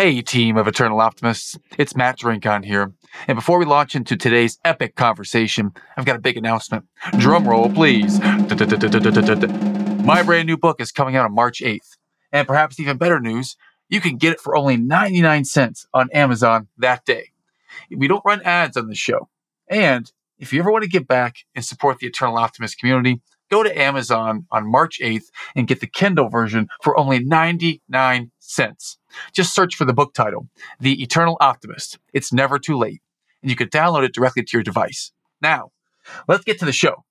Hey, 0.00 0.22
team 0.22 0.56
of 0.56 0.68
Eternal 0.68 1.00
Optimists. 1.00 1.58
It's 1.76 1.96
Matt 1.96 2.20
Drinkhahn 2.20 2.64
here. 2.64 2.92
And 3.26 3.34
before 3.34 3.58
we 3.58 3.64
launch 3.64 3.96
into 3.96 4.16
today's 4.16 4.56
epic 4.64 4.94
conversation, 4.94 5.72
I've 5.96 6.04
got 6.04 6.14
a 6.14 6.20
big 6.20 6.36
announcement. 6.36 6.84
Drum 7.18 7.48
roll, 7.48 7.68
please. 7.68 8.20
My 8.20 10.22
brand 10.22 10.46
new 10.46 10.56
book 10.56 10.80
is 10.80 10.92
coming 10.92 11.16
out 11.16 11.24
on 11.24 11.34
March 11.34 11.60
8th. 11.60 11.96
And 12.30 12.46
perhaps 12.46 12.78
even 12.78 12.96
better 12.96 13.18
news, 13.18 13.56
you 13.88 14.00
can 14.00 14.18
get 14.18 14.34
it 14.34 14.40
for 14.40 14.56
only 14.56 14.76
99 14.76 15.44
cents 15.46 15.84
on 15.92 16.08
Amazon 16.12 16.68
that 16.78 17.04
day. 17.04 17.32
We 17.90 18.06
don't 18.06 18.24
run 18.24 18.40
ads 18.42 18.76
on 18.76 18.86
the 18.86 18.94
show. 18.94 19.28
And 19.68 20.12
if 20.38 20.52
you 20.52 20.60
ever 20.60 20.70
want 20.70 20.84
to 20.84 20.88
give 20.88 21.08
back 21.08 21.38
and 21.56 21.64
support 21.64 21.98
the 21.98 22.06
Eternal 22.06 22.38
Optimist 22.38 22.78
community, 22.78 23.20
go 23.50 23.62
to 23.62 23.78
Amazon 23.78 24.46
on 24.50 24.70
March 24.70 24.98
8th 25.00 25.26
and 25.56 25.66
get 25.66 25.80
the 25.80 25.86
Kindle 25.86 26.28
version 26.28 26.68
for 26.82 26.98
only 26.98 27.22
99 27.22 28.30
cents. 28.38 28.98
Just 29.32 29.54
search 29.54 29.74
for 29.74 29.84
the 29.84 29.92
book 29.92 30.14
title, 30.14 30.48
The 30.80 31.02
Eternal 31.02 31.36
Optimist. 31.40 31.98
It's 32.12 32.32
never 32.32 32.58
too 32.58 32.76
late. 32.76 33.00
And 33.42 33.50
you 33.50 33.56
can 33.56 33.68
download 33.68 34.04
it 34.04 34.14
directly 34.14 34.42
to 34.42 34.56
your 34.56 34.62
device. 34.62 35.12
Now, 35.40 35.70
let's 36.26 36.44
get 36.44 36.58
to 36.60 36.64
the 36.64 36.72
show. 36.72 37.04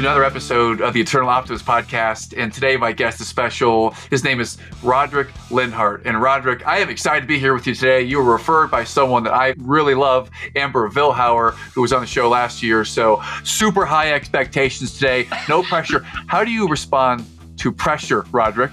To 0.00 0.06
another 0.06 0.24
episode 0.24 0.80
of 0.80 0.94
the 0.94 1.00
Eternal 1.02 1.28
Optimist 1.28 1.66
podcast. 1.66 2.32
And 2.34 2.50
today, 2.50 2.78
my 2.78 2.90
guest 2.90 3.20
is 3.20 3.28
special. 3.28 3.90
His 4.08 4.24
name 4.24 4.40
is 4.40 4.56
Rodric 4.82 5.28
Lenhart. 5.50 6.06
And 6.06 6.16
Rodric, 6.16 6.64
I 6.64 6.78
am 6.78 6.88
excited 6.88 7.20
to 7.20 7.26
be 7.26 7.38
here 7.38 7.52
with 7.52 7.66
you 7.66 7.74
today. 7.74 8.00
You 8.00 8.16
were 8.16 8.32
referred 8.32 8.70
by 8.70 8.82
someone 8.82 9.24
that 9.24 9.34
I 9.34 9.52
really 9.58 9.92
love, 9.92 10.30
Amber 10.56 10.88
Vilhauer, 10.88 11.52
who 11.74 11.82
was 11.82 11.92
on 11.92 12.00
the 12.00 12.06
show 12.06 12.30
last 12.30 12.62
year. 12.62 12.82
So, 12.82 13.22
super 13.44 13.84
high 13.84 14.14
expectations 14.14 14.94
today. 14.94 15.28
No 15.50 15.62
pressure. 15.64 16.00
How 16.28 16.44
do 16.44 16.50
you 16.50 16.66
respond 16.66 17.26
to 17.58 17.70
pressure, 17.70 18.22
Rodric? 18.32 18.72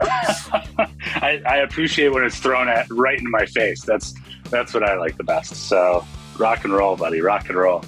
I, 0.02 1.42
I 1.46 1.56
appreciate 1.58 2.08
when 2.08 2.24
it's 2.24 2.40
thrown 2.40 2.68
at 2.68 2.90
right 2.90 3.20
in 3.20 3.30
my 3.30 3.46
face. 3.46 3.82
That's 3.82 4.14
that's 4.50 4.74
what 4.74 4.82
I 4.82 4.96
like 4.96 5.16
the 5.16 5.22
best. 5.22 5.68
So, 5.68 6.04
rock 6.38 6.64
and 6.64 6.72
roll, 6.72 6.96
buddy. 6.96 7.20
Rock 7.20 7.48
and 7.50 7.56
roll. 7.56 7.84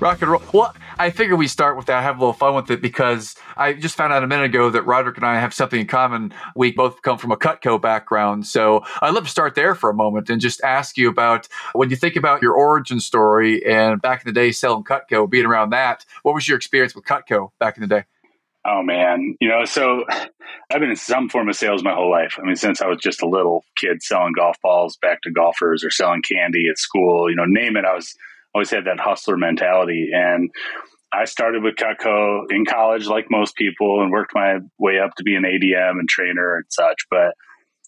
Rock 0.00 0.22
and 0.22 0.30
roll. 0.30 0.42
Well, 0.54 0.74
I 0.98 1.10
figure 1.10 1.36
we 1.36 1.48
start 1.48 1.76
with 1.76 1.86
that, 1.86 2.02
have 2.02 2.16
a 2.16 2.20
little 2.20 2.32
fun 2.32 2.54
with 2.54 2.70
it 2.70 2.82
because 2.82 3.34
I 3.56 3.72
just 3.72 3.96
found 3.96 4.12
out 4.12 4.22
a 4.22 4.26
minute 4.26 4.46
ago 4.46 4.70
that 4.70 4.84
Rodric 4.84 5.16
and 5.16 5.24
I 5.24 5.40
have 5.40 5.54
something 5.54 5.80
in 5.80 5.86
common. 5.86 6.32
We 6.54 6.72
both 6.72 7.02
come 7.02 7.18
from 7.18 7.32
a 7.32 7.36
Cutco 7.36 7.80
background. 7.80 8.46
So 8.46 8.82
I'd 9.00 9.14
love 9.14 9.24
to 9.24 9.30
start 9.30 9.54
there 9.54 9.74
for 9.74 9.90
a 9.90 9.94
moment 9.94 10.30
and 10.30 10.40
just 10.40 10.62
ask 10.62 10.96
you 10.96 11.08
about 11.08 11.48
when 11.72 11.90
you 11.90 11.96
think 11.96 12.16
about 12.16 12.42
your 12.42 12.54
origin 12.54 13.00
story 13.00 13.64
and 13.64 14.00
back 14.00 14.24
in 14.24 14.28
the 14.28 14.38
day 14.38 14.52
selling 14.52 14.84
Cutco, 14.84 15.28
being 15.28 15.46
around 15.46 15.70
that, 15.70 16.04
what 16.22 16.34
was 16.34 16.46
your 16.46 16.56
experience 16.56 16.94
with 16.94 17.04
Cutco 17.04 17.50
back 17.58 17.76
in 17.76 17.82
the 17.82 17.88
day? 17.88 18.04
Oh 18.64 18.82
man, 18.82 19.36
you 19.40 19.48
know, 19.48 19.64
so 19.64 20.04
I've 20.70 20.78
been 20.80 20.90
in 20.90 20.96
some 20.96 21.28
form 21.28 21.48
of 21.48 21.56
sales 21.56 21.82
my 21.82 21.94
whole 21.94 22.10
life. 22.10 22.38
I 22.38 22.46
mean, 22.46 22.54
since 22.54 22.80
I 22.80 22.86
was 22.86 22.98
just 22.98 23.20
a 23.20 23.28
little 23.28 23.64
kid 23.76 24.02
selling 24.04 24.34
golf 24.34 24.56
balls 24.62 24.96
back 25.02 25.20
to 25.22 25.32
golfers 25.32 25.82
or 25.82 25.90
selling 25.90 26.22
candy 26.22 26.68
at 26.70 26.78
school, 26.78 27.28
you 27.28 27.34
know, 27.34 27.44
name 27.44 27.76
it, 27.76 27.84
I 27.84 27.94
was 27.94 28.14
always 28.54 28.70
had 28.70 28.84
that 28.84 29.00
hustler 29.00 29.36
mentality. 29.36 30.10
And 30.12 30.50
I 31.12 31.26
started 31.26 31.62
with 31.62 31.76
Cutco 31.76 32.44
in 32.50 32.64
college, 32.64 33.06
like 33.06 33.26
most 33.30 33.54
people, 33.54 34.02
and 34.02 34.10
worked 34.10 34.34
my 34.34 34.58
way 34.78 34.98
up 34.98 35.14
to 35.16 35.22
be 35.22 35.34
an 35.34 35.42
ADM 35.42 35.98
and 35.98 36.08
trainer 36.08 36.56
and 36.56 36.64
such. 36.70 37.06
But 37.10 37.34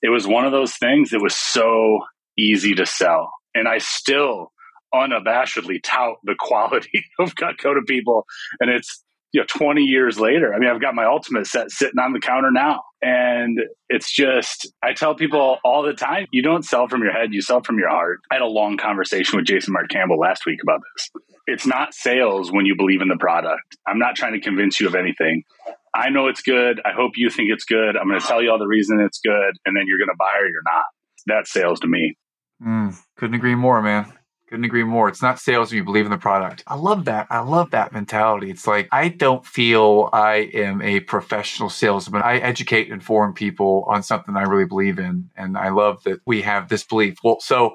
it 0.03 0.11
was 0.11 0.27
one 0.27 0.45
of 0.45 0.53
those 0.53 0.75
things 0.77 1.11
that 1.11 1.23
was 1.23 1.35
so 1.35 2.01
easy 2.37 2.75
to 2.75 2.85
sell. 2.85 3.33
And 3.55 3.67
I 3.67 3.79
still 3.79 4.53
unabashedly 4.93 5.81
tout 5.83 6.17
the 6.25 6.35
quality 6.39 7.05
of 7.19 7.35
Cutco 7.35 7.75
to 7.75 7.83
people. 7.87 8.27
And 8.61 8.71
it's, 8.71 9.03
you 9.35 9.41
know, 9.41 9.47
20 9.49 9.83
years 9.83 10.21
later. 10.21 10.55
I 10.55 10.61
mean, 10.61 10.71
I've 10.71 10.81
got 10.81 10.95
my 10.95 11.07
ultimate 11.07 11.49
set 11.49 11.73
sitting 11.73 11.99
on 11.99 12.13
the 12.13 12.21
counter 12.21 12.53
now. 12.53 12.85
And 13.03 13.59
it's 13.89 14.15
just, 14.15 14.73
I 14.81 14.93
tell 14.93 15.17
people 15.17 15.59
all 15.65 15.83
the 15.83 15.93
time, 15.93 16.27
you 16.31 16.41
don't 16.41 16.65
sell 16.65 16.87
from 16.87 17.03
your 17.03 17.11
head, 17.11 17.35
you 17.35 17.43
sell 17.43 17.61
from 17.61 17.77
your 17.77 17.89
heart. 17.89 18.21
I 18.31 18.37
had 18.37 18.43
a 18.43 18.47
long 18.47 18.77
conversation 18.77 19.37
with 19.37 19.45
Jason 19.45 19.73
Mark 19.73 19.89
Campbell 19.91 20.21
last 20.21 20.47
week 20.47 20.61
about 20.63 20.81
this. 20.95 21.11
It's 21.49 21.67
not 21.67 21.95
sales 21.95 22.53
when 22.53 22.65
you 22.65 22.77
believe 22.77 23.03
in 23.03 23.09
the 23.09 23.17
product. 23.17 23.77
I'm 23.89 23.99
not 23.99 24.15
trying 24.15 24.35
to 24.35 24.41
convince 24.41 24.79
you 24.79 24.87
of 24.87 24.95
anything. 24.95 25.43
I 25.97 26.11
know 26.11 26.29
it's 26.29 26.43
good. 26.43 26.81
I 26.85 26.93
hope 26.93 27.13
you 27.17 27.29
think 27.29 27.51
it's 27.51 27.65
good. 27.65 27.97
I'm 27.97 28.09
going 28.09 28.21
to 28.21 28.27
tell 28.27 28.41
you 28.41 28.53
all 28.53 28.59
the 28.59 28.69
reason 28.69 29.01
it's 29.01 29.19
good, 29.19 29.53
and 29.67 29.77
then 29.77 29.85
you're 29.89 29.99
going 29.99 30.09
to 30.09 30.17
buy 30.17 30.39
or 30.39 30.47
you're 30.47 30.63
not. 30.65 30.85
That's 31.27 31.53
sales 31.53 31.81
to 31.81 31.89
me. 31.89 32.15
Mm, 32.65 32.97
couldn't 33.17 33.35
agree 33.35 33.57
more, 33.57 33.83
man. 33.83 34.13
Couldn't 34.55 34.67
agree 34.67 34.85
more. 34.85 35.09
It's 35.09 35.21
not 35.21 35.41
sales 35.41 35.73
when 35.73 35.79
you 35.79 35.85
believe 35.85 36.05
in 36.05 36.13
the 36.13 36.17
product. 36.17 36.63
I 36.69 36.77
love 36.77 37.07
that. 37.07 37.27
I 37.29 37.41
love 37.41 37.73
that 37.73 37.93
mentality. 37.93 38.51
It's 38.51 38.69
like 38.69 38.89
I 38.93 39.09
don't 39.09 39.45
feel 39.45 40.09
I 40.13 40.49
am 40.55 40.81
a 40.81 41.01
professional 41.01 41.69
salesman. 41.69 42.23
I 42.23 42.37
educate 42.37 42.85
and 42.85 42.93
inform 42.93 43.35
people 43.35 43.85
on 43.89 44.05
something 44.05 44.37
I 44.37 44.43
really 44.43 44.65
believe 44.65 45.01
in. 45.01 45.29
And 45.37 45.59
I 45.59 45.71
love 45.71 46.05
that 46.05 46.21
we 46.25 46.43
have 46.43 46.69
this 46.69 46.85
belief. 46.85 47.17
Well, 47.25 47.41
so 47.41 47.75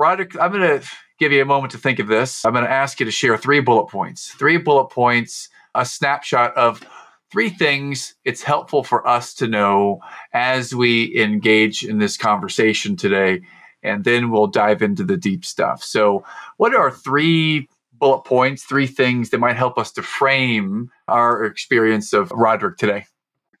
Rodric, 0.00 0.40
I'm 0.40 0.52
going 0.52 0.78
to 0.78 0.86
give 1.18 1.32
you 1.32 1.42
a 1.42 1.44
moment 1.44 1.72
to 1.72 1.78
think 1.78 1.98
of 1.98 2.06
this. 2.06 2.44
I'm 2.44 2.52
going 2.52 2.64
to 2.64 2.70
ask 2.70 3.00
you 3.00 3.06
to 3.06 3.10
share 3.10 3.36
three 3.36 3.58
bullet 3.58 3.88
points. 3.90 4.30
Three 4.30 4.58
bullet 4.58 4.90
points, 4.90 5.48
a 5.74 5.84
snapshot 5.84 6.56
of 6.56 6.86
three 7.32 7.50
things 7.50 8.14
it's 8.24 8.44
helpful 8.44 8.84
for 8.84 9.04
us 9.08 9.34
to 9.34 9.48
know 9.48 9.98
as 10.32 10.72
we 10.72 11.20
engage 11.20 11.82
in 11.82 11.98
this 11.98 12.16
conversation 12.16 12.94
today 12.94 13.40
and 13.86 14.04
then 14.04 14.30
we'll 14.30 14.48
dive 14.48 14.82
into 14.82 15.04
the 15.04 15.16
deep 15.16 15.44
stuff. 15.44 15.82
So, 15.82 16.24
what 16.56 16.74
are 16.74 16.90
three 16.90 17.68
bullet 17.92 18.24
points, 18.24 18.64
three 18.64 18.86
things 18.86 19.30
that 19.30 19.38
might 19.38 19.56
help 19.56 19.78
us 19.78 19.92
to 19.92 20.02
frame 20.02 20.90
our 21.08 21.44
experience 21.44 22.12
of 22.12 22.30
Rodric 22.30 22.76
today? 22.76 23.06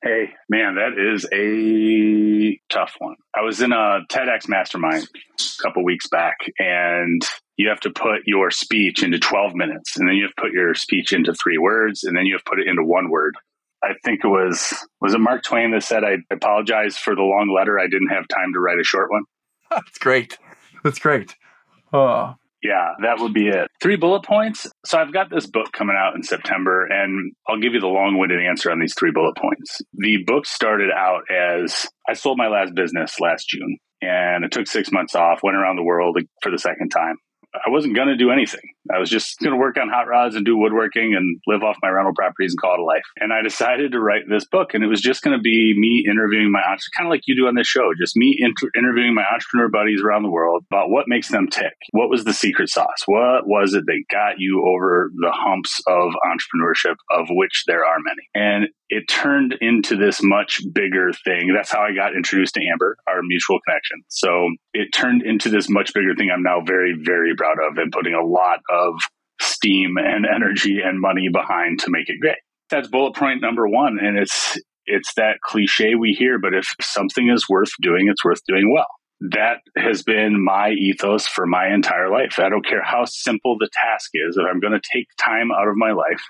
Hey, 0.02 0.30
man, 0.48 0.76
that 0.76 0.92
is 0.98 1.26
a 1.32 2.60
tough 2.68 2.94
one. 2.98 3.16
I 3.34 3.40
was 3.40 3.62
in 3.62 3.72
a 3.72 4.00
TEDx 4.10 4.48
mastermind 4.48 5.08
a 5.40 5.62
couple 5.62 5.84
weeks 5.84 6.06
back, 6.08 6.36
and 6.58 7.22
you 7.56 7.70
have 7.70 7.80
to 7.80 7.90
put 7.90 8.22
your 8.26 8.50
speech 8.50 9.02
into 9.02 9.18
12 9.18 9.54
minutes, 9.54 9.96
and 9.96 10.06
then 10.06 10.16
you 10.16 10.24
have 10.24 10.34
to 10.34 10.42
put 10.42 10.52
your 10.52 10.74
speech 10.74 11.12
into 11.12 11.32
three 11.34 11.58
words, 11.58 12.04
and 12.04 12.16
then 12.16 12.26
you 12.26 12.34
have 12.34 12.44
to 12.44 12.50
put 12.50 12.60
it 12.60 12.68
into 12.68 12.84
one 12.84 13.10
word. 13.10 13.36
I 13.82 13.94
think 14.04 14.20
it 14.24 14.28
was 14.28 14.74
was 15.00 15.14
it 15.14 15.18
Mark 15.18 15.44
Twain 15.44 15.70
that 15.72 15.82
said, 15.82 16.02
"I 16.04 16.18
apologize 16.30 16.98
for 16.98 17.14
the 17.14 17.22
long 17.22 17.52
letter. 17.54 17.78
I 17.78 17.88
didn't 17.88 18.08
have 18.08 18.28
time 18.28 18.52
to 18.52 18.60
write 18.60 18.80
a 18.80 18.84
short 18.84 19.10
one." 19.10 19.24
That's 19.70 19.98
great. 19.98 20.38
That's 20.84 20.98
great. 20.98 21.34
Oh. 21.92 22.34
Yeah, 22.62 22.94
that 23.02 23.20
would 23.20 23.34
be 23.34 23.48
it. 23.48 23.68
Three 23.80 23.96
bullet 23.96 24.24
points. 24.24 24.66
So 24.84 24.98
I've 24.98 25.12
got 25.12 25.30
this 25.30 25.46
book 25.46 25.72
coming 25.72 25.96
out 25.96 26.16
in 26.16 26.22
September, 26.22 26.86
and 26.86 27.32
I'll 27.48 27.60
give 27.60 27.74
you 27.74 27.80
the 27.80 27.86
long 27.86 28.18
winded 28.18 28.44
answer 28.44 28.72
on 28.72 28.80
these 28.80 28.94
three 28.98 29.12
bullet 29.12 29.36
points. 29.36 29.80
The 29.94 30.18
book 30.26 30.46
started 30.46 30.90
out 30.90 31.22
as 31.30 31.86
I 32.08 32.14
sold 32.14 32.38
my 32.38 32.48
last 32.48 32.74
business 32.74 33.20
last 33.20 33.48
June, 33.48 33.78
and 34.02 34.44
it 34.44 34.50
took 34.52 34.66
six 34.66 34.90
months 34.90 35.14
off, 35.14 35.40
went 35.42 35.56
around 35.56 35.76
the 35.76 35.84
world 35.84 36.18
for 36.42 36.50
the 36.50 36.58
second 36.58 36.88
time. 36.88 37.16
I 37.64 37.70
wasn't 37.70 37.96
going 37.96 38.08
to 38.08 38.16
do 38.16 38.30
anything. 38.30 38.60
I 38.92 38.98
was 38.98 39.10
just 39.10 39.38
going 39.40 39.52
to 39.52 39.58
work 39.58 39.76
on 39.76 39.88
hot 39.88 40.06
rods 40.06 40.36
and 40.36 40.44
do 40.44 40.56
woodworking 40.56 41.14
and 41.14 41.40
live 41.46 41.62
off 41.62 41.76
my 41.82 41.88
rental 41.88 42.14
properties 42.14 42.52
and 42.52 42.60
call 42.60 42.74
it 42.74 42.80
a 42.80 42.84
life. 42.84 43.04
And 43.18 43.32
I 43.32 43.42
decided 43.42 43.92
to 43.92 44.00
write 44.00 44.22
this 44.28 44.46
book, 44.46 44.74
and 44.74 44.84
it 44.84 44.88
was 44.88 45.00
just 45.00 45.22
going 45.22 45.36
to 45.36 45.42
be 45.42 45.74
me 45.76 46.04
interviewing 46.08 46.52
my 46.52 46.62
kind 46.96 47.06
of 47.06 47.10
like 47.10 47.22
you 47.26 47.36
do 47.36 47.48
on 47.48 47.54
this 47.54 47.66
show, 47.66 47.90
just 47.98 48.16
me 48.16 48.36
inter- 48.38 48.70
interviewing 48.76 49.14
my 49.14 49.24
entrepreneur 49.32 49.68
buddies 49.68 50.02
around 50.02 50.22
the 50.22 50.30
world 50.30 50.64
about 50.70 50.90
what 50.90 51.06
makes 51.08 51.28
them 51.28 51.48
tick. 51.48 51.74
What 51.92 52.10
was 52.10 52.24
the 52.24 52.32
secret 52.32 52.68
sauce? 52.68 53.02
What 53.06 53.46
was 53.46 53.74
it 53.74 53.84
that 53.86 54.04
got 54.10 54.38
you 54.38 54.64
over 54.66 55.10
the 55.16 55.32
humps 55.32 55.80
of 55.86 56.12
entrepreneurship, 56.26 56.96
of 57.10 57.26
which 57.30 57.64
there 57.66 57.84
are 57.84 57.98
many? 58.04 58.28
And 58.34 58.68
it 58.88 59.04
turned 59.08 59.54
into 59.60 59.96
this 59.96 60.22
much 60.22 60.60
bigger 60.72 61.10
thing. 61.24 61.52
That's 61.54 61.72
how 61.72 61.82
I 61.82 61.92
got 61.92 62.14
introduced 62.14 62.54
to 62.54 62.64
Amber, 62.64 62.96
our 63.08 63.20
mutual 63.22 63.58
connection. 63.66 64.02
So 64.08 64.50
it 64.72 64.92
turned 64.92 65.22
into 65.22 65.48
this 65.48 65.68
much 65.68 65.92
bigger 65.92 66.14
thing 66.14 66.30
I'm 66.30 66.42
now 66.42 66.60
very, 66.64 66.94
very 67.02 67.34
proud 67.34 67.45
of 67.66 67.78
and 67.78 67.92
putting 67.92 68.14
a 68.14 68.24
lot 68.24 68.60
of 68.70 68.94
steam 69.40 69.96
and 69.98 70.26
energy 70.26 70.80
and 70.84 71.00
money 71.00 71.28
behind 71.32 71.80
to 71.80 71.90
make 71.90 72.08
it 72.08 72.20
great. 72.20 72.38
That's 72.70 72.88
bullet 72.88 73.14
point 73.14 73.40
number 73.40 73.68
one. 73.68 73.98
And 74.00 74.18
it's 74.18 74.58
it's 74.86 75.14
that 75.14 75.38
cliche 75.42 75.94
we 75.94 76.12
hear, 76.12 76.38
but 76.38 76.54
if 76.54 76.66
something 76.80 77.28
is 77.28 77.48
worth 77.48 77.70
doing, 77.82 78.08
it's 78.08 78.24
worth 78.24 78.40
doing 78.46 78.72
well. 78.72 78.86
That 79.32 79.58
has 79.76 80.02
been 80.02 80.44
my 80.44 80.70
ethos 80.70 81.26
for 81.26 81.46
my 81.46 81.72
entire 81.72 82.10
life. 82.10 82.38
I 82.38 82.48
don't 82.48 82.66
care 82.66 82.82
how 82.82 83.04
simple 83.06 83.56
the 83.58 83.68
task 83.82 84.10
is. 84.14 84.36
If 84.36 84.44
I'm 84.48 84.60
going 84.60 84.78
to 84.78 84.88
take 84.92 85.06
time 85.18 85.50
out 85.50 85.68
of 85.68 85.74
my 85.76 85.92
life 85.92 86.20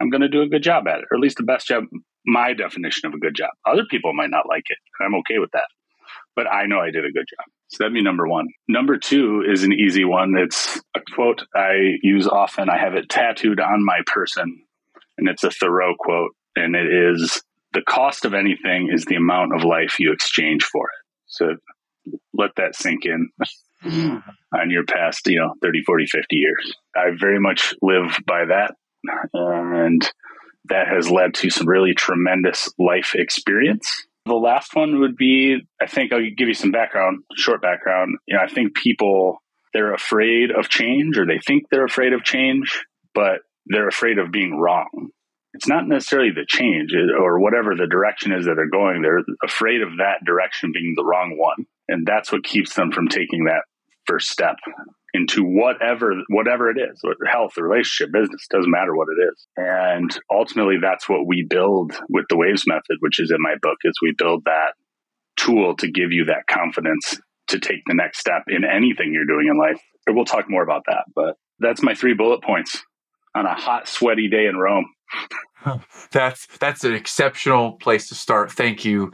I'm 0.00 0.10
going 0.10 0.20
to 0.20 0.28
do 0.28 0.42
a 0.42 0.48
good 0.48 0.62
job 0.62 0.86
at 0.86 1.00
it, 1.00 1.04
or 1.10 1.16
at 1.16 1.20
least 1.20 1.38
the 1.38 1.42
best 1.42 1.66
job, 1.66 1.84
my 2.26 2.52
definition 2.52 3.06
of 3.08 3.14
a 3.14 3.18
good 3.18 3.34
job. 3.34 3.50
Other 3.66 3.84
people 3.90 4.12
might 4.14 4.30
not 4.30 4.48
like 4.48 4.64
it, 4.68 4.78
and 4.98 5.06
I'm 5.06 5.18
okay 5.20 5.38
with 5.38 5.50
that. 5.52 5.66
But 6.36 6.46
I 6.46 6.66
know 6.66 6.78
I 6.78 6.90
did 6.90 7.04
a 7.04 7.10
good 7.10 7.26
job. 7.28 7.46
So 7.68 7.76
that'd 7.78 7.94
be 7.94 8.02
number 8.02 8.26
one. 8.26 8.48
Number 8.66 8.96
two 8.96 9.44
is 9.46 9.62
an 9.62 9.72
easy 9.72 10.04
one. 10.04 10.34
It's 10.38 10.80
a 10.94 11.00
quote 11.14 11.42
I 11.54 11.98
use 12.02 12.26
often. 12.26 12.70
I 12.70 12.78
have 12.78 12.94
it 12.94 13.08
tattooed 13.08 13.60
on 13.60 13.84
my 13.84 14.00
person, 14.06 14.62
and 15.18 15.28
it's 15.28 15.44
a 15.44 15.50
Thoreau 15.50 15.94
quote, 15.98 16.34
and 16.56 16.74
it 16.74 16.86
is 16.90 17.42
the 17.74 17.82
cost 17.82 18.24
of 18.24 18.34
anything 18.34 18.90
is 18.92 19.04
the 19.04 19.16
amount 19.16 19.54
of 19.54 19.64
life 19.64 20.00
you 20.00 20.12
exchange 20.12 20.64
for 20.64 20.86
it. 20.86 21.04
So 21.26 21.56
let 22.32 22.50
that 22.56 22.74
sink 22.74 23.04
in. 23.04 23.28
on 24.52 24.70
your 24.70 24.84
past, 24.84 25.26
you 25.26 25.38
know, 25.38 25.54
30, 25.62 25.82
40, 25.84 26.06
50 26.06 26.36
years. 26.36 26.74
I 26.96 27.10
very 27.18 27.38
much 27.38 27.74
live 27.82 28.16
by 28.26 28.44
that. 28.46 28.74
And 29.32 30.02
that 30.64 30.88
has 30.88 31.10
led 31.10 31.34
to 31.34 31.50
some 31.50 31.68
really 31.68 31.94
tremendous 31.94 32.68
life 32.78 33.14
experience. 33.14 34.06
The 34.28 34.34
last 34.34 34.74
one 34.74 35.00
would 35.00 35.16
be 35.16 35.58
I 35.80 35.86
think 35.86 36.12
I'll 36.12 36.20
give 36.20 36.48
you 36.48 36.54
some 36.54 36.70
background, 36.70 37.24
short 37.34 37.62
background. 37.62 38.18
You 38.26 38.36
know, 38.36 38.42
I 38.42 38.48
think 38.48 38.74
people 38.74 39.42
they're 39.72 39.94
afraid 39.94 40.50
of 40.50 40.68
change 40.68 41.18
or 41.18 41.26
they 41.26 41.38
think 41.38 41.64
they're 41.70 41.84
afraid 41.84 42.12
of 42.12 42.24
change, 42.24 42.84
but 43.14 43.40
they're 43.66 43.88
afraid 43.88 44.18
of 44.18 44.32
being 44.32 44.58
wrong. 44.58 45.10
It's 45.54 45.68
not 45.68 45.88
necessarily 45.88 46.30
the 46.30 46.46
change 46.46 46.92
or 46.94 47.40
whatever 47.40 47.74
the 47.74 47.86
direction 47.86 48.32
is 48.32 48.44
that 48.44 48.54
they're 48.54 48.68
going. 48.68 49.02
They're 49.02 49.24
afraid 49.42 49.82
of 49.82 49.96
that 49.98 50.24
direction 50.24 50.72
being 50.72 50.94
the 50.96 51.04
wrong 51.04 51.36
one. 51.36 51.66
And 51.88 52.06
that's 52.06 52.30
what 52.30 52.44
keeps 52.44 52.74
them 52.74 52.92
from 52.92 53.08
taking 53.08 53.44
that 53.44 53.62
first 54.06 54.28
step 54.28 54.56
into 55.14 55.42
whatever 55.42 56.12
whatever 56.28 56.70
it 56.70 56.78
is 56.78 57.00
health 57.30 57.56
relationship 57.56 58.12
business 58.12 58.46
doesn't 58.50 58.70
matter 58.70 58.94
what 58.94 59.08
it 59.08 59.22
is. 59.32 59.46
And 59.56 60.10
ultimately 60.30 60.76
that's 60.80 61.08
what 61.08 61.26
we 61.26 61.46
build 61.48 61.92
with 62.08 62.26
the 62.28 62.36
waves 62.36 62.64
method 62.66 62.96
which 63.00 63.20
is 63.20 63.30
in 63.30 63.38
my 63.40 63.54
book 63.62 63.78
is 63.84 63.98
we 64.02 64.14
build 64.16 64.44
that 64.44 64.74
tool 65.36 65.76
to 65.76 65.90
give 65.90 66.12
you 66.12 66.26
that 66.26 66.46
confidence 66.50 67.20
to 67.48 67.58
take 67.58 67.80
the 67.86 67.94
next 67.94 68.18
step 68.18 68.42
in 68.48 68.64
anything 68.64 69.12
you're 69.12 69.24
doing 69.24 69.48
in 69.50 69.58
life. 69.58 69.80
We'll 70.08 70.24
talk 70.24 70.46
more 70.48 70.62
about 70.62 70.82
that 70.86 71.04
but 71.14 71.36
that's 71.58 71.82
my 71.82 71.94
three 71.94 72.14
bullet 72.14 72.42
points 72.42 72.82
on 73.34 73.46
a 73.46 73.54
hot 73.54 73.88
sweaty 73.88 74.28
day 74.28 74.46
in 74.46 74.56
rome. 74.56 74.86
That's 76.12 76.46
that's 76.58 76.84
an 76.84 76.94
exceptional 76.94 77.72
place 77.72 78.08
to 78.10 78.14
start. 78.14 78.52
Thank 78.52 78.84
you 78.84 79.12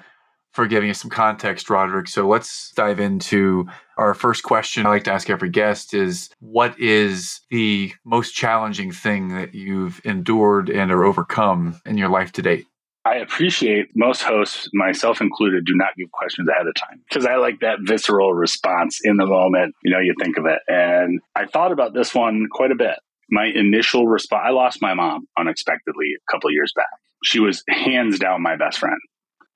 for 0.54 0.68
giving 0.68 0.88
us 0.88 1.00
some 1.00 1.10
context, 1.10 1.66
Rodric. 1.66 2.08
So 2.08 2.28
let's 2.28 2.70
dive 2.76 3.00
into 3.00 3.66
our 3.98 4.14
first 4.14 4.44
question. 4.44 4.86
I 4.86 4.90
like 4.90 5.04
to 5.04 5.12
ask 5.12 5.28
every 5.28 5.50
guest 5.50 5.92
is 5.92 6.30
what 6.38 6.78
is 6.78 7.40
the 7.50 7.92
most 8.04 8.34
challenging 8.34 8.92
thing 8.92 9.28
that 9.34 9.54
you've 9.54 10.00
endured 10.04 10.70
and 10.70 10.92
or 10.92 11.04
overcome 11.04 11.80
in 11.84 11.98
your 11.98 12.08
life 12.08 12.30
to 12.32 12.42
date? 12.42 12.66
I 13.04 13.16
appreciate 13.16 13.88
most 13.96 14.22
hosts, 14.22 14.70
myself 14.72 15.20
included, 15.20 15.66
do 15.66 15.74
not 15.74 15.90
give 15.98 16.10
questions 16.12 16.48
ahead 16.48 16.66
of 16.66 16.74
time 16.74 17.02
because 17.08 17.26
I 17.26 17.34
like 17.34 17.60
that 17.60 17.80
visceral 17.82 18.32
response 18.32 19.00
in 19.02 19.16
the 19.16 19.26
moment. 19.26 19.74
You 19.82 19.92
know, 19.92 19.98
you 19.98 20.14
think 20.22 20.38
of 20.38 20.46
it. 20.46 20.60
And 20.68 21.20
I 21.34 21.46
thought 21.46 21.72
about 21.72 21.94
this 21.94 22.14
one 22.14 22.46
quite 22.50 22.70
a 22.70 22.76
bit. 22.76 22.98
My 23.28 23.46
initial 23.46 24.06
response, 24.06 24.44
I 24.46 24.50
lost 24.52 24.80
my 24.80 24.94
mom 24.94 25.26
unexpectedly 25.36 26.12
a 26.16 26.32
couple 26.32 26.50
years 26.52 26.72
back. 26.76 26.86
She 27.24 27.40
was 27.40 27.64
hands 27.68 28.18
down 28.18 28.40
my 28.40 28.56
best 28.56 28.78
friend 28.78 28.98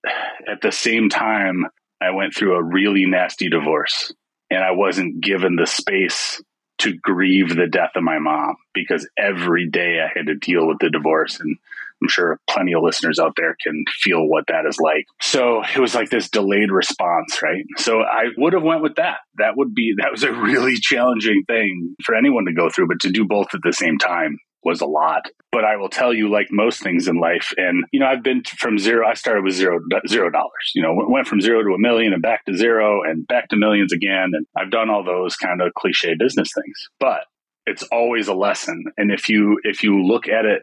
at 0.04 0.60
the 0.62 0.72
same 0.72 1.08
time, 1.08 1.66
I 2.00 2.10
went 2.10 2.34
through 2.34 2.56
a 2.56 2.62
really 2.62 3.06
nasty 3.06 3.48
divorce 3.48 4.12
and 4.50 4.62
I 4.62 4.72
wasn't 4.72 5.20
given 5.20 5.56
the 5.56 5.66
space 5.66 6.40
to 6.78 6.96
grieve 7.02 7.56
the 7.56 7.66
death 7.66 7.90
of 7.96 8.04
my 8.04 8.18
mom 8.18 8.56
because 8.72 9.08
every 9.18 9.68
day 9.68 10.00
I 10.00 10.16
had 10.16 10.26
to 10.26 10.36
deal 10.36 10.66
with 10.66 10.78
the 10.78 10.90
divorce. 10.90 11.40
And 11.40 11.56
I'm 12.00 12.08
sure 12.08 12.38
plenty 12.48 12.72
of 12.74 12.84
listeners 12.84 13.18
out 13.18 13.32
there 13.36 13.56
can 13.60 13.84
feel 14.00 14.24
what 14.24 14.44
that 14.46 14.64
is 14.64 14.78
like. 14.78 15.06
So 15.20 15.62
it 15.62 15.80
was 15.80 15.96
like 15.96 16.08
this 16.08 16.30
delayed 16.30 16.70
response, 16.70 17.42
right? 17.42 17.64
So 17.78 18.00
I 18.00 18.26
would 18.36 18.52
have 18.52 18.62
went 18.62 18.82
with 18.82 18.94
that. 18.94 19.18
That 19.38 19.56
would 19.56 19.74
be, 19.74 19.94
that 19.98 20.12
was 20.12 20.22
a 20.22 20.32
really 20.32 20.76
challenging 20.76 21.42
thing 21.48 21.96
for 22.04 22.14
anyone 22.14 22.46
to 22.46 22.52
go 22.52 22.70
through, 22.70 22.86
but 22.86 23.00
to 23.00 23.10
do 23.10 23.26
both 23.26 23.48
at 23.54 23.60
the 23.64 23.72
same 23.72 23.98
time 23.98 24.38
was 24.68 24.80
a 24.82 24.86
lot. 24.86 25.22
But 25.50 25.64
I 25.64 25.76
will 25.76 25.88
tell 25.88 26.12
you, 26.12 26.30
like 26.30 26.48
most 26.50 26.82
things 26.82 27.08
in 27.08 27.18
life, 27.18 27.52
and 27.56 27.84
you 27.90 28.00
know, 28.00 28.06
I've 28.06 28.22
been 28.22 28.42
from 28.44 28.78
zero. 28.78 29.08
I 29.08 29.14
started 29.14 29.44
with 29.44 29.54
zero 29.54 29.80
zero 30.06 30.30
dollars. 30.30 30.72
You 30.74 30.82
know, 30.82 30.94
went 31.08 31.26
from 31.26 31.40
zero 31.40 31.62
to 31.62 31.74
a 31.74 31.78
million 31.78 32.12
and 32.12 32.22
back 32.22 32.44
to 32.44 32.56
zero 32.56 33.02
and 33.02 33.26
back 33.26 33.48
to 33.48 33.56
millions 33.56 33.92
again. 33.92 34.30
And 34.34 34.46
I've 34.56 34.70
done 34.70 34.90
all 34.90 35.02
those 35.02 35.36
kind 35.36 35.62
of 35.62 35.72
cliche 35.74 36.14
business 36.18 36.50
things. 36.54 36.88
But 37.00 37.20
it's 37.66 37.82
always 37.84 38.28
a 38.28 38.34
lesson. 38.34 38.84
And 38.96 39.10
if 39.10 39.28
you 39.28 39.58
if 39.64 39.82
you 39.82 40.04
look 40.04 40.28
at 40.28 40.44
it, 40.44 40.62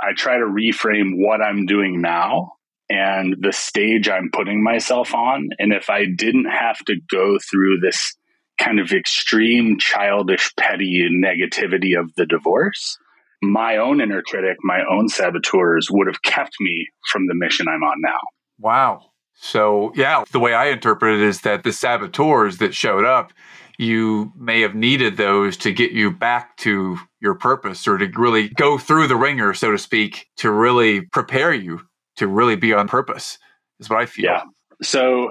I 0.00 0.12
try 0.14 0.36
to 0.36 0.44
reframe 0.44 1.12
what 1.14 1.40
I'm 1.40 1.64
doing 1.64 2.02
now 2.02 2.52
and 2.88 3.36
the 3.40 3.52
stage 3.52 4.08
I'm 4.08 4.30
putting 4.32 4.62
myself 4.62 5.14
on. 5.14 5.48
And 5.58 5.72
if 5.72 5.90
I 5.90 6.04
didn't 6.04 6.46
have 6.46 6.78
to 6.86 6.96
go 7.10 7.38
through 7.38 7.80
this 7.80 8.14
kind 8.58 8.80
of 8.80 8.92
extreme 8.92 9.78
childish 9.78 10.52
petty 10.56 11.08
negativity 11.12 11.98
of 11.98 12.14
the 12.16 12.26
divorce 12.26 12.98
my 13.42 13.76
own 13.76 14.00
inner 14.00 14.22
critic, 14.22 14.56
my 14.62 14.80
own 14.90 15.08
saboteurs 15.08 15.88
would 15.90 16.06
have 16.06 16.22
kept 16.22 16.54
me 16.60 16.88
from 17.10 17.26
the 17.26 17.34
mission 17.34 17.66
I'm 17.68 17.82
on 17.82 18.00
now. 18.00 18.18
Wow. 18.58 19.10
So, 19.34 19.92
yeah, 19.94 20.24
the 20.32 20.40
way 20.40 20.54
I 20.54 20.66
interpret 20.66 21.16
it 21.16 21.20
is 21.20 21.42
that 21.42 21.62
the 21.62 21.72
saboteurs 21.72 22.58
that 22.58 22.74
showed 22.74 23.04
up, 23.04 23.32
you 23.78 24.32
may 24.34 24.62
have 24.62 24.74
needed 24.74 25.18
those 25.18 25.58
to 25.58 25.72
get 25.72 25.92
you 25.92 26.10
back 26.10 26.56
to 26.58 26.98
your 27.20 27.34
purpose 27.34 27.86
or 27.86 27.98
to 27.98 28.10
really 28.16 28.48
go 28.48 28.78
through 28.78 29.08
the 29.08 29.16
ringer, 29.16 29.52
so 29.52 29.70
to 29.70 29.78
speak, 29.78 30.26
to 30.38 30.50
really 30.50 31.02
prepare 31.02 31.52
you 31.52 31.82
to 32.16 32.26
really 32.26 32.56
be 32.56 32.72
on 32.72 32.88
purpose, 32.88 33.36
is 33.78 33.90
what 33.90 34.00
I 34.00 34.06
feel. 34.06 34.24
Yeah. 34.24 34.42
So, 34.82 35.30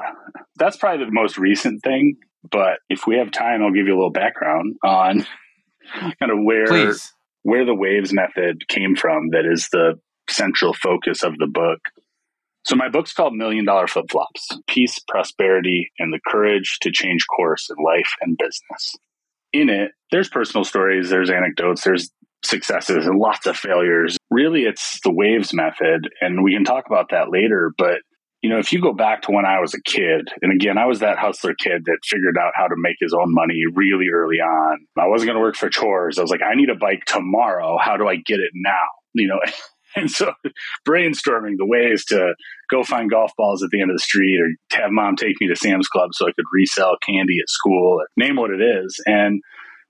that's 0.57 0.77
probably 0.77 1.05
the 1.05 1.11
most 1.11 1.37
recent 1.39 1.81
thing. 1.83 2.17
But 2.51 2.79
if 2.89 3.07
we 3.07 3.17
have 3.17 3.31
time, 3.31 3.63
I'll 3.63 3.71
give 3.71 3.87
you 3.87 3.93
a 3.93 3.97
little 3.97 4.11
background 4.11 4.75
on 4.83 5.25
kind 6.19 6.31
of 6.31 6.37
where 6.43 6.67
Please 6.67 7.11
where 7.45 7.63
the 7.63 7.75
waves 7.75 8.11
method 8.11 8.67
came 8.67 8.95
from 8.95 9.29
that 9.29 9.45
is 9.45 9.69
the 9.71 9.93
central 10.27 10.73
focus 10.73 11.21
of 11.21 11.37
the 11.37 11.45
book. 11.45 11.79
So 12.65 12.75
my 12.75 12.89
book's 12.89 13.13
called 13.13 13.35
Million 13.35 13.65
Dollar 13.65 13.85
Flip 13.85 14.05
Flops: 14.09 14.47
Peace, 14.65 14.97
Prosperity, 15.07 15.91
and 15.99 16.11
the 16.11 16.19
Courage 16.27 16.79
to 16.81 16.91
Change 16.91 17.27
Course 17.27 17.69
in 17.69 17.75
Life 17.85 18.09
and 18.21 18.35
Business. 18.35 18.95
In 19.53 19.69
it, 19.69 19.91
there's 20.09 20.27
personal 20.27 20.63
stories, 20.63 21.11
there's 21.11 21.29
anecdotes, 21.29 21.83
there's 21.83 22.09
successes 22.43 23.05
and 23.05 23.19
lots 23.19 23.45
of 23.45 23.55
failures. 23.55 24.17
Really, 24.31 24.63
it's 24.63 24.99
the 25.03 25.13
waves 25.13 25.53
method, 25.53 26.09
and 26.21 26.43
we 26.43 26.55
can 26.55 26.63
talk 26.63 26.85
about 26.87 27.11
that 27.11 27.29
later, 27.29 27.71
but 27.77 27.99
you 28.45 28.51
know, 28.51 28.59
if 28.59 28.71
you 28.71 28.79
go 28.79 28.93
back 28.93 29.23
to 29.23 29.31
when 29.31 29.43
I 29.43 29.59
was 29.59 29.73
a 29.73 29.81
kid, 29.81 30.29
and 30.43 30.51
again, 30.51 30.77
I 30.77 30.85
was 30.85 30.99
that 30.99 31.17
hustler 31.17 31.55
kid 31.55 31.85
that 31.85 31.97
figured 32.03 32.37
out 32.37 32.51
how 32.53 32.67
to 32.67 32.75
make 32.77 32.97
his 32.99 33.11
own 33.11 33.33
money 33.33 33.63
really 33.73 34.05
early 34.13 34.37
on. 34.37 34.85
I 34.95 35.07
wasn't 35.07 35.29
going 35.29 35.35
to 35.37 35.41
work 35.41 35.55
for 35.55 35.67
chores. 35.67 36.19
I 36.19 36.21
was 36.21 36.29
like, 36.29 36.43
I 36.43 36.53
need 36.53 36.69
a 36.69 36.75
bike 36.75 37.05
tomorrow. 37.07 37.79
How 37.81 37.97
do 37.97 38.07
I 38.07 38.17
get 38.17 38.35
it 38.35 38.51
now? 38.53 38.85
You 39.15 39.29
know, 39.29 39.39
and 39.95 40.11
so 40.11 40.31
brainstorming 40.87 41.55
the 41.57 41.65
ways 41.65 42.05
to 42.09 42.35
go 42.69 42.83
find 42.83 43.09
golf 43.09 43.31
balls 43.35 43.63
at 43.63 43.71
the 43.71 43.81
end 43.81 43.89
of 43.89 43.95
the 43.95 44.03
street 44.03 44.39
or 44.39 44.77
have 44.77 44.91
mom 44.91 45.15
take 45.15 45.41
me 45.41 45.47
to 45.47 45.55
Sam's 45.55 45.87
Club 45.87 46.11
so 46.13 46.27
I 46.27 46.31
could 46.35 46.45
resell 46.53 46.97
candy 47.03 47.39
at 47.41 47.49
school, 47.49 48.03
name 48.15 48.35
what 48.35 48.51
it 48.51 48.61
is. 48.61 49.01
And 49.07 49.41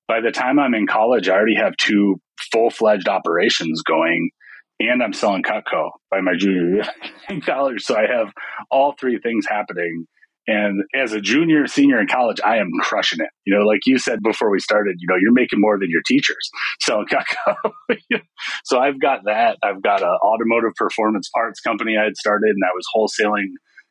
by 0.07 0.21
the 0.21 0.31
time 0.31 0.59
I'm 0.59 0.75
in 0.75 0.87
college, 0.87 1.27
I 1.27 1.33
already 1.33 1.55
have 1.55 1.75
two 1.75 2.21
full 2.53 2.69
fledged 2.69 3.09
operations 3.09 3.81
going 3.81 4.29
and 4.79 5.01
I'm 5.01 5.13
selling 5.13 5.43
Cutco 5.43 5.91
by 6.11 6.21
my 6.21 6.33
junior 6.37 6.75
year 6.75 6.83
in 7.29 7.41
college. 7.41 7.83
So 7.83 7.95
I 7.95 8.07
have 8.07 8.27
all 8.69 8.93
three 8.99 9.19
things 9.19 9.45
happening. 9.47 10.05
And 10.47 10.83
as 10.93 11.11
a 11.11 11.21
junior, 11.21 11.65
senior 11.65 11.99
in 11.99 12.07
college, 12.07 12.39
I 12.45 12.57
am 12.57 12.69
crushing 12.81 13.19
it. 13.19 13.29
You 13.45 13.57
know, 13.57 13.65
like 13.65 13.79
you 13.87 13.97
said 13.97 14.19
before 14.21 14.51
we 14.51 14.59
started, 14.59 14.97
you 14.99 15.07
know, 15.07 15.15
you're 15.19 15.33
making 15.33 15.59
more 15.59 15.79
than 15.79 15.89
your 15.89 16.03
teachers 16.05 16.49
selling 16.81 17.07
Cutco. 17.07 17.55
so 18.63 18.79
I've 18.79 18.99
got 18.99 19.21
that. 19.25 19.57
I've 19.63 19.81
got 19.81 20.03
an 20.03 20.17
automotive 20.23 20.73
performance 20.75 21.29
parts 21.33 21.59
company 21.61 21.97
I 21.97 22.03
had 22.03 22.15
started, 22.15 22.49
and 22.49 22.61
I 22.63 22.73
was 22.75 22.85
wholesaling 22.95 23.47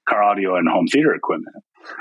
car 0.09 0.23
audio 0.23 0.57
and 0.57 0.69
home 0.69 0.87
theater 0.87 1.15
equipment 1.15 1.57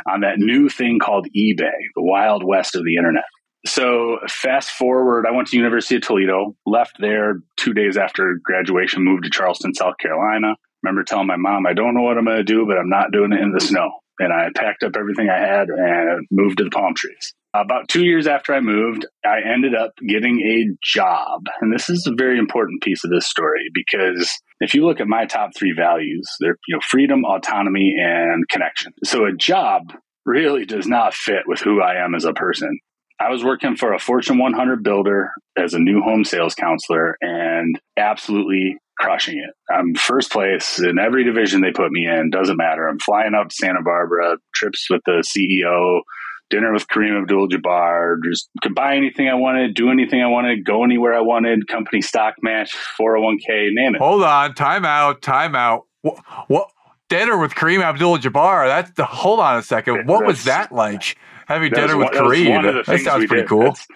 on 0.07 0.21
that 0.21 0.37
new 0.37 0.69
thing 0.69 0.99
called 0.99 1.27
eBay, 1.35 1.71
the 1.95 2.03
wild 2.03 2.43
west 2.45 2.75
of 2.75 2.83
the 2.85 2.95
internet 2.95 3.23
so 3.65 4.19
fast 4.27 4.71
forward, 4.71 5.25
I 5.25 5.31
went 5.31 5.47
to 5.49 5.57
University 5.57 5.95
of 5.95 6.01
Toledo, 6.01 6.55
left 6.65 6.97
there 6.99 7.35
two 7.57 7.73
days 7.73 7.97
after 7.97 8.39
graduation, 8.43 9.03
moved 9.03 9.23
to 9.23 9.29
Charleston, 9.29 9.73
South 9.73 9.97
Carolina. 9.99 10.55
Remember 10.81 11.03
telling 11.03 11.27
my 11.27 11.37
mom, 11.37 11.65
I 11.65 11.73
don't 11.73 11.95
know 11.95 12.01
what 12.01 12.17
I'm 12.17 12.25
going 12.25 12.37
to 12.37 12.43
do, 12.43 12.65
but 12.67 12.77
I'm 12.77 12.89
not 12.89 13.11
doing 13.11 13.31
it 13.31 13.39
in 13.39 13.53
the 13.53 13.61
snow. 13.61 13.91
And 14.19 14.33
I 14.33 14.49
packed 14.53 14.83
up 14.83 14.95
everything 14.97 15.29
I 15.29 15.39
had 15.39 15.69
and 15.69 16.27
moved 16.29 16.57
to 16.57 16.65
the 16.65 16.69
palm 16.69 16.93
trees. 16.93 17.33
About 17.55 17.87
two 17.87 18.03
years 18.03 18.27
after 18.27 18.53
I 18.53 18.59
moved, 18.59 19.05
I 19.23 19.39
ended 19.41 19.75
up 19.75 19.91
getting 20.05 20.39
a 20.41 20.75
job. 20.83 21.45
And 21.61 21.71
this 21.71 21.89
is 21.89 22.05
a 22.05 22.15
very 22.15 22.37
important 22.39 22.81
piece 22.81 23.03
of 23.03 23.11
this 23.11 23.27
story 23.27 23.69
because 23.73 24.29
if 24.59 24.73
you 24.73 24.85
look 24.85 24.99
at 24.99 25.07
my 25.07 25.25
top 25.25 25.51
three 25.57 25.73
values, 25.75 26.27
they're 26.39 26.57
you 26.67 26.75
know 26.75 26.81
freedom, 26.89 27.23
autonomy, 27.25 27.95
and 27.97 28.47
connection. 28.49 28.93
So 29.03 29.25
a 29.25 29.33
job 29.33 29.93
really 30.25 30.65
does 30.65 30.87
not 30.87 31.13
fit 31.13 31.43
with 31.47 31.59
who 31.59 31.81
I 31.81 32.03
am 32.03 32.15
as 32.15 32.25
a 32.25 32.33
person. 32.33 32.79
I 33.23 33.29
was 33.29 33.43
working 33.43 33.77
for 33.77 33.93
a 33.93 33.99
Fortune 33.99 34.37
100 34.37 34.83
builder 34.83 35.31
as 35.57 35.73
a 35.73 35.79
new 35.79 36.01
home 36.01 36.25
sales 36.25 36.55
counselor 36.55 37.15
and 37.21 37.79
absolutely 37.97 38.77
crushing 38.99 39.37
it. 39.37 39.53
I'm 39.73 39.95
first 39.95 40.31
place 40.31 40.79
in 40.79 40.99
every 40.99 41.23
division 41.23 41.61
they 41.61 41.71
put 41.71 41.91
me 41.91 42.05
in. 42.05 42.31
Doesn't 42.31 42.57
matter. 42.57 42.87
I'm 42.87 42.99
flying 42.99 43.33
up 43.33 43.49
to 43.49 43.55
Santa 43.55 43.81
Barbara, 43.81 44.37
trips 44.53 44.87
with 44.89 45.01
the 45.05 45.23
CEO, 45.25 46.01
dinner 46.49 46.73
with 46.73 46.87
Kareem 46.87 47.21
Abdul-Jabbar. 47.21 48.17
Just 48.29 48.49
could 48.61 48.75
buy 48.75 48.97
anything 48.97 49.29
I 49.29 49.35
wanted, 49.35 49.73
do 49.73 49.89
anything 49.89 50.21
I 50.21 50.27
wanted, 50.27 50.65
go 50.65 50.83
anywhere 50.83 51.13
I 51.13 51.21
wanted. 51.21 51.67
Company 51.67 52.01
stock 52.01 52.35
match, 52.41 52.75
401k, 52.99 53.69
name 53.71 53.95
it. 53.95 54.01
Hold 54.01 54.23
on, 54.23 54.53
time 54.53 54.83
out, 54.83 55.21
time 55.21 55.55
out. 55.55 55.83
What? 56.01 56.19
what? 56.47 56.69
Dinner 57.09 57.37
with 57.37 57.53
Kareem 57.53 57.83
Abdul-Jabbar. 57.83 58.67
That's 58.67 58.91
the. 58.91 59.05
Hold 59.05 59.39
on 59.39 59.57
a 59.57 59.61
second. 59.61 60.07
What 60.07 60.25
was 60.25 60.45
that 60.45 60.71
like? 60.71 61.15
Having 61.47 61.71
dinner 61.71 61.97
with 61.97 62.09
Kareem. 62.09 62.85
That 62.85 62.99
sounds 63.01 63.25
pretty 63.25 63.43
did. 63.43 63.49
cool. 63.49 63.63
That's, 63.63 63.87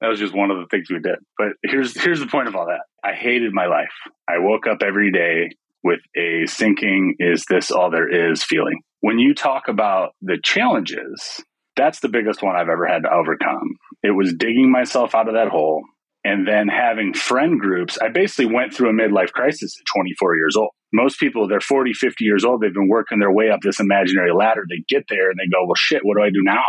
that 0.00 0.08
was 0.08 0.18
just 0.18 0.34
one 0.34 0.50
of 0.50 0.58
the 0.58 0.66
things 0.70 0.90
we 0.90 0.98
did. 0.98 1.16
But 1.38 1.48
here's 1.62 2.00
here's 2.00 2.20
the 2.20 2.26
point 2.26 2.48
of 2.48 2.56
all 2.56 2.66
that. 2.66 2.80
I 3.04 3.14
hated 3.14 3.52
my 3.52 3.66
life. 3.66 3.92
I 4.28 4.38
woke 4.38 4.66
up 4.66 4.82
every 4.82 5.12
day 5.12 5.50
with 5.84 6.00
a 6.16 6.46
sinking, 6.46 7.16
is 7.18 7.44
this 7.48 7.70
all 7.70 7.90
there 7.90 8.32
is 8.32 8.42
feeling. 8.42 8.80
When 9.00 9.18
you 9.18 9.34
talk 9.34 9.68
about 9.68 10.10
the 10.20 10.38
challenges, 10.42 11.42
that's 11.76 12.00
the 12.00 12.08
biggest 12.08 12.42
one 12.42 12.54
I've 12.54 12.68
ever 12.68 12.86
had 12.86 13.02
to 13.02 13.12
overcome. 13.12 13.76
It 14.02 14.12
was 14.12 14.34
digging 14.34 14.70
myself 14.70 15.14
out 15.14 15.28
of 15.28 15.34
that 15.34 15.48
hole 15.48 15.82
and 16.24 16.46
then 16.46 16.68
having 16.68 17.14
friend 17.14 17.58
groups. 17.58 17.98
I 18.00 18.08
basically 18.08 18.54
went 18.54 18.72
through 18.72 18.90
a 18.90 18.92
midlife 18.92 19.32
crisis 19.32 19.74
at 19.78 19.84
24 19.94 20.36
years 20.36 20.56
old. 20.56 20.70
Most 20.92 21.18
people, 21.18 21.48
they're 21.48 21.60
40, 21.60 21.92
50 21.94 22.24
years 22.24 22.44
old. 22.44 22.60
They've 22.60 22.72
been 22.72 22.88
working 22.88 23.18
their 23.18 23.32
way 23.32 23.50
up 23.50 23.60
this 23.62 23.80
imaginary 23.80 24.32
ladder. 24.32 24.64
They 24.68 24.84
get 24.88 25.04
there 25.08 25.30
and 25.30 25.38
they 25.38 25.50
go, 25.50 25.64
well, 25.64 25.74
shit, 25.74 26.02
what 26.04 26.16
do 26.16 26.22
I 26.22 26.30
do 26.30 26.42
now? 26.42 26.64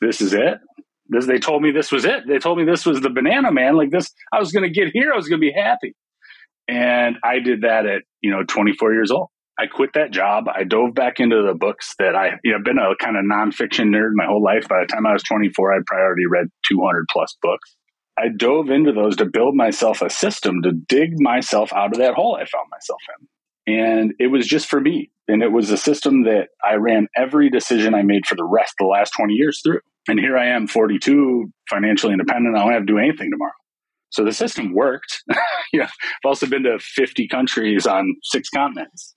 This 0.00 0.20
is 0.20 0.32
it. 0.32 0.58
This, 1.08 1.26
they 1.26 1.38
told 1.38 1.62
me 1.62 1.70
this 1.70 1.92
was 1.92 2.04
it. 2.04 2.26
They 2.26 2.38
told 2.38 2.58
me 2.58 2.64
this 2.64 2.84
was 2.84 3.00
the 3.00 3.10
banana 3.10 3.52
man. 3.52 3.76
Like 3.76 3.90
this, 3.90 4.12
I 4.32 4.40
was 4.40 4.50
going 4.50 4.64
to 4.64 4.70
get 4.70 4.90
here. 4.92 5.12
I 5.12 5.16
was 5.16 5.28
going 5.28 5.40
to 5.40 5.46
be 5.46 5.54
happy. 5.56 5.94
And 6.68 7.16
I 7.22 7.38
did 7.38 7.60
that 7.60 7.86
at, 7.86 8.02
you 8.22 8.32
know, 8.32 8.42
24 8.42 8.92
years 8.92 9.12
old. 9.12 9.28
I 9.58 9.66
quit 9.66 9.90
that 9.94 10.10
job. 10.10 10.46
I 10.48 10.64
dove 10.64 10.94
back 10.94 11.20
into 11.20 11.42
the 11.46 11.54
books 11.54 11.94
that 11.98 12.14
I, 12.14 12.32
you 12.44 12.52
know, 12.52 12.58
been 12.62 12.78
a 12.78 12.94
kind 13.02 13.16
of 13.16 13.24
nonfiction 13.24 13.88
nerd 13.88 14.10
my 14.14 14.26
whole 14.26 14.42
life. 14.42 14.68
By 14.68 14.80
the 14.80 14.92
time 14.92 15.06
I 15.06 15.12
was 15.12 15.22
24, 15.22 15.74
I'd 15.74 15.86
probably 15.86 16.02
already 16.02 16.26
read 16.26 16.48
200 16.68 17.06
plus 17.10 17.36
books. 17.40 17.75
I 18.18 18.28
dove 18.34 18.70
into 18.70 18.92
those 18.92 19.16
to 19.16 19.26
build 19.26 19.54
myself 19.54 20.02
a 20.02 20.10
system 20.10 20.62
to 20.62 20.72
dig 20.72 21.20
myself 21.20 21.72
out 21.72 21.92
of 21.92 21.98
that 21.98 22.14
hole 22.14 22.36
I 22.36 22.46
found 22.46 22.68
myself 22.70 23.00
in. 23.18 23.74
And 23.74 24.14
it 24.18 24.28
was 24.28 24.46
just 24.46 24.68
for 24.68 24.80
me. 24.80 25.10
And 25.28 25.42
it 25.42 25.52
was 25.52 25.70
a 25.70 25.76
system 25.76 26.22
that 26.24 26.48
I 26.64 26.74
ran 26.74 27.08
every 27.16 27.50
decision 27.50 27.94
I 27.94 28.02
made 28.02 28.26
for 28.26 28.36
the 28.36 28.44
rest 28.44 28.74
of 28.80 28.84
the 28.84 28.90
last 28.90 29.10
20 29.16 29.34
years 29.34 29.60
through. 29.62 29.80
And 30.08 30.20
here 30.20 30.38
I 30.38 30.46
am, 30.46 30.68
42, 30.68 31.52
financially 31.68 32.12
independent. 32.12 32.56
I 32.56 32.60
don't 32.60 32.72
have 32.72 32.86
to 32.86 32.92
do 32.92 32.98
anything 32.98 33.30
tomorrow. 33.30 33.52
So 34.10 34.24
the 34.24 34.32
system 34.32 34.72
worked. 34.72 35.22
yeah, 35.72 35.88
I've 36.02 36.24
also 36.24 36.46
been 36.46 36.62
to 36.62 36.78
50 36.78 37.26
countries 37.26 37.86
on 37.86 38.14
six 38.22 38.48
continents. 38.48 39.14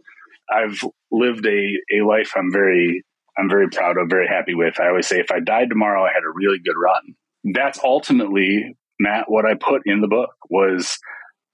I've 0.52 0.84
lived 1.12 1.46
a, 1.46 2.00
a 2.00 2.06
life 2.06 2.34
I'm 2.36 2.52
very 2.52 3.04
I'm 3.40 3.50
very 3.50 3.70
proud 3.70 3.98
of, 3.98 4.10
very 4.10 4.28
happy 4.28 4.54
with. 4.54 4.80
I 4.80 4.90
always 4.90 5.08
say 5.08 5.20
if 5.20 5.32
I 5.32 5.40
died 5.40 5.70
tomorrow, 5.70 6.04
I 6.04 6.10
had 6.10 6.24
a 6.24 6.34
really 6.34 6.60
good 6.60 6.76
run. 6.78 7.16
That's 7.54 7.80
ultimately, 7.82 8.76
Matt, 9.00 9.26
what 9.28 9.46
I 9.46 9.54
put 9.54 9.84
in 9.86 10.02
the 10.02 10.08
book 10.08 10.32
was 10.50 10.98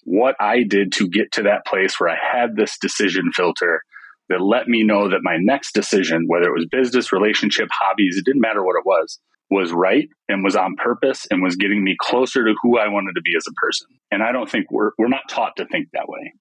what 0.04 0.36
I 0.40 0.64
did 0.64 0.92
to 0.94 1.10
get 1.10 1.32
to 1.34 1.44
that 1.44 1.66
place 1.66 2.00
where 2.00 2.10
I 2.10 2.18
had 2.18 2.56
this 2.56 2.78
decision 2.80 3.32
filter 3.36 3.82
that 4.30 4.42
let 4.42 4.68
me 4.68 4.84
know 4.84 5.10
that 5.10 5.20
my 5.22 5.38
next 5.40 5.74
decision, 5.74 6.26
whether 6.28 6.46
it 6.46 6.54
was 6.54 6.68
business, 6.72 7.12
relationship, 7.12 7.70
hobbies, 7.72 8.18
it 8.18 8.26
didn't 8.26 8.42
matter 8.42 8.64
what 8.64 8.78
it 8.78 8.86
was, 8.86 9.20
was 9.52 9.72
right 9.72 10.10
and 10.28 10.44
was 10.44 10.56
on 10.56 10.76
purpose 10.76 11.28
and 11.30 11.44
was 11.44 11.56
getting 11.56 11.84
me 11.84 11.96
closer 12.00 12.44
to 12.46 12.56
who 12.62 12.80
I 12.80 12.88
wanted 12.88 13.14
to 13.14 13.22
be 13.22 13.34
as 13.38 13.46
a 13.48 13.54
person. 13.54 13.88
And 14.12 14.24
I 14.24 14.32
don't 14.32 14.50
think 14.50 14.72
we're 14.72 14.92
we're 14.98 15.08
not 15.08 15.30
taught 15.30 15.56
to 15.58 15.66
think 15.66 15.90
that 15.94 16.08
way. 16.08 16.34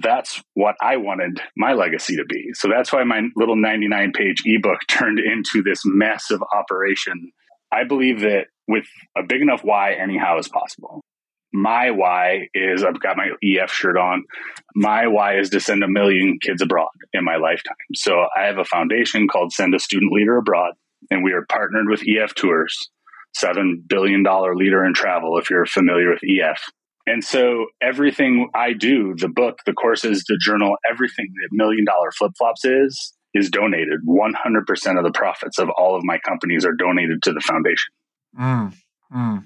That's 0.00 0.42
what 0.54 0.76
I 0.80 0.96
wanted 0.96 1.40
my 1.56 1.72
legacy 1.74 2.16
to 2.16 2.24
be. 2.24 2.50
So 2.54 2.68
that's 2.68 2.92
why 2.92 3.04
my 3.04 3.22
little 3.36 3.56
99 3.56 4.12
page 4.12 4.42
ebook 4.44 4.78
turned 4.88 5.18
into 5.18 5.62
this 5.62 5.82
massive 5.84 6.40
operation. 6.54 7.32
I 7.72 7.84
believe 7.84 8.20
that 8.20 8.46
with 8.68 8.86
a 9.16 9.22
big 9.22 9.40
enough 9.40 9.62
why, 9.62 9.94
anyhow 9.94 10.38
is 10.38 10.48
possible. 10.48 11.00
My 11.52 11.90
why 11.90 12.48
is 12.54 12.82
I've 12.82 13.00
got 13.00 13.16
my 13.16 13.28
EF 13.42 13.70
shirt 13.70 13.98
on. 13.98 14.24
My 14.74 15.06
why 15.06 15.38
is 15.38 15.50
to 15.50 15.60
send 15.60 15.82
a 15.82 15.88
million 15.88 16.38
kids 16.40 16.62
abroad 16.62 16.88
in 17.12 17.24
my 17.24 17.36
lifetime. 17.36 17.74
So 17.94 18.24
I 18.36 18.44
have 18.44 18.56
a 18.56 18.64
foundation 18.64 19.28
called 19.28 19.52
Send 19.52 19.74
a 19.74 19.78
Student 19.78 20.12
Leader 20.12 20.38
Abroad 20.38 20.72
and 21.10 21.24
we 21.24 21.32
are 21.32 21.44
partnered 21.48 21.88
with 21.88 22.02
EF 22.06 22.34
Tours, 22.34 22.90
$7 23.36 23.86
billion 23.88 24.24
leader 24.54 24.84
in 24.84 24.94
travel, 24.94 25.38
if 25.38 25.50
you're 25.50 25.66
familiar 25.66 26.10
with 26.10 26.20
EF. 26.22 26.60
And 27.06 27.24
so 27.24 27.66
everything 27.80 28.48
I 28.54 28.72
do, 28.74 29.14
the 29.16 29.28
book, 29.28 29.58
the 29.66 29.72
courses, 29.72 30.24
the 30.28 30.38
journal, 30.40 30.76
everything 30.88 31.26
that 31.26 31.48
Million 31.50 31.84
Dollar 31.84 32.12
Flip 32.12 32.32
Flops 32.38 32.64
is, 32.64 33.14
is 33.34 33.50
donated. 33.50 34.00
100% 34.06 34.98
of 34.98 35.04
the 35.04 35.12
profits 35.12 35.58
of 35.58 35.68
all 35.76 35.96
of 35.96 36.04
my 36.04 36.18
companies 36.18 36.64
are 36.64 36.74
donated 36.74 37.22
to 37.24 37.32
the 37.32 37.40
foundation. 37.40 37.92
Mm, 38.38 38.74
mm. 39.14 39.44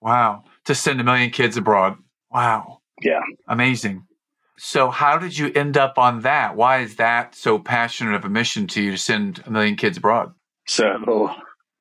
Wow. 0.00 0.44
To 0.66 0.74
send 0.74 1.00
a 1.00 1.04
million 1.04 1.30
kids 1.30 1.56
abroad. 1.56 1.96
Wow. 2.30 2.80
Yeah. 3.02 3.20
Amazing. 3.48 4.04
So, 4.58 4.90
how 4.90 5.18
did 5.18 5.38
you 5.38 5.52
end 5.54 5.76
up 5.76 5.98
on 5.98 6.22
that? 6.22 6.56
Why 6.56 6.80
is 6.80 6.96
that 6.96 7.34
so 7.34 7.58
passionate 7.58 8.14
of 8.14 8.24
a 8.24 8.28
mission 8.28 8.66
to 8.68 8.82
you 8.82 8.90
to 8.92 8.98
send 8.98 9.42
a 9.46 9.50
million 9.50 9.76
kids 9.76 9.98
abroad? 9.98 10.32
So 10.66 11.30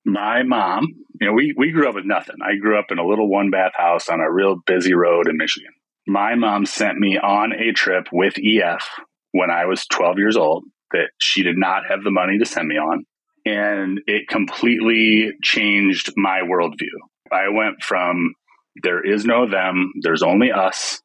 my 0.05 0.43
mom, 0.43 0.87
you 1.19 1.27
know, 1.27 1.33
we, 1.33 1.53
we 1.57 1.71
grew 1.71 1.89
up 1.89 1.95
with 1.95 2.05
nothing. 2.05 2.37
I 2.41 2.55
grew 2.55 2.79
up 2.79 2.85
in 2.89 2.99
a 2.99 3.05
little 3.05 3.29
one 3.29 3.49
bath 3.51 3.73
house 3.75 4.07
on 4.07 4.21
a 4.21 4.31
real 4.31 4.55
busy 4.65 4.93
road 4.93 5.27
in 5.27 5.35
Michigan. 5.35 5.71
My 6.07 6.35
mom 6.35 6.65
sent 6.65 6.97
me 6.97 7.17
on 7.17 7.51
a 7.51 7.73
trip 7.73 8.07
with 8.13 8.35
EF 8.37 8.87
when 9.33 9.51
I 9.51 9.65
was 9.65 9.85
12 9.87 10.19
years 10.19 10.37
old 10.37 10.63
that 10.91 11.09
she 11.17 11.43
did 11.43 11.57
not 11.57 11.83
have 11.89 12.03
the 12.03 12.11
money 12.11 12.37
to 12.37 12.45
send 12.45 12.69
me 12.69 12.75
on. 12.75 13.05
And 13.47 14.01
it 14.07 14.27
completely 14.27 15.31
changed 15.41 16.11
my 16.17 16.41
worldview. 16.41 16.95
I 17.31 17.49
went 17.49 17.81
from 17.81 18.33
there 18.83 19.03
is 19.03 19.25
no 19.25 19.49
them, 19.49 19.93
there's 20.01 20.21
only 20.21 20.51
us, 20.51 21.01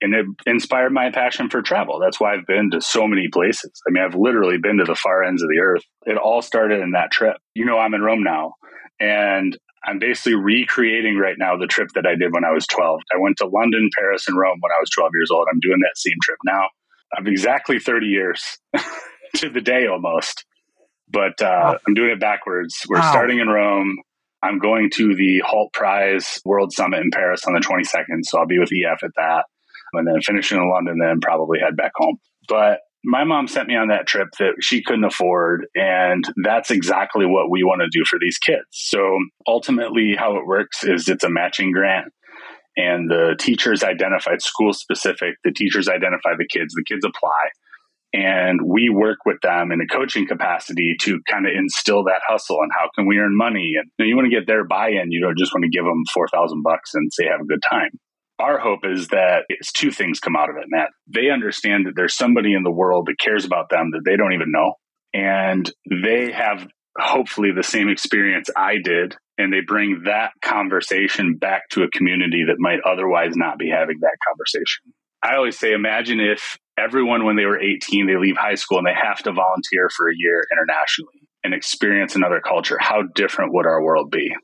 and 0.00 0.14
it 0.14 0.26
inspired 0.46 0.92
my 0.92 1.10
passion 1.10 1.48
for 1.48 1.62
travel. 1.62 1.98
That's 2.00 2.20
why 2.20 2.34
I've 2.34 2.46
been 2.46 2.70
to 2.72 2.80
so 2.80 3.06
many 3.06 3.28
places. 3.32 3.72
I 3.86 3.90
mean, 3.90 4.04
I've 4.04 4.14
literally 4.14 4.58
been 4.58 4.78
to 4.78 4.84
the 4.84 4.94
far 4.94 5.22
ends 5.22 5.42
of 5.42 5.48
the 5.48 5.60
earth. 5.60 5.82
It 6.04 6.18
all 6.18 6.42
started 6.42 6.80
in 6.80 6.92
that 6.92 7.10
trip. 7.10 7.36
You 7.54 7.64
know, 7.64 7.78
I'm 7.78 7.94
in 7.94 8.02
Rome 8.02 8.22
now, 8.22 8.54
and 9.00 9.56
I'm 9.84 9.98
basically 9.98 10.34
recreating 10.34 11.16
right 11.16 11.36
now 11.38 11.56
the 11.56 11.66
trip 11.66 11.88
that 11.94 12.06
I 12.06 12.16
did 12.16 12.32
when 12.32 12.44
I 12.44 12.52
was 12.52 12.66
12. 12.66 13.00
I 13.14 13.18
went 13.18 13.36
to 13.38 13.46
London, 13.46 13.88
Paris, 13.96 14.26
and 14.28 14.38
Rome 14.38 14.58
when 14.60 14.72
I 14.72 14.80
was 14.80 14.90
12 14.90 15.10
years 15.14 15.30
old. 15.30 15.46
I'm 15.50 15.60
doing 15.60 15.78
that 15.80 15.96
same 15.96 16.16
trip 16.22 16.38
now. 16.44 16.68
I'm 17.16 17.26
exactly 17.26 17.78
30 17.78 18.06
years 18.06 18.58
to 19.36 19.48
the 19.48 19.60
day 19.60 19.86
almost, 19.86 20.44
but 21.08 21.40
uh, 21.40 21.78
I'm 21.86 21.94
doing 21.94 22.10
it 22.10 22.20
backwards. 22.20 22.82
We're 22.88 22.98
wow. 22.98 23.10
starting 23.10 23.38
in 23.38 23.48
Rome. 23.48 23.96
I'm 24.42 24.58
going 24.58 24.90
to 24.90 25.14
the 25.14 25.42
Hult 25.44 25.72
Prize 25.72 26.40
World 26.44 26.72
Summit 26.72 27.00
in 27.00 27.10
Paris 27.10 27.44
on 27.46 27.54
the 27.54 27.60
22nd, 27.60 28.24
so 28.24 28.38
I'll 28.38 28.46
be 28.46 28.58
with 28.58 28.70
EF 28.72 29.02
at 29.02 29.10
that 29.16 29.44
and 29.92 30.06
then 30.06 30.20
finishing 30.20 30.58
in 30.58 30.70
London, 30.70 30.98
then 30.98 31.20
probably 31.20 31.58
head 31.58 31.76
back 31.76 31.92
home. 31.96 32.18
But 32.48 32.80
my 33.04 33.24
mom 33.24 33.46
sent 33.46 33.68
me 33.68 33.76
on 33.76 33.88
that 33.88 34.06
trip 34.06 34.28
that 34.38 34.54
she 34.60 34.82
couldn't 34.82 35.04
afford. 35.04 35.66
And 35.74 36.24
that's 36.42 36.70
exactly 36.70 37.24
what 37.24 37.50
we 37.50 37.62
want 37.62 37.82
to 37.82 37.88
do 37.90 38.04
for 38.04 38.18
these 38.20 38.38
kids. 38.38 38.66
So 38.72 39.18
ultimately, 39.46 40.16
how 40.18 40.36
it 40.36 40.46
works 40.46 40.84
is 40.84 41.08
it's 41.08 41.24
a 41.24 41.30
matching 41.30 41.72
grant. 41.72 42.12
And 42.76 43.10
the 43.10 43.36
teachers 43.38 43.82
identified 43.82 44.42
school 44.42 44.74
specific, 44.74 45.36
the 45.44 45.52
teachers 45.52 45.88
identify 45.88 46.34
the 46.36 46.46
kids, 46.46 46.74
the 46.74 46.84
kids 46.86 47.06
apply. 47.06 47.30
And 48.16 48.60
we 48.64 48.88
work 48.88 49.18
with 49.26 49.36
them 49.42 49.72
in 49.72 49.80
a 49.82 49.86
coaching 49.86 50.26
capacity 50.26 50.96
to 51.02 51.20
kind 51.28 51.46
of 51.46 51.52
instill 51.54 52.04
that 52.04 52.22
hustle 52.26 52.62
and 52.62 52.70
how 52.72 52.88
can 52.94 53.06
we 53.06 53.18
earn 53.18 53.36
money. 53.36 53.74
And 53.76 53.90
you, 53.98 54.04
know, 54.04 54.08
you 54.08 54.16
want 54.16 54.30
to 54.30 54.34
get 54.34 54.46
their 54.46 54.64
buy 54.64 54.88
in. 54.88 55.12
You 55.12 55.20
don't 55.20 55.36
just 55.36 55.52
want 55.52 55.64
to 55.64 55.68
give 55.68 55.84
them 55.84 56.02
4,000 56.14 56.62
bucks 56.62 56.94
and 56.94 57.12
say, 57.12 57.26
have 57.26 57.42
a 57.42 57.44
good 57.44 57.62
time 57.68 57.90
our 58.38 58.58
hope 58.58 58.80
is 58.84 59.08
that 59.08 59.44
it's 59.48 59.72
two 59.72 59.90
things 59.90 60.20
come 60.20 60.36
out 60.36 60.50
of 60.50 60.56
it, 60.56 60.66
Matt. 60.68 60.90
They 61.06 61.30
understand 61.30 61.86
that 61.86 61.92
there's 61.96 62.16
somebody 62.16 62.54
in 62.54 62.62
the 62.62 62.70
world 62.70 63.06
that 63.06 63.18
cares 63.18 63.44
about 63.44 63.70
them 63.70 63.90
that 63.92 64.02
they 64.04 64.16
don't 64.16 64.34
even 64.34 64.52
know. 64.52 64.74
And 65.14 65.70
they 65.90 66.32
have 66.32 66.66
hopefully 66.98 67.50
the 67.54 67.62
same 67.62 67.88
experience 67.88 68.50
I 68.54 68.76
did. 68.82 69.16
And 69.38 69.52
they 69.52 69.60
bring 69.66 70.02
that 70.04 70.32
conversation 70.42 71.36
back 71.36 71.68
to 71.70 71.82
a 71.82 71.90
community 71.90 72.44
that 72.48 72.56
might 72.58 72.80
otherwise 72.84 73.32
not 73.36 73.58
be 73.58 73.70
having 73.70 73.98
that 74.00 74.16
conversation. 74.26 74.92
I 75.22 75.36
always 75.36 75.58
say, 75.58 75.72
imagine 75.72 76.20
if 76.20 76.58
everyone, 76.78 77.24
when 77.24 77.36
they 77.36 77.46
were 77.46 77.58
18, 77.58 78.06
they 78.06 78.16
leave 78.16 78.36
high 78.36 78.54
school 78.54 78.78
and 78.78 78.86
they 78.86 78.94
have 78.94 79.18
to 79.24 79.32
volunteer 79.32 79.88
for 79.96 80.08
a 80.08 80.14
year 80.16 80.44
internationally 80.52 81.28
and 81.44 81.54
experience 81.54 82.14
another 82.14 82.40
culture. 82.40 82.76
How 82.80 83.02
different 83.14 83.52
would 83.54 83.66
our 83.66 83.82
world 83.82 84.10
be? 84.10 84.34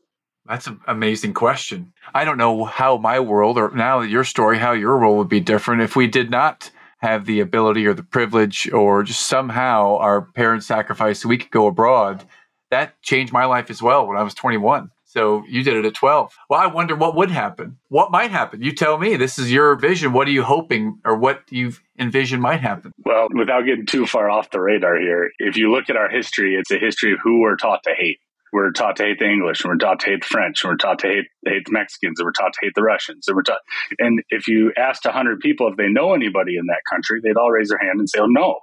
That's 0.47 0.67
an 0.67 0.81
amazing 0.87 1.35
question. 1.35 1.93
I 2.15 2.25
don't 2.25 2.39
know 2.39 2.65
how 2.65 2.97
my 2.97 3.21
world, 3.21 3.59
or 3.59 3.71
now 3.71 4.01
your 4.01 4.25
story, 4.25 4.59
how 4.59 4.73
your 4.73 4.99
world 4.99 5.19
would 5.19 5.29
be 5.29 5.41
different 5.41 5.83
if 5.83 5.95
we 5.95 6.09
did 6.09 6.31
not 6.31 6.71
have 6.99 7.27
the 7.27 7.41
ability 7.41 7.87
or 7.87 7.95
the 7.95 8.03
privilege, 8.03 8.71
or 8.73 9.03
just 9.03 9.27
somehow 9.27 9.97
our 9.99 10.23
parents 10.23 10.67
sacrificed 10.67 11.23
so 11.23 11.29
we 11.29 11.39
could 11.39 11.51
go 11.51 11.67
abroad. 11.67 12.27
That 12.71 13.01
changed 13.03 13.33
my 13.33 13.45
life 13.45 13.71
as 13.71 13.83
well 13.83 14.07
when 14.07 14.17
I 14.17 14.23
was 14.23 14.35
21. 14.35 14.91
So 15.13 15.45
you 15.47 15.63
did 15.63 15.77
it 15.77 15.85
at 15.85 15.93
12. 15.93 16.33
Well, 16.49 16.59
I 16.59 16.69
wonder 16.69 16.97
what 16.97 17.15
would 17.17 17.31
happen. 17.31 17.77
What 17.89 18.11
might 18.11 18.31
happen? 18.31 18.63
You 18.63 18.73
tell 18.73 18.97
me. 18.97 19.17
This 19.17 19.39
is 19.39 19.53
your 19.53 19.77
vision. 19.77 20.15
What 20.15 20.27
are 20.27 20.31
you 20.31 20.43
hoping 20.43 21.01
or 21.05 21.19
what 21.19 21.43
you've 21.51 21.83
envision 21.99 22.41
might 22.41 22.61
happen? 22.61 22.93
Well, 23.05 23.29
without 23.35 23.67
getting 23.67 23.85
too 23.85 24.07
far 24.07 24.31
off 24.31 24.51
the 24.51 24.61
radar 24.61 24.99
here, 24.99 25.31
if 25.39 25.59
you 25.59 25.71
look 25.71 25.91
at 25.91 25.97
our 25.99 26.09
history, 26.09 26.55
it's 26.55 26.71
a 26.71 26.79
history 26.79 27.13
of 27.13 27.19
who 27.23 27.41
we're 27.41 27.57
taught 27.57 27.83
to 27.83 27.95
hate 27.95 28.21
we're 28.53 28.71
taught 28.71 28.97
to 28.97 29.05
hate 29.05 29.19
the 29.19 29.25
English, 29.25 29.65
and 29.65 29.71
we're 29.71 29.79
taught 29.79 30.01
to 30.01 30.11
hate 30.11 30.21
the 30.21 30.27
French, 30.27 30.63
and 30.63 30.71
we're 30.71 30.77
taught 30.77 30.99
to 31.01 31.09
hate 31.09 31.25
hate 31.47 31.65
the 31.65 31.73
Mexicans, 31.73 32.21
and 32.21 32.27
we're 32.27 32.33
taught 32.33 32.53
to 32.53 32.59
hate 32.61 32.75
the 32.75 32.83
Russians, 32.83 33.27
and 33.27 33.35
we're 33.35 33.43
taught. 33.43 33.61
And 33.99 34.23
if 34.29 34.47
you 34.47 34.73
asked 34.77 35.07
hundred 35.07 35.41
people 35.41 35.69
if 35.69 35.77
they 35.77 35.89
know 35.89 36.13
anybody 36.13 36.57
in 36.57 36.67
that 36.67 36.83
country, 36.91 37.21
they'd 37.23 37.39
all 37.39 37.51
raise 37.51 37.71
their 37.71 37.79
hand 37.79 37.99
and 37.99 38.09
say, 38.09 38.19
"Oh 38.19 38.27
no," 38.27 38.61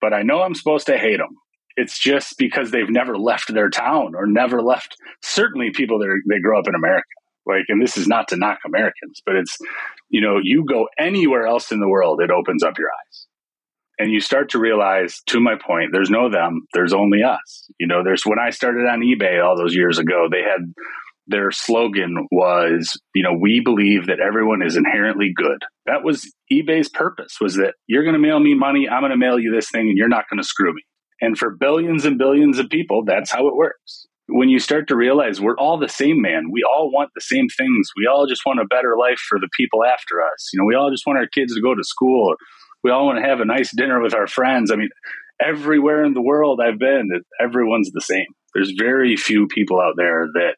but 0.00 0.12
I 0.12 0.22
know 0.22 0.42
I'm 0.42 0.54
supposed 0.54 0.86
to 0.86 0.98
hate 0.98 1.16
them. 1.16 1.36
It's 1.76 1.98
just 1.98 2.36
because 2.38 2.70
they've 2.70 2.90
never 2.90 3.16
left 3.16 3.52
their 3.52 3.70
town 3.70 4.14
or 4.14 4.26
never 4.26 4.62
left. 4.62 4.96
Certainly, 5.22 5.70
people 5.74 5.98
that 6.00 6.08
are, 6.08 6.20
they 6.28 6.40
grow 6.40 6.58
up 6.58 6.68
in 6.68 6.74
America, 6.74 7.06
like, 7.46 7.64
and 7.68 7.80
this 7.80 7.96
is 7.96 8.06
not 8.06 8.28
to 8.28 8.36
knock 8.36 8.58
Americans, 8.66 9.22
but 9.24 9.36
it's 9.36 9.56
you 10.08 10.20
know, 10.20 10.38
you 10.42 10.64
go 10.68 10.88
anywhere 10.98 11.46
else 11.46 11.72
in 11.72 11.80
the 11.80 11.88
world, 11.88 12.20
it 12.20 12.30
opens 12.30 12.62
up 12.62 12.78
your 12.78 12.88
eyes, 12.88 13.26
and 13.98 14.10
you 14.10 14.20
start 14.20 14.50
to 14.50 14.58
realize. 14.58 15.20
To 15.28 15.40
my 15.40 15.54
point, 15.54 15.90
there's 15.92 16.10
no 16.10 16.30
them, 16.30 16.66
there's 16.74 16.92
only 16.92 17.22
us. 17.22 17.70
You 17.78 17.86
know, 17.86 18.02
there's 18.04 18.22
when 18.24 18.38
I 18.38 18.50
started 18.50 18.86
on 18.86 19.00
eBay 19.00 19.42
all 19.44 19.56
those 19.56 19.74
years 19.74 19.98
ago, 19.98 20.28
they 20.30 20.42
had 20.42 20.72
their 21.30 21.50
slogan 21.52 22.26
was, 22.30 23.00
you 23.14 23.22
know, 23.22 23.32
we 23.32 23.60
believe 23.60 24.06
that 24.06 24.20
everyone 24.20 24.62
is 24.62 24.76
inherently 24.76 25.32
good. 25.34 25.62
That 25.86 26.04
was 26.04 26.30
eBay's 26.52 26.88
purpose 26.88 27.36
was 27.40 27.54
that 27.54 27.74
you're 27.86 28.02
going 28.02 28.14
to 28.14 28.20
mail 28.20 28.40
me 28.40 28.54
money, 28.54 28.88
I'm 28.88 29.00
going 29.00 29.12
to 29.12 29.16
mail 29.16 29.38
you 29.38 29.52
this 29.52 29.70
thing 29.70 29.88
and 29.88 29.96
you're 29.96 30.08
not 30.08 30.28
going 30.28 30.42
to 30.42 30.46
screw 30.46 30.74
me. 30.74 30.82
And 31.20 31.36
for 31.36 31.54
billions 31.54 32.04
and 32.04 32.18
billions 32.18 32.58
of 32.58 32.68
people, 32.68 33.04
that's 33.04 33.30
how 33.30 33.46
it 33.48 33.56
works. 33.56 34.06
When 34.28 34.48
you 34.48 34.58
start 34.58 34.88
to 34.88 34.96
realize 34.96 35.40
we're 35.40 35.56
all 35.56 35.78
the 35.78 35.88
same 35.88 36.22
man, 36.22 36.50
we 36.52 36.62
all 36.62 36.90
want 36.92 37.10
the 37.14 37.20
same 37.20 37.48
things. 37.48 37.90
We 37.96 38.06
all 38.06 38.26
just 38.26 38.46
want 38.46 38.60
a 38.60 38.64
better 38.64 38.96
life 38.98 39.18
for 39.28 39.38
the 39.38 39.48
people 39.56 39.84
after 39.84 40.22
us. 40.22 40.50
You 40.52 40.60
know, 40.60 40.66
we 40.66 40.76
all 40.76 40.90
just 40.90 41.04
want 41.06 41.18
our 41.18 41.26
kids 41.26 41.54
to 41.54 41.60
go 41.60 41.74
to 41.74 41.82
school. 41.82 42.34
We 42.84 42.90
all 42.90 43.06
want 43.06 43.18
to 43.18 43.28
have 43.28 43.40
a 43.40 43.44
nice 43.44 43.74
dinner 43.74 44.00
with 44.00 44.14
our 44.14 44.26
friends. 44.26 44.70
I 44.70 44.76
mean, 44.76 44.88
everywhere 45.40 46.04
in 46.04 46.14
the 46.14 46.22
world 46.22 46.60
I've 46.60 46.78
been, 46.78 47.08
everyone's 47.40 47.90
the 47.92 48.00
same. 48.00 48.26
There's 48.54 48.72
very 48.78 49.16
few 49.16 49.46
people 49.48 49.80
out 49.80 49.94
there 49.96 50.26
that 50.34 50.56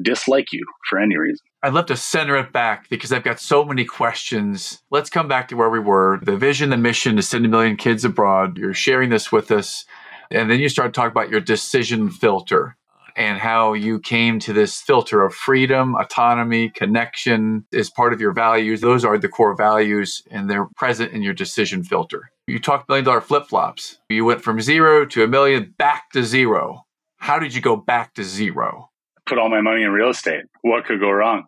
dislike 0.00 0.52
you 0.52 0.64
for 0.88 0.98
any 0.98 1.16
reason. 1.16 1.44
I'd 1.62 1.74
love 1.74 1.86
to 1.86 1.96
center 1.96 2.36
it 2.36 2.52
back 2.52 2.88
because 2.88 3.12
I've 3.12 3.24
got 3.24 3.40
so 3.40 3.64
many 3.64 3.84
questions. 3.84 4.82
Let's 4.90 5.10
come 5.10 5.28
back 5.28 5.48
to 5.48 5.56
where 5.56 5.70
we 5.70 5.78
were. 5.78 6.20
The 6.22 6.36
vision, 6.36 6.70
the 6.70 6.76
mission 6.76 7.16
to 7.16 7.22
send 7.22 7.46
a 7.46 7.48
million 7.48 7.76
kids 7.76 8.04
abroad. 8.04 8.58
You're 8.58 8.74
sharing 8.74 9.10
this 9.10 9.32
with 9.32 9.50
us. 9.50 9.84
And 10.30 10.50
then 10.50 10.60
you 10.60 10.68
start 10.68 10.94
talking 10.94 11.12
about 11.12 11.30
your 11.30 11.40
decision 11.40 12.10
filter 12.10 12.76
and 13.16 13.38
how 13.38 13.74
you 13.74 14.00
came 14.00 14.38
to 14.40 14.52
this 14.52 14.80
filter 14.80 15.24
of 15.24 15.34
freedom, 15.34 15.94
autonomy, 15.94 16.68
connection 16.70 17.64
is 17.72 17.90
part 17.90 18.12
of 18.12 18.20
your 18.20 18.32
values. 18.32 18.80
Those 18.80 19.04
are 19.04 19.18
the 19.18 19.28
core 19.28 19.54
values 19.56 20.22
and 20.30 20.50
they're 20.50 20.66
present 20.76 21.12
in 21.12 21.22
your 21.22 21.34
decision 21.34 21.84
filter. 21.84 22.30
You 22.46 22.58
talked 22.58 22.88
million 22.88 23.04
dollar 23.04 23.20
flip 23.20 23.46
flops. 23.46 23.98
You 24.08 24.24
went 24.24 24.42
from 24.42 24.60
zero 24.60 25.06
to 25.06 25.22
a 25.22 25.28
million 25.28 25.74
back 25.78 26.10
to 26.12 26.24
zero. 26.24 26.84
How 27.18 27.38
did 27.38 27.54
you 27.54 27.60
go 27.60 27.76
back 27.76 28.14
to 28.14 28.24
zero? 28.24 28.90
Put 29.26 29.38
all 29.38 29.48
my 29.48 29.60
money 29.60 29.82
in 29.82 29.90
real 29.90 30.10
estate. 30.10 30.44
What 30.62 30.84
could 30.84 31.00
go 31.00 31.10
wrong? 31.10 31.44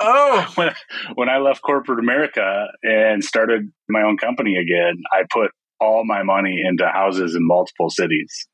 oh, 0.00 0.50
when, 0.54 0.74
when 1.14 1.28
I 1.28 1.38
left 1.38 1.62
corporate 1.62 1.98
America 1.98 2.66
and 2.82 3.22
started 3.22 3.70
my 3.88 4.02
own 4.02 4.16
company 4.16 4.56
again, 4.56 5.02
I 5.12 5.24
put 5.30 5.50
all 5.80 6.04
my 6.04 6.22
money 6.22 6.62
into 6.64 6.86
houses 6.86 7.34
in 7.34 7.46
multiple 7.46 7.90
cities, 7.90 8.48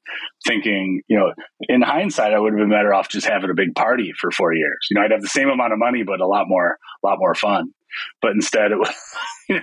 thinking, 0.47 1.03
you 1.07 1.19
know, 1.19 1.33
in 1.61 1.83
hindsight, 1.83 2.33
I 2.33 2.39
would 2.39 2.53
have 2.53 2.59
been 2.59 2.71
better 2.71 2.95
off 2.95 3.09
just 3.09 3.27
having 3.27 3.51
a 3.51 3.55
big 3.55 3.75
party 3.75 4.13
for 4.19 4.31
four 4.31 4.55
years. 4.55 4.79
You 4.91 4.97
know, 4.97 5.05
I'd 5.05 5.13
have 5.13 5.21
the 5.21 5.29
same 5.29 5.49
amount 5.49 5.73
of 5.73 5.79
money, 5.79 6.03
but 6.03 6.21
a 6.21 6.27
lot 6.27 6.47
more, 6.49 6.79
a 7.05 7.07
lot 7.07 7.19
more 7.19 7.35
fun. 7.35 7.73
But 8.23 8.33
instead, 8.33 8.73
it 8.73 8.79
was, 8.79 8.95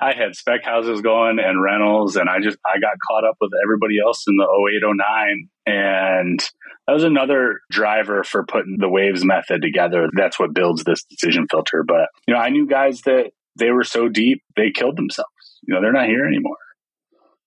I 0.00 0.12
had 0.14 0.34
spec 0.34 0.64
houses 0.64 1.00
going 1.00 1.38
and 1.38 1.62
rentals, 1.62 2.16
and 2.16 2.28
I 2.28 2.40
just 2.40 2.58
I 2.66 2.78
got 2.78 2.96
caught 3.08 3.28
up 3.28 3.36
with 3.40 3.50
everybody 3.64 3.96
else 4.04 4.24
in 4.26 4.36
the 4.36 4.44
0809 4.44 5.48
and 5.66 6.40
that 6.86 6.92
was 6.92 7.04
another 7.04 7.60
driver 7.70 8.24
for 8.24 8.44
putting 8.44 8.76
the 8.78 8.88
waves 8.88 9.24
method 9.24 9.62
together. 9.62 10.08
That's 10.14 10.38
what 10.38 10.54
builds 10.54 10.84
this 10.84 11.04
decision 11.04 11.46
filter. 11.50 11.82
But, 11.86 12.08
you 12.26 12.34
know, 12.34 12.40
I 12.40 12.50
knew 12.50 12.66
guys 12.66 13.00
that 13.02 13.30
they 13.58 13.70
were 13.70 13.84
so 13.84 14.08
deep, 14.08 14.42
they 14.56 14.70
killed 14.70 14.96
themselves. 14.96 15.30
You 15.62 15.74
know, 15.74 15.80
they're 15.80 15.92
not 15.92 16.08
here 16.08 16.26
anymore. 16.26 16.56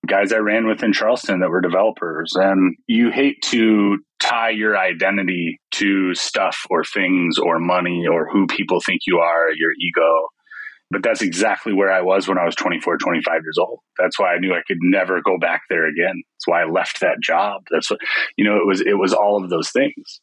Guys 0.07 0.31
I 0.31 0.37
ran 0.37 0.65
with 0.65 0.81
in 0.83 0.93
Charleston 0.93 1.41
that 1.41 1.49
were 1.49 1.61
developers. 1.61 2.33
And 2.35 2.77
you 2.87 3.11
hate 3.11 3.41
to 3.49 3.99
tie 4.19 4.51
your 4.51 4.77
identity 4.77 5.59
to 5.77 6.13
stuff 6.13 6.57
or 6.69 6.83
things 6.83 7.37
or 7.37 7.59
money 7.59 8.05
or 8.09 8.29
who 8.31 8.47
people 8.47 8.79
think 8.85 9.01
you 9.07 9.19
are, 9.19 9.51
your 9.55 9.71
ego. 9.79 10.27
But 10.89 11.03
that's 11.03 11.21
exactly 11.21 11.73
where 11.73 11.91
I 11.91 12.01
was 12.01 12.27
when 12.27 12.37
I 12.37 12.45
was 12.45 12.55
24, 12.55 12.97
25 12.97 13.33
years 13.43 13.57
old. 13.59 13.79
That's 13.97 14.17
why 14.17 14.33
I 14.33 14.39
knew 14.39 14.53
I 14.53 14.61
could 14.65 14.77
never 14.81 15.21
go 15.21 15.37
back 15.37 15.63
there 15.69 15.85
again. 15.87 16.23
That's 16.33 16.47
why 16.47 16.61
I 16.61 16.65
left 16.65 17.01
that 17.01 17.17
job. 17.21 17.63
That's 17.69 17.91
what, 17.91 17.99
you 18.37 18.45
know, 18.45 18.57
it 18.57 18.65
was, 18.65 18.81
it 18.81 18.97
was 18.97 19.13
all 19.13 19.43
of 19.43 19.49
those 19.49 19.69
things. 19.71 20.21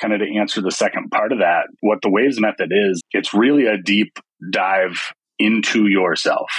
Kind 0.00 0.14
of 0.14 0.20
to 0.20 0.38
answer 0.38 0.60
the 0.60 0.70
second 0.70 1.10
part 1.10 1.32
of 1.32 1.38
that, 1.38 1.68
what 1.80 1.98
the 2.02 2.10
waves 2.10 2.40
method 2.40 2.70
is, 2.70 3.00
it's 3.12 3.34
really 3.34 3.66
a 3.66 3.76
deep 3.76 4.18
dive 4.50 5.12
into 5.38 5.86
yourself. 5.86 6.50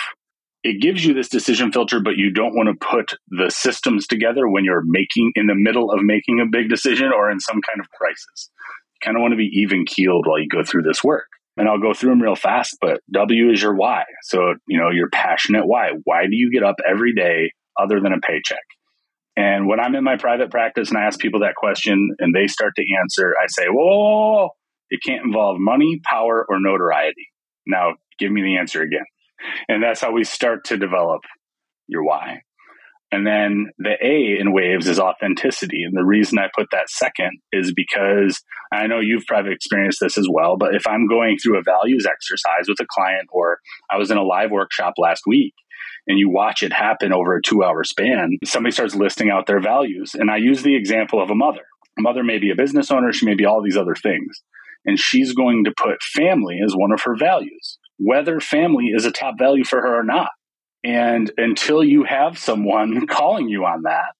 It 0.63 0.81
gives 0.81 1.05
you 1.05 1.13
this 1.13 1.29
decision 1.29 1.71
filter, 1.71 1.99
but 1.99 2.17
you 2.17 2.31
don't 2.31 2.55
want 2.55 2.67
to 2.67 2.85
put 2.85 3.13
the 3.29 3.49
systems 3.49 4.07
together 4.07 4.47
when 4.47 4.65
you're 4.65 4.83
making 4.85 5.31
in 5.35 5.47
the 5.47 5.55
middle 5.55 5.91
of 5.91 5.99
making 6.01 6.39
a 6.39 6.49
big 6.49 6.69
decision 6.69 7.11
or 7.15 7.31
in 7.31 7.39
some 7.39 7.61
kind 7.61 7.79
of 7.79 7.89
crisis. 7.91 8.49
You 8.95 9.05
kind 9.05 9.17
of 9.17 9.21
want 9.21 9.33
to 9.33 9.37
be 9.37 9.51
even 9.53 9.85
keeled 9.85 10.25
while 10.27 10.39
you 10.39 10.47
go 10.49 10.63
through 10.63 10.83
this 10.83 11.03
work 11.03 11.27
and 11.57 11.67
I'll 11.67 11.79
go 11.79 11.93
through 11.93 12.11
them 12.11 12.21
real 12.21 12.35
fast, 12.35 12.77
but 12.79 13.01
W 13.11 13.51
is 13.51 13.61
your 13.61 13.75
why. 13.75 14.03
So, 14.23 14.55
you 14.67 14.79
know, 14.79 14.89
your 14.89 15.09
passionate 15.09 15.65
why. 15.65 15.91
Why 16.03 16.23
do 16.23 16.35
you 16.35 16.51
get 16.51 16.63
up 16.63 16.75
every 16.87 17.13
day 17.13 17.51
other 17.79 17.99
than 17.99 18.13
a 18.13 18.19
paycheck? 18.19 18.59
And 19.35 19.67
when 19.67 19.79
I'm 19.79 19.95
in 19.95 20.03
my 20.03 20.17
private 20.17 20.51
practice 20.51 20.89
and 20.89 20.97
I 20.97 21.03
ask 21.03 21.19
people 21.19 21.41
that 21.41 21.55
question 21.55 22.15
and 22.19 22.33
they 22.33 22.47
start 22.47 22.73
to 22.75 22.85
answer, 23.01 23.35
I 23.39 23.45
say, 23.47 23.65
whoa, 23.67 23.85
whoa, 23.85 24.33
whoa, 24.33 24.49
it 24.89 24.99
can't 25.05 25.25
involve 25.25 25.57
money, 25.59 25.99
power, 26.03 26.45
or 26.47 26.59
notoriety. 26.59 27.27
Now, 27.65 27.95
give 28.19 28.31
me 28.31 28.41
the 28.41 28.57
answer 28.57 28.81
again. 28.81 29.05
And 29.67 29.83
that's 29.83 30.01
how 30.01 30.11
we 30.11 30.23
start 30.23 30.65
to 30.65 30.77
develop 30.77 31.21
your 31.87 32.03
why. 32.03 32.41
And 33.11 33.25
then 33.25 33.67
the 33.77 33.95
A 34.03 34.37
in 34.39 34.51
waves 34.51 34.87
is 34.87 34.99
authenticity. 34.99 35.83
And 35.83 35.95
the 35.95 36.03
reason 36.03 36.39
I 36.39 36.49
put 36.53 36.67
that 36.71 36.89
second 36.89 37.39
is 37.53 37.73
because 37.73 38.41
I 38.71 38.87
know 38.87 38.99
you've 38.99 39.25
probably 39.25 39.53
experienced 39.53 39.99
this 40.01 40.17
as 40.17 40.27
well, 40.29 40.57
but 40.57 40.75
if 40.75 40.85
I'm 40.85 41.07
going 41.07 41.37
through 41.37 41.57
a 41.57 41.63
values 41.63 42.05
exercise 42.05 42.67
with 42.67 42.79
a 42.81 42.85
client, 42.89 43.29
or 43.31 43.59
I 43.89 43.97
was 43.97 44.11
in 44.11 44.17
a 44.17 44.23
live 44.23 44.51
workshop 44.51 44.95
last 44.97 45.23
week 45.25 45.53
and 46.05 46.19
you 46.19 46.29
watch 46.29 46.63
it 46.63 46.73
happen 46.73 47.13
over 47.13 47.37
a 47.37 47.41
two 47.41 47.63
hour 47.63 47.85
span, 47.85 48.31
somebody 48.43 48.73
starts 48.73 48.93
listing 48.93 49.29
out 49.29 49.47
their 49.47 49.61
values. 49.61 50.13
And 50.13 50.29
I 50.29 50.37
use 50.37 50.63
the 50.63 50.75
example 50.75 51.21
of 51.21 51.29
a 51.29 51.35
mother. 51.35 51.63
A 51.97 52.01
mother 52.01 52.23
may 52.23 52.39
be 52.39 52.51
a 52.51 52.55
business 52.55 52.91
owner, 52.91 53.13
she 53.13 53.25
may 53.25 53.35
be 53.35 53.45
all 53.45 53.63
these 53.63 53.77
other 53.77 53.95
things. 53.95 54.41
And 54.85 54.99
she's 54.99 55.33
going 55.33 55.63
to 55.63 55.73
put 55.75 56.03
family 56.03 56.59
as 56.63 56.73
one 56.75 56.91
of 56.91 57.01
her 57.03 57.15
values, 57.15 57.79
whether 57.97 58.39
family 58.39 58.87
is 58.87 59.05
a 59.05 59.11
top 59.11 59.35
value 59.37 59.63
for 59.63 59.81
her 59.81 59.99
or 59.99 60.03
not. 60.03 60.29
And 60.83 61.31
until 61.37 61.83
you 61.83 62.03
have 62.03 62.37
someone 62.37 63.07
calling 63.09 63.49
you 63.49 63.65
on 63.65 63.83
that, 63.83 64.13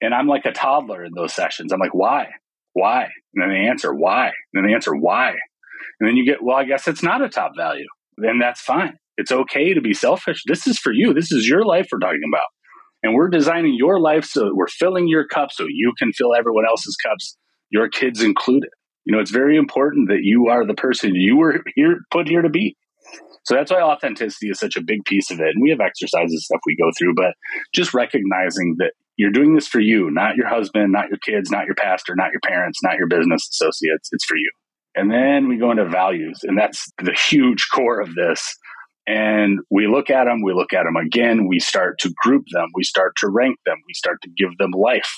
and 0.00 0.14
I'm 0.14 0.26
like 0.26 0.44
a 0.44 0.52
toddler 0.52 1.04
in 1.04 1.12
those 1.14 1.34
sessions, 1.34 1.72
I'm 1.72 1.80
like, 1.80 1.94
why? 1.94 2.28
Why? 2.74 3.08
And 3.34 3.42
then 3.42 3.50
they 3.50 3.66
answer, 3.68 3.94
why? 3.94 4.26
And 4.26 4.34
then 4.54 4.66
they 4.66 4.74
answer, 4.74 4.94
why? 4.94 5.30
And 5.98 6.08
then 6.08 6.16
you 6.16 6.26
get, 6.26 6.42
well, 6.42 6.56
I 6.56 6.64
guess 6.64 6.86
it's 6.86 7.02
not 7.02 7.22
a 7.22 7.28
top 7.28 7.52
value. 7.56 7.86
Then 8.18 8.38
that's 8.38 8.60
fine. 8.60 8.96
It's 9.16 9.32
okay 9.32 9.72
to 9.72 9.80
be 9.80 9.94
selfish. 9.94 10.42
This 10.46 10.66
is 10.66 10.78
for 10.78 10.92
you. 10.92 11.14
This 11.14 11.32
is 11.32 11.48
your 11.48 11.64
life 11.64 11.88
we're 11.90 11.98
talking 11.98 12.20
about. 12.30 12.44
And 13.02 13.14
we're 13.14 13.28
designing 13.28 13.74
your 13.74 14.00
life 14.00 14.24
so 14.24 14.50
we're 14.54 14.66
filling 14.66 15.08
your 15.08 15.26
cup 15.26 15.50
so 15.52 15.66
you 15.68 15.94
can 15.98 16.12
fill 16.12 16.34
everyone 16.34 16.66
else's 16.68 16.96
cups, 16.96 17.36
your 17.70 17.88
kids 17.88 18.22
included. 18.22 18.70
You 19.04 19.12
know, 19.12 19.20
it's 19.20 19.30
very 19.30 19.56
important 19.56 20.08
that 20.08 20.20
you 20.22 20.48
are 20.48 20.66
the 20.66 20.74
person 20.74 21.14
you 21.14 21.36
were 21.36 21.62
here 21.74 22.00
put 22.10 22.28
here 22.28 22.42
to 22.42 22.50
be. 22.50 22.76
So 23.44 23.54
that's 23.54 23.70
why 23.70 23.80
authenticity 23.80 24.48
is 24.48 24.58
such 24.58 24.76
a 24.76 24.82
big 24.82 25.04
piece 25.04 25.30
of 25.30 25.38
it. 25.38 25.54
And 25.54 25.62
we 25.62 25.70
have 25.70 25.80
exercises 25.80 26.44
stuff 26.44 26.60
we 26.66 26.76
go 26.76 26.90
through, 26.98 27.14
but 27.14 27.34
just 27.72 27.94
recognizing 27.94 28.74
that 28.78 28.92
you're 29.16 29.30
doing 29.30 29.54
this 29.54 29.68
for 29.68 29.80
you, 29.80 30.10
not 30.10 30.36
your 30.36 30.48
husband, 30.48 30.92
not 30.92 31.08
your 31.08 31.18
kids, 31.18 31.50
not 31.50 31.64
your 31.64 31.74
pastor, 31.76 32.14
not 32.16 32.32
your 32.32 32.40
parents, 32.40 32.80
not 32.82 32.96
your 32.96 33.06
business 33.06 33.48
associates. 33.50 34.08
It's 34.12 34.24
for 34.24 34.36
you. 34.36 34.50
And 34.96 35.10
then 35.10 35.48
we 35.48 35.58
go 35.58 35.70
into 35.70 35.84
values, 35.84 36.40
and 36.42 36.58
that's 36.58 36.90
the 36.98 37.14
huge 37.14 37.68
core 37.72 38.00
of 38.00 38.14
this. 38.14 38.56
And 39.06 39.60
we 39.70 39.86
look 39.86 40.10
at 40.10 40.24
them, 40.24 40.42
we 40.42 40.52
look 40.52 40.72
at 40.72 40.82
them 40.82 40.96
again, 40.96 41.46
we 41.46 41.60
start 41.60 41.98
to 42.00 42.12
group 42.24 42.44
them, 42.50 42.66
we 42.74 42.82
start 42.82 43.12
to 43.18 43.28
rank 43.28 43.56
them, 43.64 43.76
we 43.86 43.94
start 43.94 44.20
to 44.22 44.30
give 44.36 44.56
them 44.58 44.72
life. 44.72 45.12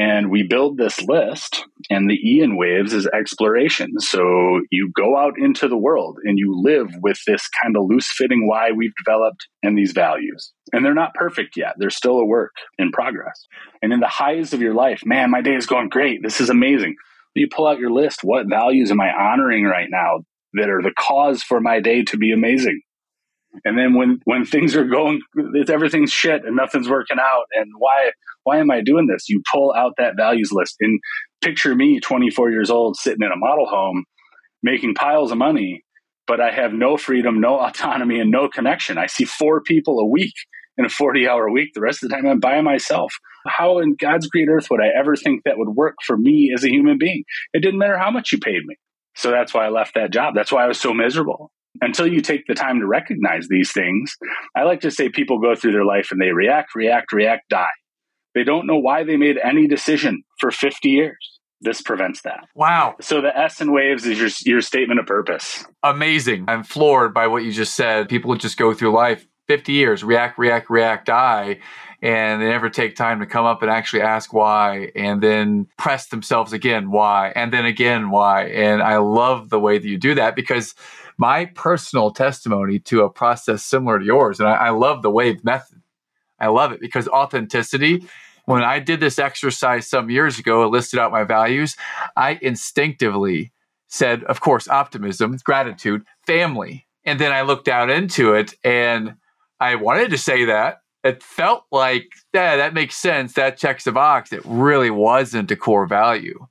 And 0.00 0.30
we 0.30 0.44
build 0.44 0.78
this 0.78 1.02
list, 1.02 1.66
and 1.90 2.08
the 2.08 2.14
E 2.14 2.40
in 2.40 2.56
waves 2.56 2.94
is 2.94 3.06
exploration. 3.08 4.00
So 4.00 4.62
you 4.70 4.90
go 4.96 5.18
out 5.18 5.34
into 5.36 5.68
the 5.68 5.76
world 5.76 6.16
and 6.24 6.38
you 6.38 6.58
live 6.58 6.88
with 7.02 7.18
this 7.26 7.46
kind 7.62 7.76
of 7.76 7.84
loose 7.84 8.10
fitting 8.10 8.48
why 8.48 8.70
we've 8.72 8.94
developed 8.96 9.46
and 9.62 9.76
these 9.76 9.92
values. 9.92 10.54
And 10.72 10.82
they're 10.82 10.94
not 10.94 11.12
perfect 11.12 11.54
yet, 11.54 11.74
they're 11.76 11.90
still 11.90 12.18
a 12.18 12.24
work 12.24 12.52
in 12.78 12.92
progress. 12.92 13.46
And 13.82 13.92
in 13.92 14.00
the 14.00 14.08
highs 14.08 14.54
of 14.54 14.62
your 14.62 14.72
life, 14.72 15.02
man, 15.04 15.30
my 15.30 15.42
day 15.42 15.54
is 15.54 15.66
going 15.66 15.90
great. 15.90 16.22
This 16.22 16.40
is 16.40 16.48
amazing. 16.48 16.96
You 17.34 17.48
pull 17.54 17.66
out 17.66 17.78
your 17.78 17.92
list. 17.92 18.20
What 18.22 18.48
values 18.48 18.90
am 18.90 19.02
I 19.02 19.12
honoring 19.12 19.64
right 19.64 19.88
now 19.90 20.20
that 20.54 20.70
are 20.70 20.80
the 20.80 20.94
cause 20.98 21.42
for 21.42 21.60
my 21.60 21.80
day 21.80 22.04
to 22.04 22.16
be 22.16 22.32
amazing? 22.32 22.80
And 23.64 23.78
then 23.78 23.94
when 23.94 24.20
when 24.24 24.44
things 24.46 24.74
are 24.76 24.84
going, 24.84 25.20
everything's 25.68 26.12
shit 26.12 26.44
and 26.44 26.56
nothing's 26.56 26.88
working 26.88 27.18
out. 27.18 27.44
And 27.54 27.70
why 27.78 28.12
why 28.44 28.58
am 28.58 28.70
I 28.70 28.80
doing 28.80 29.06
this? 29.06 29.28
You 29.28 29.42
pull 29.52 29.74
out 29.76 29.94
that 29.98 30.16
values 30.16 30.50
list 30.52 30.76
and 30.80 31.00
picture 31.42 31.74
me, 31.74 32.00
24 32.00 32.50
years 32.50 32.70
old, 32.70 32.96
sitting 32.96 33.22
in 33.22 33.32
a 33.32 33.36
model 33.36 33.66
home, 33.66 34.04
making 34.62 34.94
piles 34.94 35.30
of 35.30 35.38
money, 35.38 35.82
but 36.26 36.40
I 36.40 36.50
have 36.50 36.72
no 36.72 36.96
freedom, 36.96 37.40
no 37.40 37.58
autonomy, 37.60 38.20
and 38.20 38.30
no 38.30 38.48
connection. 38.48 38.98
I 38.98 39.06
see 39.06 39.24
four 39.24 39.62
people 39.62 39.98
a 39.98 40.06
week 40.06 40.34
in 40.78 40.84
a 40.84 40.88
40 40.88 41.28
hour 41.28 41.50
week. 41.50 41.70
The 41.74 41.80
rest 41.80 42.02
of 42.02 42.08
the 42.08 42.16
time, 42.16 42.26
I'm 42.26 42.40
by 42.40 42.60
myself. 42.60 43.12
How 43.46 43.78
in 43.78 43.94
God's 43.94 44.26
great 44.28 44.48
earth 44.48 44.68
would 44.70 44.80
I 44.80 44.88
ever 44.98 45.16
think 45.16 45.42
that 45.44 45.58
would 45.58 45.70
work 45.70 45.96
for 46.06 46.16
me 46.16 46.52
as 46.54 46.64
a 46.64 46.70
human 46.70 46.98
being? 46.98 47.24
It 47.52 47.60
didn't 47.60 47.78
matter 47.78 47.98
how 47.98 48.10
much 48.10 48.32
you 48.32 48.38
paid 48.38 48.64
me. 48.66 48.76
So 49.16 49.30
that's 49.30 49.52
why 49.52 49.66
I 49.66 49.70
left 49.70 49.94
that 49.94 50.12
job. 50.12 50.34
That's 50.34 50.52
why 50.52 50.64
I 50.64 50.68
was 50.68 50.78
so 50.80 50.94
miserable. 50.94 51.50
Until 51.80 52.06
you 52.06 52.20
take 52.20 52.46
the 52.46 52.54
time 52.54 52.80
to 52.80 52.86
recognize 52.86 53.48
these 53.48 53.72
things, 53.72 54.16
I 54.56 54.64
like 54.64 54.80
to 54.80 54.90
say 54.90 55.08
people 55.08 55.38
go 55.38 55.54
through 55.54 55.72
their 55.72 55.84
life 55.84 56.08
and 56.10 56.20
they 56.20 56.32
react, 56.32 56.74
react, 56.74 57.12
react, 57.12 57.48
die. 57.48 57.68
They 58.34 58.44
don't 58.44 58.66
know 58.66 58.78
why 58.78 59.04
they 59.04 59.16
made 59.16 59.38
any 59.42 59.66
decision 59.66 60.22
for 60.38 60.50
50 60.50 60.88
years. 60.88 61.38
This 61.62 61.82
prevents 61.82 62.22
that. 62.22 62.46
Wow. 62.54 62.96
So 63.00 63.20
the 63.20 63.36
S 63.36 63.60
in 63.60 63.72
waves 63.72 64.06
is 64.06 64.18
your 64.18 64.30
your 64.46 64.62
statement 64.62 64.98
of 64.98 65.06
purpose. 65.06 65.64
Amazing. 65.82 66.46
I'm 66.48 66.64
floored 66.64 67.12
by 67.12 67.26
what 67.26 67.44
you 67.44 67.52
just 67.52 67.74
said. 67.74 68.08
People 68.08 68.34
just 68.36 68.56
go 68.56 68.72
through 68.72 68.92
life 68.92 69.26
50 69.46 69.72
years, 69.72 70.02
react, 70.02 70.38
react, 70.38 70.70
react, 70.70 71.06
die, 71.06 71.58
and 72.02 72.40
they 72.40 72.46
never 72.46 72.70
take 72.70 72.96
time 72.96 73.20
to 73.20 73.26
come 73.26 73.44
up 73.44 73.60
and 73.60 73.70
actually 73.70 74.00
ask 74.00 74.32
why 74.32 74.90
and 74.94 75.22
then 75.22 75.66
press 75.76 76.06
themselves 76.06 76.52
again 76.52 76.90
why 76.90 77.32
and 77.36 77.52
then 77.52 77.66
again 77.66 78.10
why. 78.10 78.44
And 78.44 78.82
I 78.82 78.96
love 78.96 79.50
the 79.50 79.60
way 79.60 79.76
that 79.76 79.86
you 79.86 79.98
do 79.98 80.14
that 80.14 80.34
because 80.34 80.74
my 81.20 81.44
personal 81.44 82.10
testimony 82.10 82.78
to 82.80 83.02
a 83.02 83.10
process 83.10 83.62
similar 83.62 83.98
to 84.00 84.04
yours, 84.04 84.40
and 84.40 84.48
I, 84.48 84.54
I 84.54 84.70
love 84.70 85.02
the 85.02 85.10
wave 85.10 85.44
method. 85.44 85.82
I 86.40 86.48
love 86.48 86.72
it 86.72 86.80
because 86.80 87.06
authenticity 87.06 88.08
when 88.50 88.64
I 88.64 88.80
did 88.80 88.98
this 88.98 89.18
exercise 89.18 89.86
some 89.86 90.10
years 90.10 90.38
ago, 90.38 90.64
it 90.64 90.68
listed 90.68 90.98
out 90.98 91.12
my 91.12 91.22
values, 91.22 91.76
I 92.16 92.38
instinctively 92.42 93.52
said, 93.86 94.24
of 94.24 94.40
course, 94.40 94.66
optimism, 94.66 95.36
gratitude, 95.44 96.04
family. 96.26 96.86
And 97.04 97.20
then 97.20 97.32
I 97.32 97.42
looked 97.42 97.68
out 97.68 97.90
into 97.90 98.34
it 98.34 98.54
and 98.64 99.14
I 99.60 99.76
wanted 99.76 100.10
to 100.10 100.18
say 100.18 100.46
that. 100.46 100.78
It 101.04 101.22
felt 101.22 101.64
like, 101.70 102.06
yeah, 102.34 102.56
that 102.56 102.74
makes 102.74 102.96
sense. 102.96 103.34
That 103.34 103.56
checks 103.56 103.84
the 103.84 103.92
box. 103.92 104.32
It 104.32 104.42
really 104.44 104.90
wasn't 104.90 105.50
a 105.50 105.56
core 105.56 105.86
value. 105.86 106.46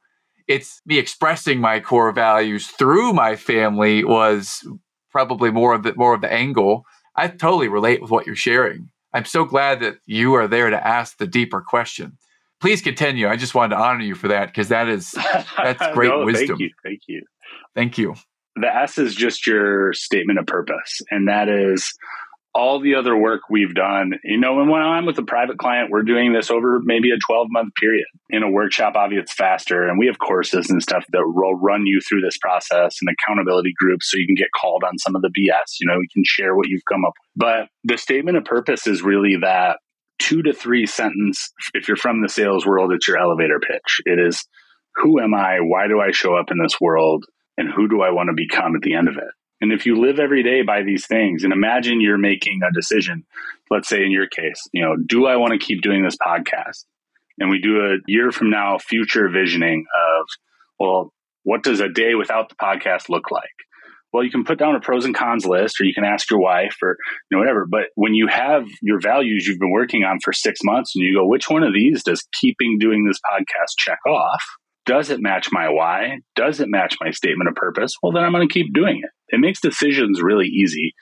It's 0.50 0.82
me 0.84 0.98
expressing 0.98 1.62
my 1.62 1.80
core 1.80 2.12
values 2.12 2.68
through 2.68 3.14
my 3.14 3.36
family 3.36 4.04
was 4.04 4.68
probably 5.12 5.52
more 5.52 5.76
of 5.76 5.84
the 5.84 5.94
more 5.96 6.16
of 6.16 6.22
the 6.22 6.34
angle. 6.34 6.86
I 7.16 7.28
totally 7.28 7.68
relate 7.68 8.02
with 8.02 8.10
what 8.10 8.26
you're 8.26 8.36
sharing. 8.36 8.90
I'm 9.14 9.26
so 9.26 9.46
glad 9.46 9.80
that 9.82 9.98
you 10.08 10.34
are 10.34 10.48
there 10.48 10.72
to 10.72 10.88
ask 10.88 11.18
the 11.18 11.28
deeper 11.28 11.62
question. 11.62 12.18
Please 12.62 12.82
continue. 12.82 13.28
I 13.28 13.36
just 13.36 13.54
wanted 13.54 13.76
to 13.76 13.82
honor 13.82 14.04
you 14.04 14.16
for 14.16 14.28
that 14.28 14.48
because 14.48 14.70
that 14.70 14.90
is 14.90 15.12
that's 15.56 15.88
great 15.94 16.10
no, 16.10 16.26
wisdom. 16.26 16.58
Thank 16.58 16.60
you. 16.60 16.70
Thank 16.84 17.02
you. 17.08 17.26
Thank 17.76 17.98
you. 18.00 18.16
The 18.56 18.76
S 18.76 18.98
is 18.98 19.14
just 19.16 19.46
your 19.46 19.94
statement 19.94 20.40
of 20.40 20.48
purpose, 20.48 21.00
and 21.12 21.28
that 21.28 21.48
is 21.48 21.94
all 22.56 22.80
the 22.80 22.96
other 22.96 23.16
work 23.16 23.42
we've 23.50 23.74
done, 23.76 24.14
you 24.24 24.40
know, 24.40 24.56
when, 24.56 24.70
when 24.70 24.82
I'm 24.82 25.06
with 25.06 25.18
a 25.20 25.24
private 25.24 25.58
client, 25.58 25.92
we're 25.92 26.04
doing 26.04 26.34
this 26.34 26.50
over 26.50 26.80
maybe 26.84 27.12
a 27.12 27.18
12 27.18 27.48
month 27.50 27.74
period. 27.76 28.06
In 28.30 28.44
a 28.44 28.50
workshop, 28.50 28.96
obviously 28.96 29.22
it's 29.24 29.34
faster. 29.34 29.88
And 29.88 30.00
we 30.00 30.08
have 30.08 30.20
courses 30.20 30.70
and 30.70 30.82
stuff 30.82 31.06
that 31.12 31.22
will 31.24 31.56
run 31.56 31.86
you 31.86 32.02
through 32.02 32.22
this 32.22 32.38
process 32.38 32.98
and 33.02 33.10
accountability 33.10 33.74
groups 33.80 34.10
so 34.10 34.18
you 34.18 34.26
can 34.26 34.36
get 34.36 34.50
called 34.60 34.84
on 34.84 34.98
some 34.98 35.16
of 35.16 35.22
the 35.22 35.30
BS. 35.30 35.78
You 35.80 35.88
know, 35.88 35.98
we 36.00 36.08
can 36.12 36.24
share 36.26 36.56
what 36.56 36.68
you've 36.68 36.86
come 36.92 37.06
up 37.06 37.14
with. 37.20 37.30
But 37.36 37.68
the 37.84 37.98
statement 37.98 38.38
of 38.38 38.46
purpose 38.46 38.88
is 38.88 39.02
really 39.02 39.38
that 39.42 39.78
two 40.18 40.42
to 40.44 40.54
three 40.54 40.86
sentence. 40.86 41.52
If 41.74 41.88
you're 41.88 41.98
from 41.98 42.22
the 42.22 42.30
sales 42.30 42.66
world, 42.66 42.92
it's 42.92 43.08
your 43.08 43.20
elevator 43.20 43.60
pitch. 43.60 44.02
It 44.06 44.20
is, 44.20 44.46
who 44.96 45.22
am 45.22 45.34
I? 45.34 45.60
Why 45.62 45.88
do 45.88 46.02
I 46.02 46.12
show 46.12 46.36
up 46.36 46.52
in 46.52 46.58
this 46.62 46.80
world? 46.82 47.26
And 47.58 47.70
who 47.72 47.88
do 47.88 48.02
I 48.02 48.12
want 48.12 48.30
to 48.30 48.34
become 48.36 48.76
at 48.76 48.82
the 48.82 48.96
end 48.96 49.08
of 49.08 49.16
it? 49.18 49.30
And 49.62 49.74
if 49.74 49.86
you 49.86 50.00
live 50.00 50.20
every 50.20 50.44
day 50.44 50.62
by 50.62 50.84
these 50.84 51.06
things, 51.06 51.44
and 51.44 51.52
imagine 51.52 52.02
you're 52.02 52.18
making 52.18 52.62
a 52.64 52.74
decision, 52.74 53.26
let's 53.70 53.90
say 53.90 54.04
in 54.04 54.12
your 54.12 54.28
case, 54.28 54.62
you 54.72 54.82
know, 54.82 54.96
do 55.06 55.26
I 55.26 55.36
want 55.36 55.54
to 55.54 55.66
keep 55.66 55.82
doing 55.82 56.04
this 56.04 56.16
podcast? 56.16 56.86
And 57.40 57.50
we 57.50 57.60
do 57.60 57.80
a 57.80 57.98
year 58.08 58.32
from 58.32 58.50
now 58.50 58.78
future 58.78 59.30
visioning 59.30 59.86
of, 60.20 60.26
well, 60.80 61.14
what 61.44 61.64
does 61.64 61.80
a 61.80 61.90
day 61.90 62.16
without 62.16 62.50
the 62.50 62.56
podcast 62.56 63.10
look 63.10 63.32
like? 63.32 63.50
Well, 64.12 64.24
you 64.24 64.32
can 64.32 64.44
put 64.44 64.58
down 64.58 64.76
a 64.76 64.80
pros 64.80 65.06
and 65.06 65.16
cons 65.16 65.46
list, 65.46 65.80
or 65.80 65.84
you 65.84 65.94
can 65.94 66.04
ask 66.04 66.32
your 66.32 66.40
wife, 66.40 66.78
or 66.82 66.98
you 67.30 67.36
know 67.36 67.40
whatever. 67.40 67.68
But 67.70 67.90
when 67.96 68.16
you 68.16 68.28
have 68.28 68.66
your 68.82 69.00
values 69.00 69.46
you've 69.46 69.60
been 69.60 69.72
working 69.72 70.04
on 70.04 70.20
for 70.24 70.34
six 70.34 70.60
months, 70.64 70.94
and 70.96 71.04
you 71.04 71.16
go, 71.16 71.28
which 71.28 71.50
one 71.50 71.64
of 71.64 71.74
these 71.74 72.04
does 72.04 72.26
keeping 72.42 72.78
doing 72.80 73.06
this 73.06 73.20
podcast 73.20 73.78
check 73.78 74.00
off? 74.08 74.42
Does 74.90 75.12
it 75.12 75.22
match 75.22 75.50
my 75.52 75.70
why? 75.70 76.18
Does 76.36 76.60
it 76.60 76.68
match 76.68 76.96
my 77.00 77.12
statement 77.12 77.48
of 77.48 77.56
purpose? 77.56 77.94
Well, 78.02 78.12
then 78.12 78.24
I'm 78.24 78.32
going 78.32 78.48
to 78.48 78.54
keep 78.54 78.74
doing 78.74 79.02
it 79.04 79.12
it 79.30 79.40
makes 79.40 79.62
decisions 79.62 80.22
really 80.22 80.48
easy. 80.48 80.94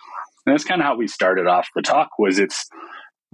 And 0.46 0.54
that's 0.54 0.64
kind 0.64 0.82
of 0.82 0.86
how 0.86 0.96
we 0.96 1.08
started 1.08 1.48
off 1.48 1.68
the 1.76 1.82
talk 1.82 2.12
was 2.20 2.40
it's 2.40 2.68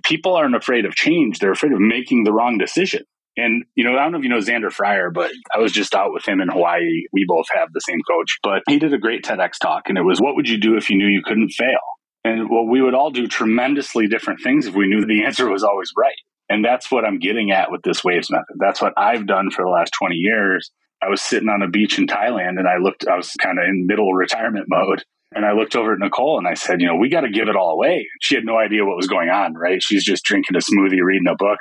people 0.04 0.36
aren't 0.36 0.56
afraid 0.56 0.86
of 0.86 0.96
change. 0.96 1.40
They're 1.40 1.52
afraid 1.52 1.74
of 1.74 1.80
making 1.80 2.24
the 2.24 2.34
wrong 2.34 2.58
decision. 2.58 3.04
And, 3.36 3.66
you 3.76 3.84
know, 3.84 3.98
I 3.98 4.04
don't 4.04 4.12
know 4.12 4.20
if 4.20 4.24
you 4.24 4.30
know 4.30 4.38
Zander 4.38 4.72
Fryer, 4.72 5.10
but 5.10 5.32
I 5.54 5.58
was 5.58 5.72
just 5.72 5.96
out 5.96 6.14
with 6.14 6.28
him 6.28 6.40
in 6.40 6.50
Hawaii. 6.50 7.06
We 7.12 7.26
both 7.28 7.48
have 7.52 7.70
the 7.74 7.80
same 7.80 8.00
coach, 8.08 8.38
but 8.44 8.62
he 8.68 8.78
did 8.78 8.94
a 8.94 9.00
great 9.00 9.24
TEDx 9.24 9.54
talk 9.60 9.84
and 9.90 9.98
it 9.98 10.04
was, 10.04 10.22
what 10.22 10.36
would 10.36 10.48
you 10.48 10.60
do 10.60 10.78
if 10.78 10.90
you 10.90 10.98
knew 10.98 11.08
you 11.08 11.24
couldn't 11.24 11.50
fail? 11.50 11.82
And 12.24 12.50
well, 12.50 12.66
we 12.66 12.82
would 12.82 12.94
all 12.94 13.10
do 13.10 13.28
tremendously 13.28 14.08
different 14.08 14.42
things 14.42 14.68
if 14.68 14.76
we 14.76 14.88
knew 14.88 15.06
the 15.06 15.26
answer 15.26 15.50
was 15.50 15.64
always 15.64 15.92
right. 15.98 16.14
And 16.50 16.64
that's 16.64 16.92
what 16.92 17.06
I'm 17.06 17.20
getting 17.20 17.52
at 17.52 17.72
with 17.72 17.82
this 17.84 18.04
waves 18.04 18.30
method. 18.30 18.58
That's 18.58 18.82
what 18.82 18.94
I've 18.98 19.26
done 19.26 19.50
for 19.50 19.64
the 19.64 19.70
last 19.70 19.94
20 19.94 20.16
years. 20.16 20.72
I 21.02 21.10
was 21.10 21.22
sitting 21.22 21.50
on 21.50 21.62
a 21.62 21.68
beach 21.68 21.98
in 21.98 22.08
Thailand 22.08 22.60
and 22.60 22.68
I 22.68 22.78
looked, 22.78 23.08
I 23.08 23.16
was 23.16 23.32
kind 23.42 23.60
of 23.60 23.66
in 23.66 23.88
middle 23.88 24.14
retirement 24.14 24.68
mode. 24.70 25.04
And 25.36 25.46
I 25.46 25.54
looked 25.54 25.76
over 25.76 25.94
at 25.94 26.00
Nicole 26.00 26.38
and 26.38 26.48
I 26.48 26.54
said, 26.54 26.80
you 26.80 26.88
know, 26.88 26.96
we 26.96 27.10
got 27.10 27.22
to 27.22 27.30
give 27.30 27.48
it 27.48 27.56
all 27.56 27.72
away. 27.72 28.08
She 28.22 28.36
had 28.36 28.46
no 28.46 28.58
idea 28.58 28.86
what 28.86 28.96
was 28.96 29.08
going 29.08 29.30
on, 29.30 29.56
right? 29.56 29.82
She's 29.82 30.04
just 30.04 30.24
drinking 30.24 30.56
a 30.56 30.60
smoothie, 30.60 31.04
reading 31.04 31.28
a 31.28 31.36
book. 31.36 31.58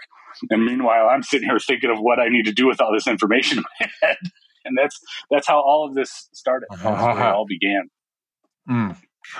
And 0.51 0.65
meanwhile, 0.65 1.09
I'm 1.09 1.23
sitting 1.23 1.49
here 1.49 1.59
thinking 1.59 1.91
of 1.91 1.99
what 1.99 2.19
I 2.19 2.29
need 2.29 2.45
to 2.45 2.53
do 2.53 2.67
with 2.67 2.81
all 2.81 2.93
this 2.93 3.07
information 3.07 3.59
in 3.59 3.65
my 3.81 3.91
head. 4.03 4.17
And 4.65 4.77
that's 4.79 4.99
that's 5.31 5.47
how 5.47 5.61
all 5.61 5.87
of 5.87 5.95
this 5.95 6.29
started. 6.33 6.67
That's 6.71 6.85
where 6.85 6.95
it 6.95 7.35
all 7.35 7.47
began. 7.47 7.89
Mm. 8.69 8.97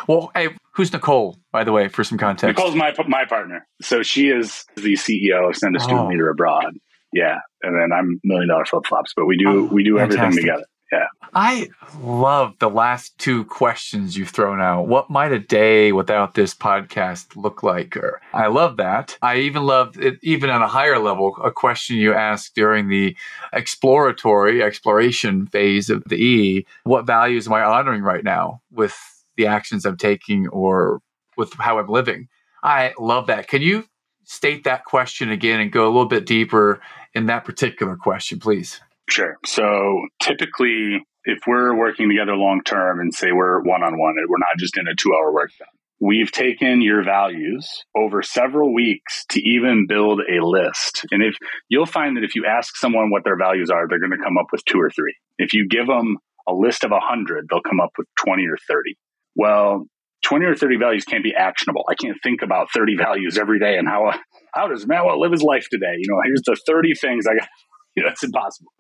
Well, 0.09 0.31
hey, 0.35 0.49
who's 0.75 0.93
Nicole, 0.93 1.39
by 1.53 1.65
the 1.65 1.73
way, 1.73 1.89
for 1.89 2.05
some 2.05 2.19
context? 2.19 2.57
Nicole's 2.57 2.75
my 2.75 2.95
my 3.07 3.25
partner. 3.25 3.67
So 3.81 4.03
she 4.03 4.29
is 4.29 4.65
the 4.77 4.95
CEO 4.95 5.49
of 5.49 5.57
Send 5.57 5.77
a 5.77 5.81
Student 5.81 6.07
oh. 6.07 6.09
Leader 6.09 6.31
Abroad. 6.31 6.75
Yeah, 7.13 7.39
and 7.63 7.75
then 7.77 7.97
I'm 7.97 8.21
Million 8.25 8.49
Dollar 8.49 8.65
Flip 8.65 8.85
Flops, 8.87 9.13
but 9.15 9.27
we 9.27 9.37
do 9.37 9.49
oh, 9.49 9.63
we 9.73 9.85
do 9.85 9.99
fantastic. 9.99 10.21
everything 10.21 10.43
together. 10.45 10.65
Yeah. 10.93 11.07
I 11.33 11.71
love 12.03 12.53
the 12.59 12.69
last 12.69 13.17
two 13.17 13.47
questions 13.47 14.15
you've 14.15 14.29
thrown 14.29 14.61
out. 14.61 14.89
What 14.89 15.09
might 15.09 15.33
a 15.33 15.39
day 15.39 15.91
without 15.91 16.35
this 16.35 16.55
podcast 16.55 17.35
look 17.35 17.63
like? 17.63 17.97
Or 17.97 18.21
I 18.35 18.49
love 18.49 18.77
that. 18.77 19.17
I 19.23 19.39
even 19.39 19.63
love 19.63 19.99
it, 19.99 20.19
even 20.23 20.51
on 20.51 20.61
a 20.61 20.69
higher 20.69 20.99
level, 20.99 21.35
a 21.43 21.51
question 21.51 21.97
you 21.97 22.13
asked 22.13 22.55
during 22.55 22.89
the 22.89 23.17
exploratory 23.55 24.63
exploration 24.63 25.47
phase 25.47 25.89
of 25.89 26.05
the 26.05 26.17
E. 26.17 26.67
What 26.85 27.07
values 27.07 27.47
am 27.47 27.55
I 27.55 27.63
honoring 27.63 28.03
right 28.03 28.23
now 28.23 28.61
with 28.71 28.95
the 29.37 29.47
actions 29.47 29.85
I'm 29.85 29.97
taking 29.97 30.49
or 30.49 31.01
with 31.37 31.53
how 31.55 31.79
I'm 31.79 31.89
living? 31.89 32.29
I 32.63 32.93
love 32.99 33.27
that. 33.27 33.49
Can 33.49 33.63
you 33.63 33.85
state 34.25 34.65
that 34.65 34.85
question 34.85 35.31
again 35.31 35.61
and 35.61 35.73
go 35.73 35.85
a 35.85 35.91
little 35.91 36.07
bit 36.07 36.27
deeper 36.27 36.81
in 37.15 37.27
that 37.27 37.45
particular 37.45 37.97
question, 37.97 38.39
please? 38.39 38.81
Sure. 39.09 39.37
So 39.45 40.07
typically, 40.23 41.05
if 41.25 41.41
we're 41.47 41.77
working 41.77 42.09
together 42.09 42.35
long 42.35 42.63
term 42.65 43.01
and 43.01 43.13
say 43.15 43.33
we're 43.33 43.61
one 43.63 43.83
on 43.83 43.99
one, 43.99 44.15
and 44.17 44.27
we're 44.29 44.39
not 44.39 44.59
just 44.59 44.77
in 44.77 44.87
a 44.89 44.95
two 44.95 45.13
hour 45.15 45.33
workshop. 45.33 45.69
We've 46.01 46.33
taken 46.33 46.83
your 46.83 47.05
values 47.05 47.69
over 47.97 48.23
several 48.23 48.75
weeks 48.75 49.25
to 49.31 49.41
even 49.41 49.87
build 49.89 50.21
a 50.21 50.45
list. 50.45 51.07
And 51.13 51.23
if 51.23 51.37
you'll 51.69 51.87
find 51.87 52.17
that 52.17 52.25
if 52.25 52.35
you 52.35 52.45
ask 52.45 52.77
someone 52.77 53.11
what 53.11 53.23
their 53.23 53.37
values 53.37 53.71
are, 53.71 53.87
they're 53.87 54.01
going 54.01 54.11
to 54.11 54.17
come 54.19 54.37
up 54.37 54.47
with 54.51 54.65
two 54.65 54.81
or 54.81 54.91
three. 54.91 55.15
If 55.39 55.55
you 55.55 55.69
give 55.69 55.87
them 55.87 56.19
a 56.49 56.53
list 56.53 56.83
of 56.83 56.91
100, 56.91 57.47
they'll 57.49 57.61
come 57.61 57.81
up 57.81 57.93
with 57.97 58.09
20 58.25 58.45
or 58.47 58.57
30. 58.67 58.97
Well, 59.35 59.87
20 60.25 60.45
or 60.45 60.55
30 60.55 60.77
values 60.77 61.05
can't 61.05 61.25
be 61.25 61.35
actionable. 61.37 61.85
I 61.91 61.95
can't 61.95 62.17
think 62.23 62.43
about 62.43 62.69
30 62.73 62.97
values 62.97 63.39
every 63.39 63.59
day 63.59 63.77
and 63.77 63.89
how 63.89 64.13
how 64.55 64.69
does 64.69 64.87
Matt 64.87 65.05
live 65.17 65.33
his 65.33 65.43
life 65.43 65.67
today? 65.71 65.95
You 65.99 66.07
know, 66.09 66.21
here's 66.25 66.43
the 66.45 66.57
30 66.67 66.95
things 66.95 67.27
I 67.27 67.35
got. 67.35 67.49
You 67.95 68.05
know, 68.05 68.09
it's 68.11 68.23
impossible. 68.23 68.73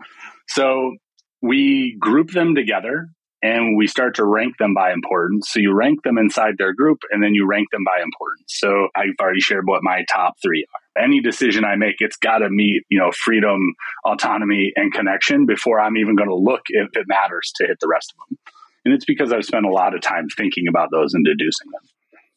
So 0.49 0.97
we 1.43 1.97
group 2.01 2.31
them 2.31 2.55
together 2.55 3.09
and 3.43 3.77
we 3.77 3.87
start 3.87 4.15
to 4.15 4.25
rank 4.25 4.57
them 4.59 4.73
by 4.73 4.93
importance. 4.93 5.49
So 5.51 5.61
you 5.61 5.75
rank 5.75 6.03
them 6.05 6.17
inside 6.17 6.55
their 6.57 6.73
group 6.73 6.99
and 7.11 7.23
then 7.23 7.35
you 7.35 7.47
rank 7.47 7.69
them 7.73 7.83
by 7.85 8.03
importance. 8.03 8.47
So 8.47 8.89
I've 8.95 9.11
already 9.21 9.41
shared 9.41 9.67
what 9.67 9.83
my 9.83 10.05
top 10.11 10.35
three 10.43 10.65
are. 10.65 11.05
Any 11.05 11.21
decision 11.21 11.65
I 11.65 11.77
make, 11.77 11.97
it's 11.99 12.17
got 12.17 12.39
to 12.39 12.49
meet, 12.51 12.85
you 12.89 12.99
know, 12.99 13.11
freedom, 13.13 13.59
autonomy, 14.07 14.73
and 14.77 14.93
connection 14.93 15.47
before 15.47 15.81
I'm 15.81 15.97
even 15.97 16.15
going 16.15 16.29
to 16.29 16.37
look 16.37 16.63
if 16.69 16.89
it 16.95 17.07
matters 17.09 17.51
to 17.57 17.67
hit 17.67 17.79
the 17.81 17.89
rest 17.89 18.15
of 18.15 18.29
them. 18.29 18.39
And 18.85 18.93
it's 18.95 19.05
because 19.05 19.33
I've 19.33 19.45
spent 19.45 19.67
a 19.67 19.71
lot 19.71 19.95
of 19.95 20.01
time 20.01 20.29
thinking 20.37 20.67
about 20.69 20.91
those 20.91 21.15
and 21.15 21.25
deducing 21.25 21.71
them. 21.71 21.83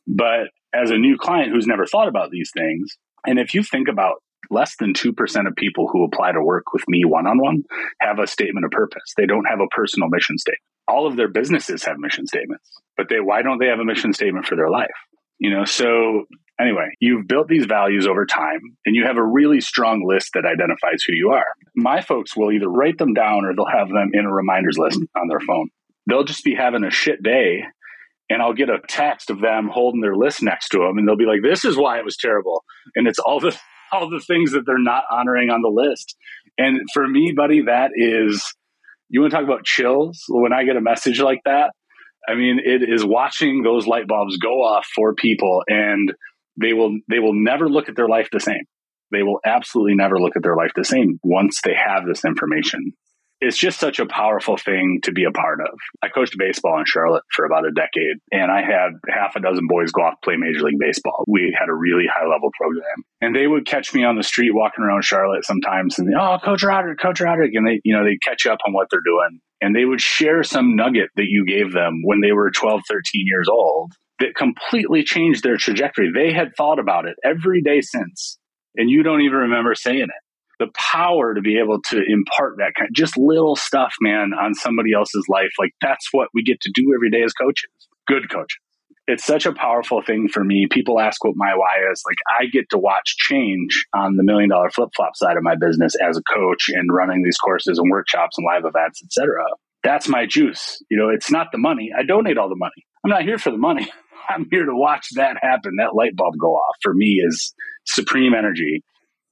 But 0.07 0.79
as 0.79 0.91
a 0.91 0.97
new 0.97 1.17
client 1.17 1.51
who's 1.51 1.67
never 1.67 1.85
thought 1.85 2.07
about 2.07 2.29
these 2.31 2.51
things, 2.55 2.97
and 3.25 3.39
if 3.39 3.53
you 3.53 3.63
think 3.63 3.87
about 3.87 4.17
less 4.51 4.75
than 4.77 4.93
2% 4.93 5.47
of 5.47 5.55
people 5.55 5.87
who 5.87 6.03
apply 6.03 6.31
to 6.31 6.43
work 6.43 6.71
with 6.71 6.83
me 6.87 7.03
one 7.03 7.25
on 7.25 7.39
one 7.39 7.63
have 7.99 8.19
a 8.19 8.27
statement 8.27 8.63
of 8.63 8.71
purpose. 8.71 9.13
They 9.17 9.25
don't 9.25 9.45
have 9.45 9.59
a 9.59 9.67
personal 9.67 10.07
mission 10.09 10.37
statement. 10.37 10.61
All 10.87 11.07
of 11.07 11.15
their 11.15 11.27
businesses 11.27 11.83
have 11.85 11.97
mission 11.97 12.27
statements, 12.27 12.69
but 12.95 13.09
they 13.09 13.19
why 13.19 13.41
don't 13.41 13.59
they 13.59 13.67
have 13.67 13.79
a 13.79 13.85
mission 13.85 14.13
statement 14.13 14.45
for 14.45 14.55
their 14.55 14.69
life? 14.69 14.93
You 15.39 15.49
know, 15.49 15.65
so 15.65 16.25
Anyway, 16.59 16.87
you've 17.01 17.27
built 17.27 17.49
these 17.49 17.65
values 17.65 18.07
over 18.07 18.25
time 18.25 18.61
and 18.85 18.95
you 18.95 19.05
have 19.05 19.17
a 19.17 19.23
really 19.23 19.59
strong 19.59 20.07
list 20.07 20.31
that 20.33 20.45
identifies 20.45 21.03
who 21.05 21.13
you 21.13 21.31
are. 21.31 21.47
My 21.75 21.99
folks 22.01 22.35
will 22.35 22.51
either 22.51 22.69
write 22.69 22.97
them 22.97 23.13
down 23.13 23.43
or 23.43 23.53
they'll 23.53 23.65
have 23.65 23.89
them 23.89 24.11
in 24.13 24.25
a 24.25 24.31
reminders 24.31 24.77
list 24.77 25.01
on 25.17 25.27
their 25.27 25.41
phone. 25.41 25.69
They'll 26.07 26.23
just 26.23 26.43
be 26.43 26.55
having 26.55 26.83
a 26.83 26.91
shit 26.91 27.21
day 27.23 27.63
and 28.29 28.41
I'll 28.41 28.53
get 28.53 28.69
a 28.69 28.79
text 28.87 29.29
of 29.29 29.41
them 29.41 29.69
holding 29.71 30.01
their 30.01 30.15
list 30.15 30.41
next 30.41 30.69
to 30.69 30.79
them 30.79 30.97
and 30.97 31.07
they'll 31.07 31.17
be 31.17 31.25
like, 31.25 31.41
this 31.43 31.65
is 31.65 31.77
why 31.77 31.99
it 31.99 32.05
was 32.05 32.17
terrible. 32.17 32.63
And 32.95 33.07
it's 33.07 33.19
all 33.19 33.39
the, 33.39 33.57
all 33.91 34.09
the 34.09 34.23
things 34.25 34.51
that 34.51 34.63
they're 34.65 34.77
not 34.77 35.03
honoring 35.11 35.49
on 35.49 35.61
the 35.61 35.69
list. 35.69 36.15
And 36.57 36.81
for 36.93 37.07
me, 37.07 37.33
buddy, 37.35 37.63
that 37.63 37.91
is, 37.95 38.43
you 39.09 39.21
want 39.21 39.31
to 39.31 39.37
talk 39.37 39.45
about 39.45 39.65
chills 39.65 40.23
when 40.29 40.53
I 40.53 40.63
get 40.63 40.77
a 40.77 40.81
message 40.81 41.19
like 41.19 41.41
that? 41.45 41.71
I 42.27 42.35
mean, 42.35 42.59
it 42.63 42.81
is 42.87 43.05
watching 43.05 43.61
those 43.61 43.85
light 43.85 44.07
bulbs 44.07 44.37
go 44.37 44.63
off 44.63 44.87
for 44.95 45.13
people 45.13 45.61
and 45.67 46.11
they 46.59 46.73
will 46.73 46.97
they 47.09 47.19
will 47.19 47.33
never 47.33 47.69
look 47.69 47.89
at 47.89 47.95
their 47.95 48.07
life 48.07 48.29
the 48.31 48.39
same. 48.39 48.63
They 49.11 49.21
will 49.21 49.39
absolutely 49.45 49.95
never 49.95 50.19
look 50.19 50.35
at 50.35 50.41
their 50.41 50.55
life 50.55 50.71
the 50.75 50.83
same 50.83 51.19
once 51.23 51.61
they 51.61 51.75
have 51.75 52.05
this 52.05 52.25
information. 52.25 52.93
It's 53.41 53.57
just 53.57 53.79
such 53.79 53.99
a 53.99 54.05
powerful 54.05 54.57
thing 54.57 55.01
to 55.03 55.11
be 55.11 55.25
a 55.25 55.31
part 55.31 55.59
of. 55.59 55.77
I 56.01 56.07
coached 56.07 56.37
baseball 56.37 56.79
in 56.79 56.85
Charlotte 56.87 57.23
for 57.35 57.45
about 57.45 57.65
a 57.65 57.71
decade, 57.71 58.17
and 58.31 58.49
I 58.49 58.61
had 58.61 58.93
half 59.09 59.35
a 59.35 59.41
dozen 59.41 59.67
boys 59.67 59.91
go 59.91 60.03
off 60.03 60.15
play 60.23 60.35
Major 60.37 60.61
League 60.61 60.79
Baseball. 60.79 61.23
We 61.27 61.55
had 61.57 61.69
a 61.69 61.73
really 61.73 62.05
high 62.07 62.27
level 62.27 62.49
program, 62.57 63.03
and 63.21 63.35
they 63.35 63.45
would 63.45 63.65
catch 63.67 63.93
me 63.93 64.05
on 64.05 64.15
the 64.15 64.23
street 64.23 64.51
walking 64.53 64.83
around 64.83 65.03
Charlotte 65.03 65.45
sometimes, 65.45 65.99
and 65.99 66.07
they, 66.07 66.13
oh, 66.17 66.37
Coach 66.43 66.63
Rodric, 66.63 66.99
Coach 66.99 67.19
Rodric, 67.19 67.51
and 67.53 67.67
they, 67.67 67.81
you 67.83 67.95
know, 67.95 68.05
they 68.05 68.17
catch 68.23 68.45
up 68.45 68.59
on 68.65 68.73
what 68.73 68.87
they're 68.89 69.01
doing, 69.05 69.39
and 69.61 69.75
they 69.75 69.85
would 69.85 70.01
share 70.01 70.41
some 70.43 70.75
nugget 70.75 71.09
that 71.15 71.27
you 71.27 71.45
gave 71.45 71.73
them 71.73 72.01
when 72.03 72.21
they 72.21 72.31
were 72.31 72.51
12, 72.51 72.81
13 72.87 73.25
years 73.25 73.47
old 73.49 73.91
that 74.19 74.35
completely 74.35 75.03
changed 75.03 75.43
their 75.43 75.57
trajectory. 75.57 76.09
They 76.13 76.31
had 76.31 76.55
thought 76.55 76.79
about 76.79 77.05
it 77.05 77.15
every 77.23 77.61
day 77.61 77.81
since, 77.81 78.37
and 78.75 78.89
you 78.89 79.03
don't 79.03 79.21
even 79.21 79.37
remember 79.37 79.75
saying 79.75 80.03
it. 80.03 80.24
The 80.59 80.67
power 80.75 81.33
to 81.33 81.41
be 81.41 81.59
able 81.59 81.81
to 81.89 82.01
impart 82.07 82.57
that 82.57 82.73
kind, 82.77 82.89
just 82.93 83.17
little 83.17 83.55
stuff, 83.55 83.93
man, 84.01 84.31
on 84.33 84.53
somebody 84.53 84.93
else's 84.93 85.25
life. 85.27 85.51
Like 85.59 85.73
that's 85.81 86.07
what 86.11 86.29
we 86.33 86.43
get 86.43 86.61
to 86.61 86.71
do 86.73 86.93
every 86.95 87.09
day 87.09 87.23
as 87.23 87.33
coaches, 87.33 87.69
good 88.07 88.29
coaches. 88.29 88.57
It's 89.07 89.23
such 89.23 89.45
a 89.45 89.53
powerful 89.53 90.01
thing 90.01 90.27
for 90.27 90.43
me. 90.43 90.67
People 90.69 90.99
ask 90.99 91.23
what 91.23 91.35
my 91.35 91.53
why 91.55 91.91
is. 91.91 92.01
Like 92.07 92.17
I 92.39 92.45
get 92.47 92.69
to 92.71 92.79
watch 92.79 93.17
change 93.17 93.85
on 93.93 94.15
the 94.15 94.23
million 94.23 94.49
dollar 94.49 94.71
flip 94.71 94.89
flop 94.95 95.15
side 95.15 95.37
of 95.37 95.43
my 95.43 95.55
business 95.55 95.93
as 95.95 96.17
a 96.17 96.23
coach 96.33 96.69
and 96.69 96.89
running 96.91 97.21
these 97.23 97.37
courses 97.37 97.77
and 97.77 97.91
workshops 97.91 98.37
and 98.37 98.45
live 98.45 98.65
events, 98.65 99.03
etc. 99.03 99.43
That's 99.83 100.07
my 100.07 100.25
juice. 100.25 100.81
You 100.89 100.97
know, 100.97 101.09
it's 101.09 101.29
not 101.29 101.51
the 101.51 101.59
money. 101.59 101.91
I 101.95 102.01
donate 102.03 102.39
all 102.39 102.49
the 102.49 102.55
money. 102.55 102.83
I'm 103.03 103.11
not 103.11 103.21
here 103.21 103.37
for 103.37 103.51
the 103.51 103.57
money. 103.57 103.87
I'm 104.29 104.47
here 104.49 104.65
to 104.65 104.73
watch 104.73 105.07
that 105.15 105.37
happen, 105.39 105.73
that 105.77 105.95
light 105.95 106.15
bulb 106.15 106.33
go 106.39 106.55
off 106.55 106.75
for 106.81 106.93
me 106.93 107.21
is 107.23 107.53
supreme 107.85 108.33
energy. 108.33 108.83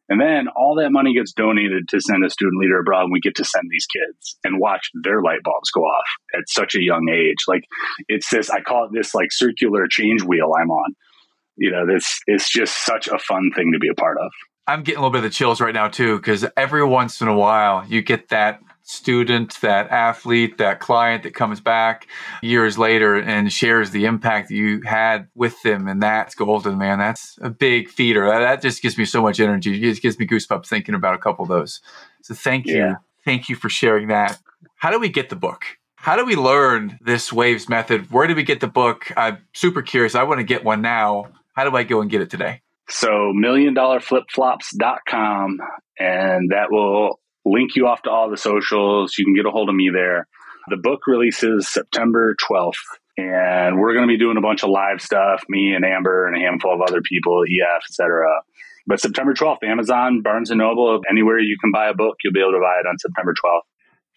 And 0.10 0.20
then 0.20 0.48
all 0.56 0.76
that 0.76 0.92
money 0.92 1.13
gets 1.13 1.32
donated 1.32 1.88
to 1.89 2.02
send 2.02 2.26
a 2.26 2.30
student 2.30 2.60
leader 2.60 2.80
abroad, 2.80 3.04
and 3.04 3.12
we 3.12 3.22
get 3.22 3.36
to 3.36 3.46
send 3.46 3.66
these 3.70 3.86
kids 3.86 4.38
and 4.44 4.60
watch 4.60 4.89
their 5.04 5.22
light 5.22 5.39
bulbs 5.44 5.72
go 5.72 5.82
off 5.82 6.06
at 6.36 6.44
such 6.48 6.76
a 6.76 6.82
young 6.82 7.10
age. 7.10 7.46
Like 7.48 7.63
it's 8.10 8.30
this, 8.30 8.50
I 8.50 8.62
call 8.62 8.86
it 8.86 8.92
this 8.94 9.16
like 9.16 9.32
circular 9.32 9.88
change 9.88 10.22
wheel 10.24 10.52
I'm 10.60 10.70
on. 10.70 10.96
You 11.56 11.72
know, 11.72 11.86
this 11.86 12.20
it's 12.28 12.52
just 12.52 12.86
such 12.86 13.08
a 13.08 13.18
fun 13.18 13.52
thing 13.56 13.72
to 13.74 13.80
be 13.80 13.89
a 13.89 13.94
part 13.94 14.18
of. 14.18 14.32
I'm 14.68 14.84
getting 14.84 15.00
a 15.00 15.02
little 15.02 15.12
bit 15.12 15.20
of 15.20 15.24
the 15.24 15.30
chills 15.30 15.62
right 15.62 15.74
now 15.74 15.88
too, 15.88 16.18
because 16.18 16.46
every 16.58 16.84
once 16.86 17.22
in 17.22 17.28
a 17.28 17.36
while 17.36 17.86
you 17.88 18.02
get 18.02 18.30
that 18.30 18.62
student, 18.84 19.60
that 19.62 19.89
athlete, 19.89 20.58
that 20.58 20.80
client 20.80 21.24
that 21.24 21.34
comes 21.34 21.60
back 21.60 22.08
years 22.41 22.78
later 22.78 23.15
and 23.15 23.52
shares 23.52 23.91
the 23.91 24.06
impact 24.06 24.48
that 24.50 24.56
you 24.56 24.82
had 24.86 25.28
with 25.36 25.62
them. 25.63 25.88
And 25.88 26.04
that's 26.04 26.36
golden, 26.36 26.78
man. 26.78 27.00
That's 27.00 27.38
a 27.41 27.50
big 27.50 27.89
feeder. 27.89 28.28
That 28.28 28.62
just 28.62 28.82
gives 28.82 28.98
me 28.98 29.06
so 29.06 29.22
much 29.22 29.39
energy. 29.39 29.76
It 29.76 29.82
just 29.82 30.02
gives 30.02 30.19
me 30.19 30.28
goosebumps 30.28 30.67
thinking 30.67 30.96
about 30.96 31.15
a 31.15 31.19
couple 31.19 31.43
of 31.43 31.50
those. 31.50 31.80
So 32.22 32.34
thank 32.34 32.65
you. 32.67 32.78
Yeah. 32.78 32.96
Thank 33.26 33.50
you 33.50 33.56
for 33.56 33.69
sharing 33.69 34.10
that. 34.10 34.38
How 34.76 34.91
do 34.91 35.00
we 35.00 35.10
get 35.10 35.30
the 35.30 35.36
book? 35.36 35.65
How 35.96 36.15
do 36.17 36.26
we 36.26 36.36
learn 36.36 37.00
this 37.02 37.32
waves 37.32 37.69
method? 37.69 38.12
Where 38.12 38.28
do 38.28 38.36
we 38.36 38.43
get 38.43 38.60
the 38.60 38.67
book? 38.67 39.10
I'm 39.15 39.38
super 39.54 39.82
curious. 39.82 40.15
I 40.15 40.24
want 40.24 40.39
to 40.39 40.43
get 40.43 40.65
one 40.65 40.82
now. 40.82 41.30
How 41.54 41.69
do 41.69 41.78
I 41.78 41.84
go 41.84 42.02
and 42.02 42.12
get 42.12 42.19
it 42.19 42.30
today? 42.30 42.60
So 42.89 43.32
milliondollarflipflops.com 43.34 45.60
and 45.98 46.52
that 46.52 46.69
will 46.69 47.22
link 47.45 47.75
you 47.75 47.88
off 47.88 48.01
to 48.03 48.10
all 48.10 48.29
the 48.29 48.38
socials. 48.38 49.17
You 49.17 49.25
can 49.25 49.36
get 49.36 49.45
a 49.45 49.51
hold 49.51 49.69
of 49.69 49.75
me 49.75 49.89
there. 49.93 50.27
The 50.69 50.77
book 50.77 51.01
releases 51.08 51.69
September 51.69 52.36
12th, 52.49 52.73
and 53.17 53.79
we're 53.79 53.93
going 53.93 54.08
to 54.08 54.12
be 54.12 54.17
doing 54.17 54.38
a 54.38 54.41
bunch 54.41 54.63
of 54.63 54.69
live 54.69 55.01
stuff, 55.01 55.43
me 55.49 55.73
and 55.73 55.84
Amber 55.84 56.25
and 56.27 56.38
a 56.38 56.39
handful 56.39 56.73
of 56.73 56.82
other 56.82 57.01
people, 57.01 57.43
EF, 57.43 57.84
etc. 57.89 58.25
But 58.88 59.01
September 59.01 59.34
12th, 59.34 59.63
Amazon, 59.63 60.21
Barnes 60.21 60.51
Noble, 60.51 61.01
anywhere 61.10 61.39
you 61.39 61.58
can 61.60 61.71
buy 61.71 61.89
a 61.89 61.93
book, 61.93 62.17
you'll 62.23 62.34
be 62.34 62.41
able 62.41 62.53
to 62.53 62.60
buy 62.60 62.79
it 62.79 62.88
on 62.88 62.97
September 62.97 63.34
12th. 63.34 63.62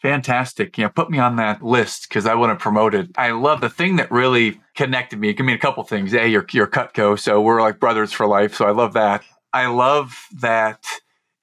Fantastic. 0.03 0.77
Yeah, 0.77 0.89
put 0.89 1.11
me 1.11 1.19
on 1.19 1.37
that 1.37 1.63
list 1.63 2.09
because 2.09 2.27
I 2.27 2.35
want 2.35 2.57
to 2.57 2.63
promote 2.63 2.95
it. 2.95 3.09
I 3.17 3.31
love 3.31 3.61
the 3.61 3.71
thing 3.71 3.97
that 3.97 4.11
really 4.11 4.61
connected 4.75 5.19
me. 5.19 5.33
Give 5.33 5.47
me 5.47 5.55
a 5.55 5.59
couple 5.59 5.83
things. 5.85 6.13
A, 6.13 6.29
you're, 6.29 6.47
you're 6.53 6.67
Cutco, 6.67 7.19
so 7.19 7.41
we're 7.41 7.63
like 7.63 7.81
brothers 7.81 8.13
for 8.13 8.27
life. 8.27 8.55
So 8.55 8.67
I 8.67 8.73
love 8.73 8.93
that. 8.93 9.23
I 9.53 9.67
love 9.67 10.27
that 10.41 10.85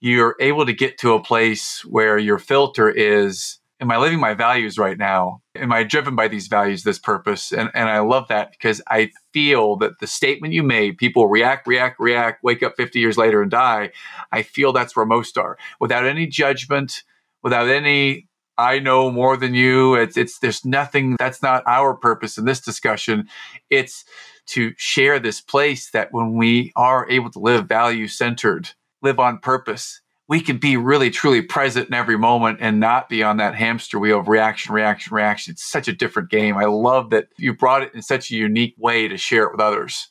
you're 0.04 0.36
able 0.42 0.66
to 0.66 0.74
get 0.74 0.98
to 0.98 1.14
a 1.14 1.24
place 1.24 1.86
where 1.86 2.18
your 2.18 2.38
filter 2.38 2.90
is 2.90 3.60
am 3.80 3.90
i 3.90 3.98
living 3.98 4.20
my 4.20 4.34
values 4.34 4.78
right 4.78 4.98
now 4.98 5.42
am 5.56 5.72
i 5.72 5.82
driven 5.82 6.14
by 6.16 6.28
these 6.28 6.48
values 6.48 6.84
this 6.84 7.00
purpose 7.00 7.54
and, 7.54 7.72
and 7.74 7.90
i 7.90 8.00
love 8.00 8.28
that 8.28 8.52
because 8.52 8.82
i 8.90 9.10
feel 9.32 9.78
that 9.78 10.00
the 10.00 10.08
statement 10.08 10.54
you 10.54 10.62
made 10.62 10.98
people 10.98 11.28
react 11.28 11.66
react 11.66 12.00
react 12.00 12.44
wake 12.44 12.62
up 12.62 12.76
50 12.76 13.00
years 13.00 13.18
later 13.18 13.42
and 13.42 13.50
die 13.50 13.92
i 14.32 14.44
feel 14.44 14.74
that's 14.74 14.96
where 14.96 15.06
most 15.06 15.38
are 15.38 15.58
without 15.80 16.06
any 16.06 16.28
judgment 16.28 17.04
without 17.42 17.70
any 17.70 18.28
I 18.56 18.78
know 18.78 19.10
more 19.10 19.36
than 19.36 19.56
you. 19.56 19.96
It's, 19.96 20.16
it's, 20.16 20.38
there's 20.38 20.64
nothing 20.64 21.16
that's 21.18 21.42
not 21.42 21.64
our 21.66 21.96
purpose 21.96 22.38
in 22.38 22.46
this 22.46 22.62
discussion. 22.62 23.28
It's 23.72 24.06
to 24.50 24.74
share 24.78 25.20
this 25.20 25.42
place 25.42 25.90
that 25.90 26.10
when 26.12 26.36
we 26.36 26.72
are 26.76 27.10
able 27.10 27.32
to 27.32 27.40
live 27.40 27.68
value 27.68 28.08
centered, 28.08 28.70
live 29.04 29.20
on 29.20 29.40
purpose, 29.40 30.02
we 30.28 30.42
can 30.42 30.58
be 30.58 30.78
really 30.78 31.10
truly 31.10 31.42
present 31.42 31.90
in 31.90 31.94
every 31.94 32.18
moment 32.18 32.60
and 32.62 32.80
not 32.80 33.10
be 33.10 33.22
on 33.22 33.38
that 33.38 33.56
hamster 33.56 34.00
wheel 34.00 34.20
of 34.20 34.28
reaction, 34.28 34.74
reaction, 34.74 35.14
reaction. 35.14 35.52
It's 35.52 35.70
such 35.70 35.88
a 35.88 35.94
different 35.94 36.30
game. 36.30 36.58
I 36.58 36.66
love 36.66 37.10
that 37.10 37.28
you 37.38 37.54
brought 37.54 37.84
it 37.84 37.94
in 37.94 38.02
such 38.02 38.32
a 38.32 38.36
unique 38.36 38.76
way 38.78 39.08
to 39.08 39.18
share 39.18 39.44
it 39.44 39.52
with 39.52 39.62
others. 39.62 40.10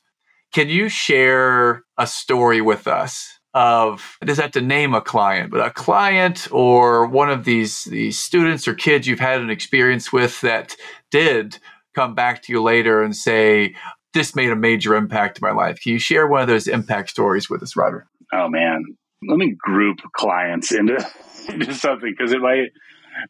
Can 0.53 0.69
you 0.69 0.89
share 0.89 1.83
a 1.97 2.07
story 2.07 2.61
with 2.61 2.87
us 2.87 3.39
of 3.55 4.17
does 4.25 4.37
that 4.37 4.45
have 4.45 4.53
to 4.53 4.61
name 4.61 4.95
a 4.95 5.01
client, 5.01 5.51
but 5.51 5.61
a 5.61 5.71
client 5.71 6.49
or 6.51 7.07
one 7.07 7.31
of 7.31 7.45
these 7.45 7.85
these 7.85 8.19
students 8.19 8.67
or 8.67 8.75
kids 8.75 9.07
you've 9.07 9.19
had 9.19 9.41
an 9.41 9.51
experience 9.51 10.13
with 10.13 10.41
that 10.41 10.77
did 11.11 11.59
come 11.95 12.15
back 12.15 12.43
to 12.43 12.53
you 12.53 12.63
later 12.63 13.03
and 13.03 13.15
say, 13.15 13.75
This 14.15 14.35
made 14.35 14.51
a 14.51 14.57
major 14.57 14.95
impact 14.95 15.39
in 15.39 15.47
my 15.47 15.53
life. 15.53 15.81
Can 15.81 15.93
you 15.93 15.99
share 15.99 16.27
one 16.27 16.43
of 16.43 16.49
those 16.49 16.67
impact 16.67 17.11
stories 17.11 17.51
with 17.51 17.63
us, 17.63 17.77
Roger? 17.77 18.07
Oh 18.33 18.49
man, 18.49 18.85
let 19.27 19.39
me 19.39 19.55
group 19.57 19.99
clients 20.17 20.73
into, 20.73 21.05
into 21.49 21.75
something 21.75 22.15
because 22.17 22.33
it 22.33 22.41
might 22.41 22.71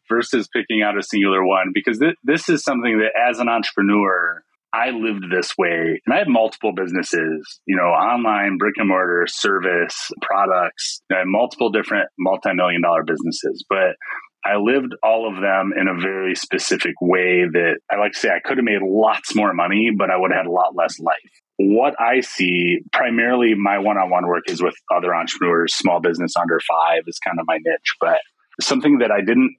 versus 0.09 0.47
picking 0.47 0.81
out 0.81 0.97
a 0.97 1.03
singular 1.03 1.45
one 1.45 1.71
because 1.73 1.99
th- 1.99 2.15
this 2.23 2.49
is 2.49 2.63
something 2.63 2.99
that 2.99 3.11
as 3.29 3.39
an 3.39 3.49
entrepreneur 3.49 4.41
I 4.73 4.89
lived 4.89 5.25
this 5.29 5.53
way 5.57 6.01
and 6.05 6.13
I 6.13 6.17
had 6.17 6.27
multiple 6.27 6.73
businesses, 6.73 7.59
you 7.67 7.75
know, 7.75 7.83
online, 7.83 8.57
brick 8.57 8.73
and 8.77 8.87
mortar, 8.87 9.27
service, 9.27 10.09
products, 10.21 11.01
I 11.11 11.19
had 11.19 11.27
multiple 11.27 11.69
different 11.69 12.09
multi-million 12.17 12.81
dollar 12.81 13.03
businesses, 13.03 13.63
but 13.69 13.95
I 14.43 14.57
lived 14.57 14.95
all 15.03 15.27
of 15.27 15.41
them 15.41 15.73
in 15.79 15.87
a 15.87 16.01
very 16.01 16.35
specific 16.35 16.95
way 17.01 17.45
that 17.51 17.75
I 17.91 17.97
like 17.97 18.13
to 18.13 18.19
say 18.19 18.29
I 18.29 18.41
could 18.43 18.57
have 18.57 18.65
made 18.65 18.81
lots 18.81 19.35
more 19.35 19.53
money, 19.53 19.91
but 19.95 20.09
I 20.09 20.17
would 20.17 20.31
have 20.31 20.45
had 20.45 20.47
a 20.47 20.51
lot 20.51 20.75
less 20.75 20.99
life 20.99 21.42
what 21.57 21.99
I 21.99 22.21
see 22.21 22.79
primarily 22.91 23.53
my 23.55 23.77
one 23.77 23.97
on 23.97 24.09
one 24.09 24.27
work 24.27 24.43
is 24.47 24.61
with 24.61 24.75
other 24.95 25.13
entrepreneurs, 25.13 25.75
small 25.75 25.99
business 25.99 26.33
under 26.39 26.59
five 26.59 27.03
is 27.07 27.19
kind 27.19 27.39
of 27.39 27.45
my 27.47 27.57
niche. 27.57 27.95
But 27.99 28.19
something 28.61 28.99
that 28.99 29.11
I 29.11 29.21
didn't 29.21 29.55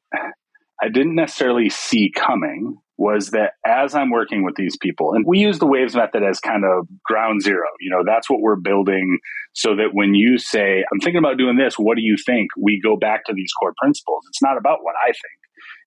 I 0.83 0.89
didn't 0.89 1.15
necessarily 1.15 1.71
see 1.71 2.13
coming 2.15 2.79
was 2.97 3.31
that 3.31 3.53
as 3.67 3.95
I'm 3.95 4.11
working 4.11 4.45
with 4.45 4.55
these 4.57 4.77
people, 4.77 5.15
and 5.15 5.25
we 5.27 5.39
use 5.39 5.59
the 5.59 5.67
waves 5.67 5.97
method 5.97 6.23
as 6.23 6.39
kind 6.41 6.65
of 6.65 6.87
ground 7.05 7.43
zero, 7.43 7.67
you 7.81 7.91
know, 7.91 8.03
that's 8.05 8.31
what 8.31 8.41
we're 8.41 8.57
building 8.57 9.19
so 9.53 9.75
that 9.77 9.91
when 9.93 10.15
you 10.15 10.39
say, 10.39 10.85
I'm 10.93 11.01
thinking 11.01 11.19
about 11.19 11.39
doing 11.39 11.57
this, 11.57 11.77
what 11.77 11.97
do 11.97 12.03
you 12.03 12.17
think? 12.25 12.51
We 12.57 12.81
go 12.83 12.97
back 12.97 13.25
to 13.27 13.33
these 13.35 13.53
core 13.61 13.75
principles. 13.81 14.25
It's 14.29 14.43
not 14.43 14.57
about 14.59 14.79
what 14.83 14.95
I 15.03 15.09
think, 15.09 15.39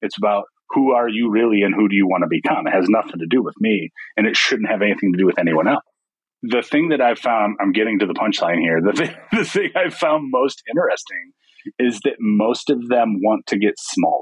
it's 0.02 0.18
about 0.18 0.46
who 0.72 0.92
are 0.92 1.08
you 1.08 1.30
really 1.30 1.62
and 1.62 1.74
who 1.74 1.88
do 1.88 1.96
you 1.96 2.08
want 2.08 2.24
to 2.24 2.28
become? 2.30 2.68
It 2.68 2.74
has 2.74 2.90
nothing 2.90 3.20
to 3.20 3.28
do 3.30 3.42
with 3.42 3.56
me, 3.60 3.90
and 4.18 4.28
it 4.28 4.36
shouldn't 4.36 4.70
have 4.70 4.82
anything 4.82 5.14
to 5.14 5.18
do 5.18 5.26
with 5.26 5.40
anyone 5.40 5.68
else 5.68 5.84
the 6.44 6.62
thing 6.62 6.90
that 6.90 7.02
I've 7.02 7.20
found, 7.20 7.58
I'm 7.60 7.72
getting 7.72 8.00
to 8.00 8.06
the 8.06 8.14
punchline 8.14 8.60
here. 8.60 8.82
The 8.82 8.94
thing, 8.94 9.16
the 9.32 9.46
thing 9.46 9.72
I've 9.76 9.94
found 9.94 10.32
most 10.32 10.62
interesting 10.70 11.32
is 11.80 12.00
that 12.04 12.16
most 12.20 12.70
of 12.70 12.88
them 12.88 13.20
want 13.22 13.48
to 13.48 13.58
get 13.58 13.76
smaller. 13.78 14.22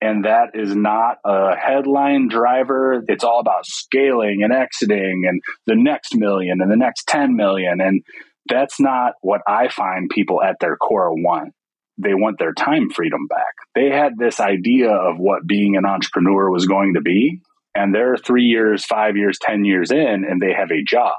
And 0.00 0.24
that 0.26 0.50
is 0.54 0.76
not 0.76 1.16
a 1.24 1.56
headline 1.56 2.28
driver. 2.28 3.02
It's 3.08 3.24
all 3.24 3.40
about 3.40 3.66
scaling 3.66 4.42
and 4.44 4.52
exiting 4.52 5.24
and 5.28 5.42
the 5.66 5.74
next 5.74 6.14
million 6.14 6.60
and 6.60 6.70
the 6.70 6.76
next 6.76 7.08
10 7.08 7.34
million. 7.34 7.80
And 7.80 8.02
that's 8.48 8.78
not 8.78 9.14
what 9.22 9.40
I 9.46 9.68
find 9.68 10.08
people 10.08 10.42
at 10.42 10.56
their 10.60 10.76
core 10.76 11.12
want. 11.14 11.52
They 12.00 12.14
want 12.14 12.38
their 12.38 12.52
time 12.52 12.90
freedom 12.90 13.26
back. 13.26 13.54
They 13.74 13.90
had 13.90 14.12
this 14.16 14.38
idea 14.38 14.90
of 14.90 15.18
what 15.18 15.46
being 15.46 15.76
an 15.76 15.84
entrepreneur 15.84 16.48
was 16.48 16.66
going 16.66 16.94
to 16.94 17.00
be. 17.00 17.40
And 17.78 17.94
they're 17.94 18.16
three 18.16 18.42
years, 18.42 18.84
five 18.84 19.16
years, 19.16 19.38
10 19.40 19.64
years 19.64 19.92
in, 19.92 20.24
and 20.28 20.42
they 20.42 20.52
have 20.52 20.72
a 20.72 20.82
job. 20.82 21.14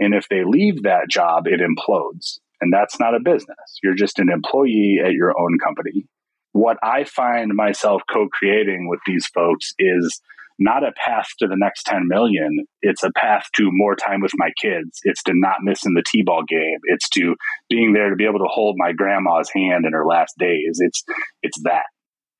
And 0.00 0.14
if 0.14 0.28
they 0.28 0.42
leave 0.44 0.82
that 0.82 1.08
job, 1.08 1.46
it 1.46 1.60
implodes. 1.60 2.40
And 2.60 2.72
that's 2.72 2.98
not 2.98 3.14
a 3.14 3.20
business. 3.20 3.78
You're 3.84 3.94
just 3.94 4.18
an 4.18 4.28
employee 4.28 4.98
at 5.04 5.12
your 5.12 5.32
own 5.38 5.58
company. 5.64 6.08
What 6.50 6.76
I 6.82 7.04
find 7.04 7.54
myself 7.54 8.02
co 8.12 8.28
creating 8.28 8.88
with 8.88 8.98
these 9.06 9.28
folks 9.28 9.74
is 9.78 10.20
not 10.58 10.82
a 10.82 10.90
path 11.04 11.28
to 11.38 11.46
the 11.46 11.56
next 11.56 11.84
10 11.84 12.08
million. 12.08 12.66
It's 12.80 13.04
a 13.04 13.12
path 13.12 13.46
to 13.54 13.68
more 13.70 13.94
time 13.94 14.20
with 14.20 14.32
my 14.34 14.50
kids. 14.60 14.98
It's 15.04 15.22
to 15.24 15.32
not 15.36 15.58
missing 15.62 15.94
the 15.94 16.02
T 16.04 16.22
ball 16.22 16.42
game. 16.48 16.78
It's 16.84 17.08
to 17.10 17.36
being 17.70 17.92
there 17.92 18.10
to 18.10 18.16
be 18.16 18.26
able 18.26 18.40
to 18.40 18.50
hold 18.50 18.74
my 18.76 18.90
grandma's 18.90 19.50
hand 19.54 19.86
in 19.86 19.92
her 19.92 20.04
last 20.04 20.34
days. 20.36 20.78
It's, 20.80 21.04
it's 21.44 21.62
that. 21.62 21.84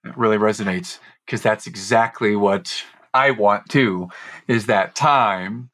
It 0.04 0.18
really 0.18 0.36
resonates 0.36 0.98
because 1.26 1.42
that's 1.42 1.68
exactly 1.68 2.34
what 2.34 2.82
I 3.14 3.30
want 3.30 3.68
too 3.68 4.08
is 4.48 4.66
that 4.66 4.94
time 4.94 5.70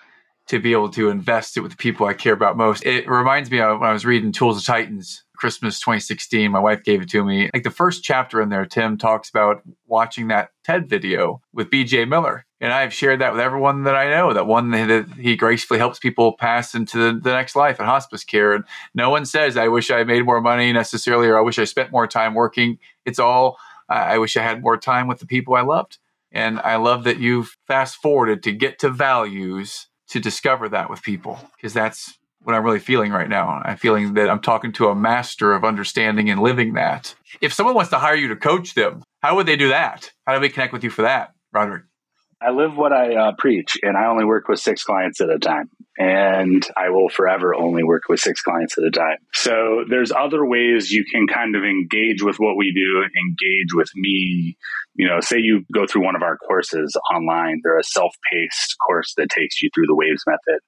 to 0.48 0.58
be 0.58 0.72
able 0.72 0.88
to 0.88 1.10
invest 1.10 1.56
it 1.56 1.60
with 1.60 1.72
the 1.72 1.76
people 1.76 2.06
I 2.06 2.14
care 2.14 2.32
about 2.32 2.56
most. 2.56 2.84
It 2.84 3.08
reminds 3.08 3.50
me 3.50 3.60
of 3.60 3.80
when 3.80 3.90
I 3.90 3.92
was 3.92 4.06
reading 4.06 4.32
Tools 4.32 4.58
of 4.58 4.64
Titans, 4.64 5.22
Christmas 5.36 5.78
2016. 5.78 6.50
My 6.50 6.58
wife 6.58 6.82
gave 6.82 7.02
it 7.02 7.10
to 7.10 7.22
me. 7.22 7.50
Like 7.52 7.64
the 7.64 7.70
first 7.70 8.02
chapter 8.02 8.40
in 8.40 8.48
there, 8.48 8.64
Tim 8.64 8.96
talks 8.96 9.28
about 9.28 9.62
watching 9.86 10.28
that 10.28 10.50
TED 10.64 10.88
video 10.88 11.42
with 11.52 11.70
BJ 11.70 12.08
Miller. 12.08 12.46
And 12.62 12.72
I've 12.72 12.94
shared 12.94 13.20
that 13.20 13.32
with 13.32 13.42
everyone 13.42 13.84
that 13.84 13.94
I 13.94 14.10
know, 14.10 14.32
that 14.32 14.46
one 14.46 14.70
that 14.70 15.06
he 15.18 15.36
gracefully 15.36 15.78
helps 15.78 15.98
people 15.98 16.32
pass 16.32 16.74
into 16.74 16.98
the, 16.98 17.20
the 17.20 17.30
next 17.30 17.54
life 17.54 17.78
in 17.78 17.84
hospice 17.84 18.24
care. 18.24 18.54
And 18.54 18.64
no 18.94 19.10
one 19.10 19.26
says, 19.26 19.56
I 19.56 19.68
wish 19.68 19.90
I 19.90 20.02
made 20.02 20.24
more 20.24 20.40
money 20.40 20.72
necessarily, 20.72 21.28
or 21.28 21.38
I 21.38 21.42
wish 21.42 21.58
I 21.58 21.64
spent 21.64 21.92
more 21.92 22.06
time 22.06 22.34
working. 22.34 22.78
It's 23.04 23.18
all, 23.18 23.58
I 23.88 24.16
wish 24.18 24.36
I 24.36 24.42
had 24.42 24.62
more 24.62 24.78
time 24.78 25.06
with 25.06 25.20
the 25.20 25.26
people 25.26 25.54
I 25.54 25.60
loved. 25.60 25.98
And 26.32 26.60
I 26.60 26.76
love 26.76 27.04
that 27.04 27.18
you've 27.18 27.56
fast 27.66 27.96
forwarded 27.96 28.42
to 28.42 28.52
get 28.52 28.78
to 28.80 28.90
values 28.90 29.88
to 30.08 30.20
discover 30.20 30.68
that 30.68 30.90
with 30.90 31.02
people 31.02 31.38
because 31.56 31.72
that's 31.72 32.18
what 32.42 32.54
I'm 32.54 32.64
really 32.64 32.78
feeling 32.78 33.12
right 33.12 33.28
now. 33.28 33.60
I'm 33.64 33.76
feeling 33.76 34.14
that 34.14 34.30
I'm 34.30 34.40
talking 34.40 34.72
to 34.72 34.88
a 34.88 34.94
master 34.94 35.52
of 35.52 35.64
understanding 35.64 36.30
and 36.30 36.40
living 36.40 36.74
that. 36.74 37.14
If 37.40 37.52
someone 37.52 37.74
wants 37.74 37.90
to 37.90 37.98
hire 37.98 38.14
you 38.14 38.28
to 38.28 38.36
coach 38.36 38.74
them, 38.74 39.02
how 39.22 39.36
would 39.36 39.46
they 39.46 39.56
do 39.56 39.68
that? 39.68 40.10
How 40.26 40.34
do 40.34 40.40
they 40.40 40.48
connect 40.48 40.72
with 40.72 40.84
you 40.84 40.90
for 40.90 41.02
that, 41.02 41.34
Rodric? 41.54 41.82
I 42.40 42.50
live 42.50 42.76
what 42.76 42.92
I 42.92 43.14
uh, 43.14 43.32
preach, 43.36 43.78
and 43.82 43.96
I 43.96 44.06
only 44.06 44.24
work 44.24 44.48
with 44.48 44.60
six 44.60 44.84
clients 44.84 45.20
at 45.20 45.28
a 45.28 45.38
time. 45.38 45.70
And 45.98 46.64
I 46.76 46.90
will 46.90 47.08
forever 47.08 47.54
only 47.54 47.82
work 47.82 48.02
with 48.08 48.20
six 48.20 48.40
clients 48.40 48.78
at 48.78 48.84
a 48.84 48.90
time. 48.90 49.16
So 49.34 49.84
there's 49.88 50.12
other 50.12 50.46
ways 50.46 50.92
you 50.92 51.04
can 51.04 51.26
kind 51.26 51.56
of 51.56 51.64
engage 51.64 52.22
with 52.22 52.36
what 52.38 52.56
we 52.56 52.72
do, 52.72 53.02
engage 53.02 53.74
with 53.74 53.88
me. 53.96 54.56
You 54.94 55.08
know, 55.08 55.20
say 55.20 55.38
you 55.38 55.64
go 55.74 55.86
through 55.86 56.04
one 56.04 56.14
of 56.14 56.22
our 56.22 56.36
courses 56.36 56.96
online, 57.12 57.60
they're 57.64 57.78
a 57.78 57.84
self 57.84 58.14
paced 58.30 58.76
course 58.86 59.14
that 59.16 59.30
takes 59.30 59.60
you 59.60 59.70
through 59.74 59.86
the 59.88 59.96
waves 59.96 60.22
method. 60.24 60.60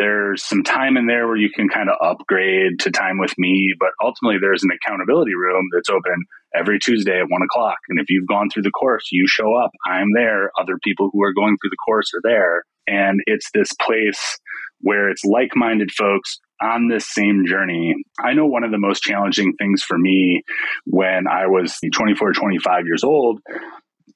There's 0.00 0.42
some 0.42 0.62
time 0.62 0.96
in 0.96 1.06
there 1.06 1.26
where 1.26 1.36
you 1.36 1.50
can 1.54 1.68
kind 1.68 1.90
of 1.90 1.96
upgrade 2.00 2.80
to 2.80 2.90
time 2.90 3.18
with 3.18 3.34
me, 3.36 3.74
but 3.78 3.90
ultimately 4.02 4.38
there's 4.40 4.62
an 4.62 4.70
accountability 4.70 5.34
room 5.34 5.68
that's 5.74 5.90
open 5.90 6.24
every 6.56 6.78
Tuesday 6.78 7.20
at 7.20 7.28
one 7.28 7.42
o'clock. 7.42 7.76
And 7.90 8.00
if 8.00 8.06
you've 8.08 8.26
gone 8.26 8.48
through 8.48 8.62
the 8.62 8.70
course, 8.70 9.08
you 9.12 9.26
show 9.28 9.54
up. 9.54 9.72
I'm 9.86 10.14
there. 10.14 10.52
Other 10.58 10.78
people 10.82 11.10
who 11.12 11.22
are 11.22 11.34
going 11.34 11.58
through 11.60 11.68
the 11.68 11.84
course 11.84 12.12
are 12.14 12.22
there. 12.24 12.64
And 12.86 13.20
it's 13.26 13.50
this 13.52 13.74
place 13.74 14.38
where 14.80 15.10
it's 15.10 15.22
like 15.22 15.50
minded 15.54 15.90
folks 15.92 16.40
on 16.62 16.88
this 16.88 17.06
same 17.06 17.44
journey. 17.46 17.94
I 18.18 18.32
know 18.32 18.46
one 18.46 18.64
of 18.64 18.70
the 18.70 18.78
most 18.78 19.02
challenging 19.02 19.52
things 19.58 19.82
for 19.82 19.98
me 19.98 20.42
when 20.86 21.26
I 21.30 21.46
was 21.46 21.78
24, 21.92 22.32
25 22.32 22.86
years 22.86 23.04
old 23.04 23.40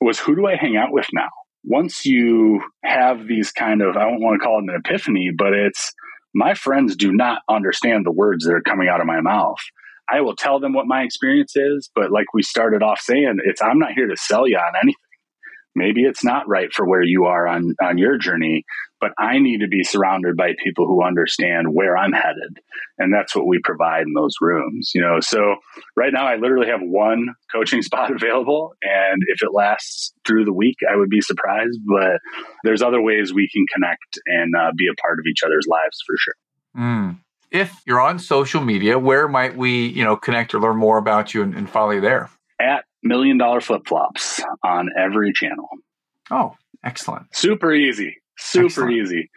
was 0.00 0.18
who 0.18 0.34
do 0.34 0.46
I 0.46 0.56
hang 0.56 0.78
out 0.78 0.92
with 0.92 1.08
now? 1.12 1.28
Once 1.64 2.04
you 2.04 2.60
have 2.84 3.26
these 3.26 3.50
kind 3.52 3.82
of, 3.82 3.96
I 3.96 4.04
don't 4.04 4.20
want 4.20 4.40
to 4.40 4.44
call 4.44 4.58
it 4.58 4.70
an 4.70 4.80
epiphany, 4.84 5.30
but 5.36 5.52
it's 5.52 5.92
my 6.34 6.54
friends 6.54 6.96
do 6.96 7.12
not 7.12 7.42
understand 7.48 8.04
the 8.04 8.12
words 8.12 8.44
that 8.44 8.54
are 8.54 8.62
coming 8.62 8.88
out 8.88 9.00
of 9.00 9.06
my 9.06 9.20
mouth. 9.20 9.58
I 10.12 10.20
will 10.20 10.36
tell 10.36 10.60
them 10.60 10.74
what 10.74 10.86
my 10.86 11.02
experience 11.02 11.56
is, 11.56 11.90
but 11.94 12.10
like 12.10 12.34
we 12.34 12.42
started 12.42 12.82
off 12.82 13.00
saying, 13.00 13.38
it's 13.44 13.62
I'm 13.62 13.78
not 13.78 13.92
here 13.92 14.06
to 14.06 14.16
sell 14.16 14.46
you 14.46 14.56
on 14.56 14.76
anything 14.82 14.96
maybe 15.74 16.02
it's 16.04 16.24
not 16.24 16.48
right 16.48 16.72
for 16.72 16.86
where 16.86 17.02
you 17.02 17.24
are 17.24 17.46
on 17.46 17.74
on 17.82 17.98
your 17.98 18.18
journey 18.18 18.64
but 19.00 19.12
i 19.18 19.38
need 19.38 19.60
to 19.60 19.68
be 19.68 19.82
surrounded 19.82 20.36
by 20.36 20.52
people 20.62 20.86
who 20.86 21.02
understand 21.02 21.72
where 21.72 21.96
i'm 21.96 22.12
headed. 22.12 22.58
And 22.96 23.12
that's 23.12 23.34
what 23.34 23.46
we 23.46 23.58
provide 23.58 24.02
in 24.02 24.12
those 24.14 24.34
rooms 24.40 24.92
you 24.94 25.00
know? 25.00 25.20
So 25.20 25.56
right 25.96 26.12
now 26.12 26.26
i 26.26 26.36
literally 26.36 26.68
have 26.68 26.80
one 26.82 27.28
coaching 27.52 27.82
spot 27.88 28.10
available. 28.10 28.74
And 28.82 29.22
if 29.28 29.42
it 29.42 29.50
lasts 29.52 30.12
through 30.26 30.44
the 30.44 30.52
week 30.52 30.76
i 30.90 30.96
would 30.96 31.10
be 31.10 31.20
surprised 31.20 31.78
but 31.86 32.20
there's 32.62 32.82
other 32.82 33.02
ways 33.02 33.32
we 33.32 33.48
can 33.52 33.66
connect 33.72 34.18
and 34.26 34.54
uh, 34.54 34.72
be 34.76 34.86
a 34.86 35.00
part 35.00 35.18
of 35.18 35.26
each 35.28 35.42
other's 35.44 35.66
lives 35.68 36.02
for 36.06 36.16
sure. 36.18 36.34
Mm. 36.76 37.20
if 37.52 37.72
you're 37.86 38.00
on 38.00 38.18
social 38.18 38.60
media 38.60 38.98
where 38.98 39.28
might 39.28 39.56
we 39.56 39.86
you 39.86 40.02
know 40.02 40.16
connect 40.16 40.54
or 40.54 40.60
learn 40.60 40.76
more 40.76 40.98
about 40.98 41.34
you 41.34 41.42
and, 41.42 41.54
and 41.54 41.68
follow 41.68 41.90
you 41.90 42.00
there? 42.00 42.30
At 42.60 42.84
million 43.04 43.38
dollar 43.38 43.60
flip 43.60 43.86
flops 43.86 44.42
on 44.64 44.90
every 44.98 45.32
channel. 45.32 45.68
Oh, 46.30 46.54
excellent. 46.82 47.26
Super 47.34 47.72
easy. 47.72 48.16
Super 48.36 48.66
excellent. 48.66 48.92
easy. 48.92 49.30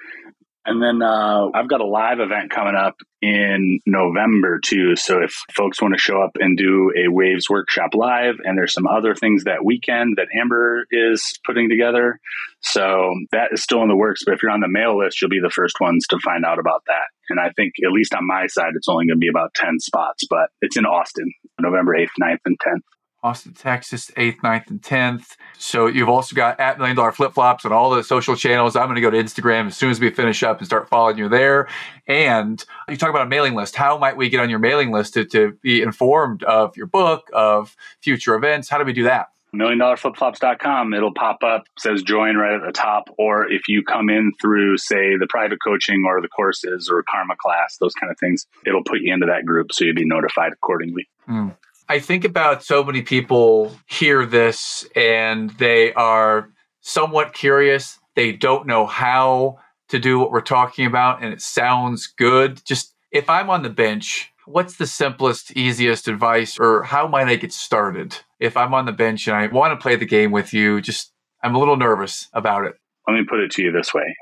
And 0.67 0.83
then 0.83 1.01
uh, 1.01 1.47
I've 1.53 1.69
got 1.69 1.79
a 1.79 1.85
live 1.85 2.19
event 2.19 2.51
coming 2.51 2.75
up 2.75 2.97
in 3.21 3.79
November 3.85 4.59
too. 4.59 4.97
So 4.97 5.23
if 5.23 5.33
folks 5.55 5.81
want 5.81 5.93
to 5.93 5.99
show 5.99 6.21
up 6.21 6.31
and 6.41 6.57
do 6.57 6.91
a 6.93 7.07
Waves 7.09 7.49
workshop 7.49 7.91
live, 7.93 8.35
and 8.43 8.57
there's 8.57 8.73
some 8.73 8.85
other 8.85 9.15
things 9.15 9.45
that 9.45 9.63
weekend 9.63 10.17
that 10.17 10.27
Amber 10.37 10.85
is 10.91 11.39
putting 11.45 11.69
together. 11.69 12.19
So 12.59 13.13
that 13.31 13.53
is 13.53 13.63
still 13.63 13.81
in 13.81 13.87
the 13.87 13.95
works. 13.95 14.23
But 14.25 14.33
if 14.33 14.43
you're 14.43 14.51
on 14.51 14.59
the 14.59 14.67
mail 14.67 14.99
list, 14.99 15.21
you'll 15.21 15.29
be 15.29 15.39
the 15.41 15.49
first 15.49 15.79
ones 15.79 16.05
to 16.07 16.19
find 16.19 16.43
out 16.43 16.59
about 16.59 16.83
that. 16.87 17.07
And 17.29 17.39
I 17.39 17.51
think, 17.51 17.75
at 17.85 17.93
least 17.93 18.13
on 18.13 18.27
my 18.27 18.47
side, 18.47 18.73
it's 18.75 18.89
only 18.89 19.05
going 19.05 19.17
to 19.17 19.23
be 19.23 19.29
about 19.29 19.53
10 19.53 19.79
spots, 19.79 20.25
but 20.29 20.49
it's 20.61 20.75
in 20.75 20.85
Austin, 20.85 21.31
November 21.61 21.93
8th, 21.93 22.09
9th, 22.21 22.39
and 22.45 22.59
10th. 22.59 22.81
Austin, 23.27 23.53
Texas, 23.53 24.09
8th, 24.15 24.37
9th, 24.37 24.69
and 24.69 24.81
10th. 24.81 25.35
So 25.57 25.87
you've 25.87 26.07
also 26.07 26.35
got 26.35 26.59
at 26.59 26.77
Million 26.77 26.95
Dollar 26.95 27.11
Flip 27.11 27.33
Flops 27.33 27.65
on 27.65 27.73
all 27.73 27.89
the 27.89 28.03
social 28.03 28.35
channels. 28.35 28.75
I'm 28.75 28.85
going 28.85 28.95
to 28.95 29.01
go 29.01 29.09
to 29.09 29.17
Instagram 29.17 29.67
as 29.67 29.75
soon 29.75 29.89
as 29.89 29.99
we 29.99 30.09
finish 30.09 30.43
up 30.43 30.59
and 30.59 30.65
start 30.65 30.87
following 30.87 31.17
you 31.17 31.27
there. 31.27 31.67
And 32.07 32.63
you 32.87 32.95
talk 32.95 33.09
about 33.09 33.23
a 33.23 33.29
mailing 33.29 33.53
list. 33.53 33.75
How 33.75 33.97
might 33.97 34.15
we 34.15 34.29
get 34.29 34.39
on 34.39 34.49
your 34.49 34.59
mailing 34.59 34.91
list 34.91 35.15
to, 35.15 35.25
to 35.25 35.57
be 35.61 35.81
informed 35.81 36.43
of 36.43 36.77
your 36.77 36.87
book, 36.87 37.29
of 37.33 37.75
future 38.01 38.35
events? 38.35 38.69
How 38.69 38.77
do 38.77 38.85
we 38.85 38.93
do 38.93 39.03
that? 39.03 39.27
million 39.53 39.79
dollar 39.79 39.95
flipflops.com 39.95 40.93
it'll 40.93 41.13
pop 41.13 41.41
up 41.43 41.63
says 41.77 42.03
join 42.03 42.35
right 42.35 42.55
at 42.55 42.65
the 42.65 42.71
top 42.71 43.09
or 43.17 43.49
if 43.49 43.67
you 43.67 43.81
come 43.81 44.09
in 44.09 44.31
through 44.41 44.77
say 44.77 45.15
the 45.17 45.27
private 45.29 45.59
coaching 45.63 46.03
or 46.05 46.21
the 46.21 46.27
courses 46.27 46.89
or 46.91 47.03
karma 47.09 47.35
class 47.39 47.77
those 47.77 47.93
kind 47.93 48.11
of 48.11 48.19
things 48.19 48.45
it'll 48.65 48.83
put 48.83 48.99
you 49.01 49.13
into 49.13 49.25
that 49.25 49.45
group 49.45 49.71
so 49.71 49.85
you'll 49.85 49.95
be 49.95 50.05
notified 50.05 50.51
accordingly 50.51 51.07
mm. 51.29 51.55
I 51.89 51.99
think 51.99 52.25
about 52.25 52.63
so 52.63 52.83
many 52.83 53.01
people 53.01 53.71
hear 53.85 54.25
this 54.25 54.85
and 54.95 55.51
they 55.51 55.93
are 55.93 56.49
somewhat 56.81 57.33
curious. 57.33 57.97
They 58.15 58.33
don't 58.33 58.67
know 58.67 58.85
how 58.85 59.59
to 59.89 59.99
do 59.99 60.19
what 60.19 60.31
we're 60.31 60.41
talking 60.41 60.85
about 60.85 61.23
and 61.23 61.33
it 61.33 61.41
sounds 61.41 62.07
good. 62.07 62.61
Just 62.65 62.93
if 63.11 63.29
I'm 63.29 63.49
on 63.49 63.63
the 63.63 63.69
bench, 63.69 64.33
what's 64.45 64.75
the 64.75 64.87
simplest, 64.87 65.55
easiest 65.55 66.09
advice 66.09 66.59
or 66.59 66.83
how 66.83 67.07
might 67.07 67.27
I 67.27 67.35
get 67.35 67.53
started? 67.53 68.17
If 68.39 68.57
I'm 68.57 68.73
on 68.73 68.85
the 68.85 68.91
bench 68.91 69.27
and 69.27 69.37
I 69.37 69.47
want 69.47 69.71
to 69.71 69.81
play 69.81 69.95
the 69.95 70.05
game 70.05 70.31
with 70.31 70.53
you, 70.53 70.81
just 70.81 71.13
I'm 71.41 71.55
a 71.55 71.59
little 71.59 71.77
nervous 71.77 72.27
about 72.33 72.65
it. 72.65 72.75
Let 73.07 73.13
me 73.13 73.23
put 73.23 73.39
it 73.39 73.51
to 73.51 73.63
you 73.63 73.71
this 73.71 73.93
way. 73.93 74.15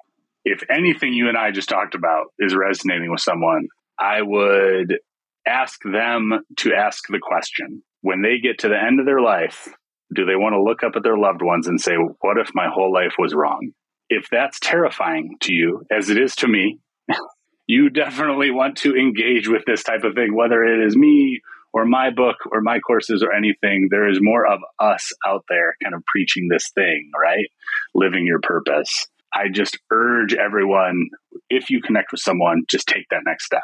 If 0.44 0.62
anything 0.70 1.14
you 1.14 1.30
and 1.30 1.38
I 1.38 1.50
just 1.50 1.70
talked 1.70 1.96
about 1.96 2.28
is 2.38 2.54
resonating 2.54 3.10
with 3.10 3.22
someone, 3.22 3.68
I 3.98 4.22
would 4.22 5.00
ask 5.48 5.82
them 5.84 6.32
to 6.58 6.74
ask 6.74 7.08
the 7.08 7.20
question 7.20 7.84
when 8.02 8.22
they 8.22 8.38
get 8.40 8.60
to 8.60 8.70
the 8.70 8.82
end 8.82 9.00
of 9.00 9.06
their 9.06 9.22
life, 9.22 9.68
do 10.14 10.26
they 10.26 10.36
want 10.36 10.54
to 10.54 10.62
look 10.62 10.84
up 10.84 10.96
at 10.96 11.04
their 11.04 11.18
loved 11.18 11.42
ones 11.42 11.68
and 11.68 11.82
say, 11.82 11.96
What 12.22 12.38
if 12.38 12.50
my 12.54 12.68
whole 12.72 12.94
life 12.94 13.14
was 13.18 13.34
wrong? 13.34 13.72
If 14.10 14.28
that's 14.30 14.60
terrifying 14.60 15.38
to 15.42 15.54
you, 15.54 15.84
as 15.92 16.10
it 16.10 16.18
is 16.18 16.36
to 16.38 16.48
me, 16.48 16.80
you 17.68 17.90
definitely 17.90 18.52
want 18.52 18.78
to 18.78 18.96
engage 18.96 19.48
with 19.48 19.64
this 19.66 19.84
type 19.84 20.04
of 20.04 20.14
thing, 20.14 20.36
whether 20.36 20.64
it 20.64 20.86
is 20.86 20.96
me 20.96 21.42
or 21.74 21.86
my 21.86 22.12
book 22.12 22.38
or 22.52 22.62
my 22.62 22.80
courses 22.80 23.24
or 23.24 23.34
anything. 23.34 23.88
There 23.90 24.08
is 24.08 24.20
more 24.22 24.46
of 24.46 24.60
us 24.80 25.12
out 25.28 25.44
there 25.50 25.76
kind 25.84 25.96
of 25.96 26.04
preaching 26.06 26.48
this 26.48 26.72
thing, 26.76 27.10
right? 27.20 27.48
Living 27.96 28.26
your 28.26 28.40
purpose. 28.40 29.08
I 29.34 29.50
just 29.52 29.78
urge 29.92 30.34
everyone 30.34 31.10
if 31.50 31.70
you 31.70 31.82
connect 31.82 32.12
with 32.12 32.22
someone, 32.22 32.64
just 32.70 32.88
take 32.88 33.10
that 33.10 33.24
next 33.26 33.46
step 33.46 33.64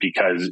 because 0.00 0.50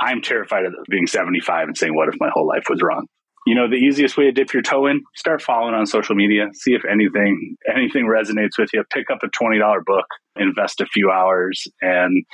I'm 0.00 0.22
terrified 0.22 0.64
of 0.64 0.74
being 0.88 1.06
75 1.06 1.68
and 1.68 1.76
saying, 1.76 1.94
what 1.94 2.08
if 2.08 2.14
my 2.20 2.30
whole 2.32 2.46
life 2.46 2.64
was 2.68 2.80
wrong? 2.82 3.06
you 3.48 3.54
know, 3.54 3.66
the 3.66 3.76
easiest 3.76 4.18
way 4.18 4.24
to 4.24 4.32
dip 4.32 4.52
your 4.52 4.62
toe 4.62 4.86
in, 4.86 5.00
start 5.16 5.40
following 5.40 5.74
on 5.74 5.86
social 5.86 6.14
media, 6.14 6.48
see 6.52 6.72
if 6.72 6.82
anything 6.84 7.56
anything 7.66 8.04
resonates 8.04 8.58
with 8.58 8.68
you. 8.74 8.84
Pick 8.92 9.10
up 9.10 9.20
a 9.22 9.28
twenty 9.28 9.58
dollar 9.58 9.80
book, 9.84 10.04
invest 10.36 10.82
a 10.82 10.86
few 10.86 11.10
hours, 11.10 11.66
and 11.80 12.24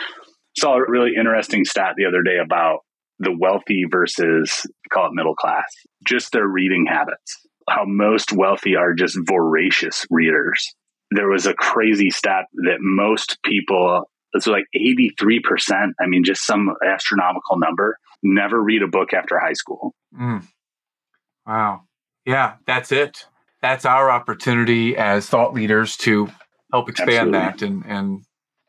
saw 0.58 0.74
a 0.74 0.90
really 0.90 1.12
interesting 1.16 1.64
stat 1.64 1.94
the 1.96 2.06
other 2.06 2.22
day 2.22 2.38
about 2.44 2.80
the 3.20 3.30
wealthy 3.30 3.84
versus 3.88 4.66
call 4.92 5.06
it 5.06 5.12
middle 5.14 5.36
class, 5.36 5.62
just 6.04 6.32
their 6.32 6.48
reading 6.48 6.86
habits. 6.88 7.46
How 7.70 7.84
most 7.86 8.32
wealthy 8.32 8.74
are 8.74 8.92
just 8.92 9.16
voracious 9.24 10.04
readers. 10.10 10.74
There 11.12 11.28
was 11.28 11.46
a 11.46 11.54
crazy 11.54 12.10
stat 12.10 12.46
that 12.64 12.78
most 12.80 13.38
people, 13.44 14.10
it's 14.34 14.46
like 14.46 14.64
83%, 14.76 15.92
I 16.00 16.06
mean, 16.06 16.24
just 16.24 16.44
some 16.44 16.74
astronomical 16.84 17.58
number, 17.58 17.98
never 18.22 18.60
read 18.60 18.82
a 18.82 18.88
book 18.88 19.12
after 19.12 19.38
high 19.38 19.52
school. 19.52 19.94
Mm. 20.18 20.46
Wow. 21.46 21.82
Yeah, 22.26 22.54
that's 22.66 22.90
it. 22.92 23.26
That's 23.62 23.84
our 23.84 24.10
opportunity 24.10 24.96
as 24.96 25.28
thought 25.28 25.54
leaders 25.54 25.96
to 25.98 26.30
help 26.72 26.88
expand 26.88 27.34
Absolutely. 27.34 27.38
that 27.38 27.62
and, 27.62 27.84
and 27.86 28.24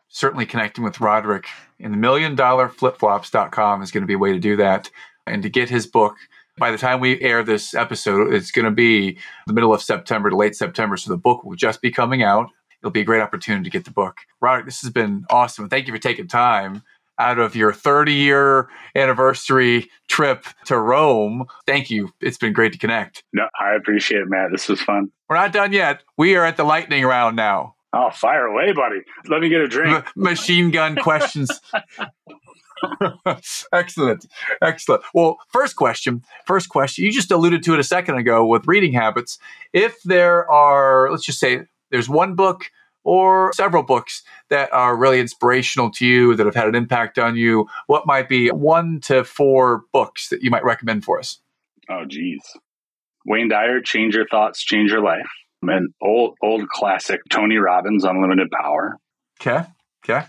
certainly 0.10 0.46
connecting 0.46 0.84
with 0.84 0.98
Rodric 0.98 1.46
in 1.80 1.92
the 1.92 1.98
million 1.98 2.36
dollar 2.36 2.70
flipflops.com 2.70 3.82
is 3.82 3.92
going 3.92 4.04
to 4.04 4.08
be 4.08 4.14
a 4.14 4.20
way 4.20 4.32
to 4.32 4.40
do 4.40 4.56
that. 4.58 4.90
And 5.28 5.44
to 5.44 5.50
get 5.50 5.70
his 5.70 5.88
book, 5.88 6.16
by 6.58 6.72
the 6.72 6.78
time 6.78 7.00
we 7.00 7.20
air 7.22 7.44
this 7.44 7.74
episode, 7.74 8.34
it's 8.34 8.52
going 8.52 8.66
to 8.66 8.72
be 8.72 9.18
the 9.48 9.54
middle 9.54 9.74
of 9.74 9.82
September 9.82 10.30
to 10.30 10.36
late 10.36 10.56
September. 10.56 10.96
So 10.96 11.12
the 11.12 11.18
book 11.18 11.44
will 11.44 11.56
just 11.56 11.82
be 11.82 11.92
coming 11.92 12.24
out. 12.24 12.50
It'll 12.86 12.92
be 12.92 13.02
a 13.02 13.04
great 13.04 13.22
opportunity 13.22 13.64
to 13.64 13.70
get 13.72 13.84
the 13.84 13.90
book. 13.90 14.20
Rodric, 14.44 14.66
this 14.66 14.82
has 14.82 14.92
been 14.92 15.26
awesome. 15.32 15.70
Thank 15.70 15.88
you 15.88 15.94
for 15.94 15.98
taking 16.00 16.28
time 16.28 16.84
out 17.18 17.40
of 17.40 17.56
your 17.56 17.74
30 17.74 18.14
year 18.14 18.70
anniversary 18.94 19.90
trip 20.08 20.46
to 20.66 20.78
Rome. 20.78 21.48
Thank 21.66 21.90
you. 21.90 22.12
It's 22.22 22.38
been 22.38 22.54
great 22.54 22.74
to 22.74 22.78
connect. 22.78 23.24
No, 23.34 23.48
I 23.60 23.74
appreciate 23.74 24.22
it, 24.22 24.30
Matt. 24.30 24.52
This 24.52 24.70
was 24.70 24.80
fun. 24.80 25.10
We're 25.28 25.38
not 25.38 25.52
done 25.52 25.74
yet. 25.74 26.04
We 26.16 26.36
are 26.36 26.46
at 26.46 26.58
the 26.58 26.64
lightning 26.64 27.04
round 27.06 27.36
now. 27.36 27.74
Oh, 27.92 28.12
fire 28.12 28.46
away, 28.46 28.72
buddy. 28.72 29.00
Let 29.30 29.42
me 29.42 29.50
get 29.50 29.62
a 29.62 29.68
drink. 29.68 30.06
M- 30.06 30.06
machine 30.16 30.70
gun 30.70 30.96
questions. 30.96 31.50
excellent. 33.74 34.28
Excellent. 34.62 35.02
Well, 35.16 35.38
first 35.52 35.76
question. 35.76 36.24
First 36.46 36.70
question. 36.70 37.06
You 37.06 37.12
just 37.12 37.32
alluded 37.32 37.64
to 37.64 37.74
it 37.74 37.80
a 37.80 37.84
second 37.84 38.20
ago 38.20 38.46
with 38.46 38.68
reading 38.68 38.94
habits. 38.94 39.40
If 39.74 40.04
there 40.04 40.50
are, 40.52 41.10
let's 41.10 41.26
just 41.26 41.40
say, 41.40 41.62
there's 41.92 42.10
one 42.10 42.36
book 42.36 42.72
or 43.06 43.54
several 43.54 43.84
books 43.84 44.24
that 44.50 44.74
are 44.74 44.98
really 44.98 45.20
inspirational 45.20 45.92
to 45.92 46.06
you 46.06 46.36
that 46.36 46.46
have 46.46 46.56
had 46.56 46.68
an 46.68 46.76
impact 46.76 47.18
on 47.20 47.38
you, 47.38 47.68
what 47.88 48.08
might 48.08 48.28
be 48.28 48.50
one 48.50 49.00
to 49.00 49.24
four 49.24 49.84
books 49.94 50.30
that 50.30 50.42
you 50.42 50.50
might 50.50 50.66
recommend 50.66 51.06
for 51.06 51.20
us? 51.20 51.40
Oh, 51.90 52.04
geez. 52.06 52.42
Wayne 53.26 53.48
Dyer, 53.48 53.80
Change 53.82 54.16
Your 54.16 54.28
Thoughts, 54.28 54.64
Change 54.64 54.92
Your 54.92 55.02
Life. 55.02 55.30
An 55.62 55.94
old, 56.02 56.36
old 56.44 56.68
classic, 56.68 57.22
Tony 57.30 57.58
Robbins, 57.58 58.04
Unlimited 58.04 58.50
Power. 58.52 58.98
Okay. 59.40 59.66
Okay. 60.04 60.26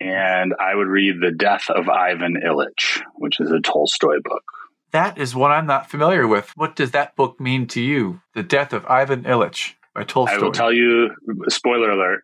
And 0.00 0.54
I 0.60 0.74
would 0.74 0.86
read 0.86 1.16
The 1.20 1.32
Death 1.32 1.68
of 1.68 1.88
Ivan 1.88 2.36
Ilyich, 2.44 3.02
which 3.16 3.40
is 3.40 3.50
a 3.50 3.60
Tolstoy 3.60 4.16
book. 4.22 4.44
That 4.92 5.18
is 5.18 5.34
one 5.34 5.50
I'm 5.50 5.66
not 5.66 5.90
familiar 5.90 6.26
with. 6.26 6.52
What 6.56 6.74
does 6.74 6.90
that 6.92 7.14
book 7.14 7.40
mean 7.40 7.66
to 7.68 7.80
you? 7.80 8.20
The 8.34 8.42
Death 8.42 8.72
of 8.72 8.86
Ivan 8.86 9.22
Ilyich 9.24 9.74
by 9.94 10.04
Tolstoy. 10.04 10.36
I 10.36 10.38
will 10.38 10.52
tell 10.52 10.72
you, 10.72 11.10
spoiler 11.48 11.90
alert, 11.90 12.22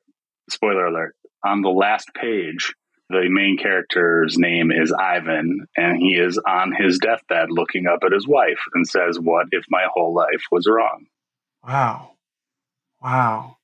spoiler 0.51 0.87
alert. 0.87 1.15
On 1.45 1.63
the 1.63 1.71
last 1.71 2.09
page, 2.15 2.75
the 3.09 3.29
main 3.29 3.57
character's 3.57 4.37
name 4.37 4.73
is 4.73 4.93
Ivan, 4.93 5.67
and 5.77 5.97
he 5.97 6.17
is 6.17 6.39
on 6.47 6.73
his 6.73 6.99
deathbed 6.99 7.51
looking 7.51 7.87
up 7.87 8.01
at 8.05 8.13
his 8.13 8.27
wife 8.27 8.59
and 8.75 8.87
says, 8.87 9.21
What 9.21 9.47
if 9.53 9.65
my 9.69 9.87
whole 9.93 10.15
life 10.15 10.43
was 10.51 10.67
wrong? 10.69 11.07
Wow. 11.67 12.13
Wow. 13.03 13.59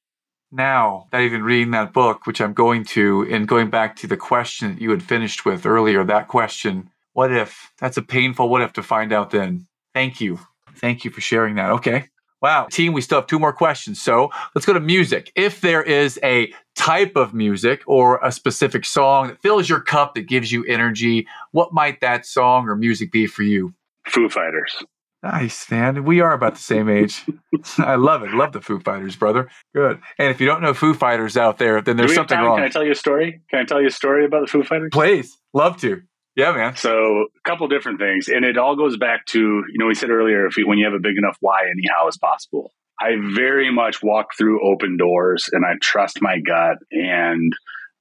Now 0.52 1.08
that 1.10 1.22
even 1.22 1.42
reading 1.42 1.72
that 1.72 1.92
book, 1.92 2.26
which 2.26 2.40
I'm 2.40 2.52
going 2.52 2.84
to, 2.84 3.26
and 3.30 3.48
going 3.48 3.70
back 3.70 3.96
to 3.96 4.06
the 4.06 4.16
question 4.16 4.74
that 4.74 4.82
you 4.82 4.90
had 4.90 5.02
finished 5.02 5.44
with 5.44 5.66
earlier, 5.66 6.04
that 6.04 6.28
question, 6.28 6.90
what 7.14 7.32
if? 7.32 7.72
That's 7.78 7.96
a 7.96 8.02
painful 8.02 8.48
what 8.48 8.62
if 8.62 8.74
to 8.74 8.82
find 8.82 9.12
out 9.12 9.30
then. 9.30 9.66
Thank 9.94 10.20
you. 10.20 10.38
Thank 10.76 11.04
you 11.04 11.10
for 11.10 11.20
sharing 11.20 11.56
that. 11.56 11.70
Okay. 11.70 12.08
Wow. 12.42 12.66
Team, 12.70 12.92
we 12.92 13.00
still 13.00 13.20
have 13.20 13.28
two 13.28 13.38
more 13.38 13.52
questions. 13.52 14.02
So 14.02 14.30
let's 14.54 14.66
go 14.66 14.72
to 14.72 14.80
music. 14.80 15.30
If 15.36 15.60
there 15.60 15.82
is 15.82 16.18
a 16.24 16.52
type 16.74 17.16
of 17.16 17.32
music 17.32 17.82
or 17.86 18.18
a 18.22 18.32
specific 18.32 18.84
song 18.84 19.28
that 19.28 19.40
fills 19.40 19.68
your 19.68 19.80
cup, 19.80 20.14
that 20.14 20.22
gives 20.22 20.50
you 20.50 20.64
energy, 20.64 21.28
what 21.52 21.72
might 21.72 22.00
that 22.00 22.26
song 22.26 22.68
or 22.68 22.74
music 22.74 23.12
be 23.12 23.26
for 23.26 23.42
you? 23.42 23.72
Foo 24.06 24.28
Fighters. 24.28 24.74
Nice, 25.22 25.70
man. 25.70 26.04
We 26.04 26.20
are 26.20 26.32
about 26.32 26.54
the 26.54 26.60
same 26.60 26.88
age. 26.88 27.24
I 27.78 27.94
love 27.94 28.24
it. 28.24 28.32
Love 28.32 28.52
the 28.52 28.60
Foo 28.60 28.80
Fighters, 28.80 29.14
brother. 29.14 29.48
Good. 29.72 30.00
And 30.18 30.30
if 30.30 30.40
you 30.40 30.46
don't 30.48 30.62
know 30.62 30.74
Foo 30.74 30.94
Fighters 30.94 31.36
out 31.36 31.58
there, 31.58 31.80
then 31.80 31.96
there's 31.96 32.12
something 32.12 32.38
wrong. 32.38 32.56
Can 32.56 32.64
I 32.64 32.68
tell 32.68 32.82
you 32.82 32.90
a 32.90 32.96
story? 32.96 33.40
Can 33.48 33.60
I 33.60 33.64
tell 33.64 33.80
you 33.80 33.86
a 33.86 33.92
story 33.92 34.24
about 34.24 34.40
the 34.40 34.46
Foo 34.48 34.64
Fighters? 34.64 34.90
Please. 34.92 35.38
Love 35.54 35.76
to. 35.82 36.02
Yeah, 36.34 36.52
man. 36.52 36.76
So 36.76 37.26
a 37.26 37.48
couple 37.48 37.68
different 37.68 37.98
things, 37.98 38.28
and 38.28 38.44
it 38.44 38.56
all 38.56 38.76
goes 38.76 38.96
back 38.96 39.26
to 39.26 39.38
you 39.38 39.78
know 39.78 39.86
we 39.86 39.94
said 39.94 40.10
earlier 40.10 40.46
if 40.46 40.56
you, 40.56 40.66
when 40.66 40.78
you 40.78 40.86
have 40.86 40.94
a 40.94 41.00
big 41.00 41.18
enough 41.18 41.36
why, 41.40 41.62
anyhow 41.70 42.08
is 42.08 42.16
possible. 42.16 42.72
I 43.00 43.16
very 43.34 43.72
much 43.72 44.02
walk 44.02 44.28
through 44.36 44.66
open 44.66 44.96
doors, 44.96 45.48
and 45.52 45.64
I 45.64 45.74
trust 45.80 46.18
my 46.22 46.38
gut, 46.38 46.78
and 46.90 47.52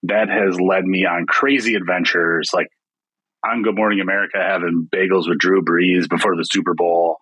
that 0.03 0.29
has 0.29 0.59
led 0.59 0.85
me 0.85 1.05
on 1.05 1.25
crazy 1.27 1.75
adventures, 1.75 2.51
like 2.53 2.67
on 3.45 3.63
Good 3.63 3.75
Morning 3.75 3.99
America 3.99 4.37
having 4.37 4.87
bagels 4.93 5.27
with 5.27 5.39
Drew 5.39 5.63
Brees 5.63 6.07
before 6.09 6.35
the 6.35 6.43
Super 6.43 6.73
Bowl. 6.73 7.17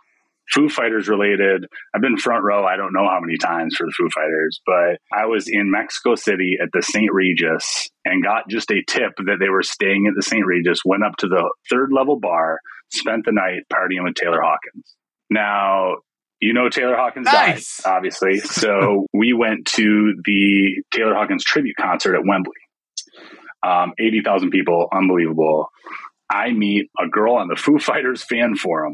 Foo 0.53 0.69
Fighters 0.69 1.07
related. 1.07 1.65
I've 1.93 2.01
been 2.01 2.17
front 2.17 2.43
row, 2.43 2.65
I 2.65 2.77
don't 2.77 2.93
know 2.93 3.07
how 3.07 3.19
many 3.21 3.37
times 3.37 3.75
for 3.75 3.85
the 3.85 3.93
Foo 3.97 4.09
Fighters, 4.13 4.61
but 4.65 4.97
I 5.11 5.25
was 5.25 5.47
in 5.47 5.71
Mexico 5.71 6.15
City 6.15 6.57
at 6.61 6.69
the 6.73 6.81
St. 6.81 7.11
Regis 7.11 7.89
and 8.05 8.23
got 8.23 8.49
just 8.49 8.71
a 8.71 8.83
tip 8.87 9.13
that 9.17 9.37
they 9.39 9.49
were 9.49 9.63
staying 9.63 10.07
at 10.07 10.15
the 10.15 10.23
St. 10.23 10.45
Regis, 10.45 10.81
went 10.83 11.03
up 11.03 11.17
to 11.19 11.27
the 11.27 11.49
third 11.69 11.91
level 11.91 12.19
bar, 12.19 12.59
spent 12.91 13.25
the 13.25 13.31
night 13.31 13.63
partying 13.71 14.03
with 14.03 14.15
Taylor 14.15 14.41
Hawkins. 14.41 14.95
Now, 15.29 15.97
you 16.39 16.53
know 16.53 16.69
Taylor 16.69 16.95
Hawkins 16.95 17.25
nice. 17.25 17.81
died, 17.83 17.91
obviously. 17.91 18.39
So 18.39 19.05
we 19.13 19.33
went 19.33 19.65
to 19.75 20.13
the 20.23 20.83
Taylor 20.91 21.13
Hawkins 21.13 21.43
tribute 21.43 21.75
concert 21.79 22.15
at 22.15 22.25
Wembley. 22.25 22.53
Um, 23.61 23.91
80,000 23.99 24.51
people, 24.51 24.87
unbelievable. 24.93 25.67
I 26.29 26.51
meet 26.51 26.89
a 26.97 27.07
girl 27.07 27.35
on 27.35 27.49
the 27.49 27.57
Foo 27.57 27.77
Fighters 27.77 28.23
fan 28.23 28.55
forum 28.55 28.93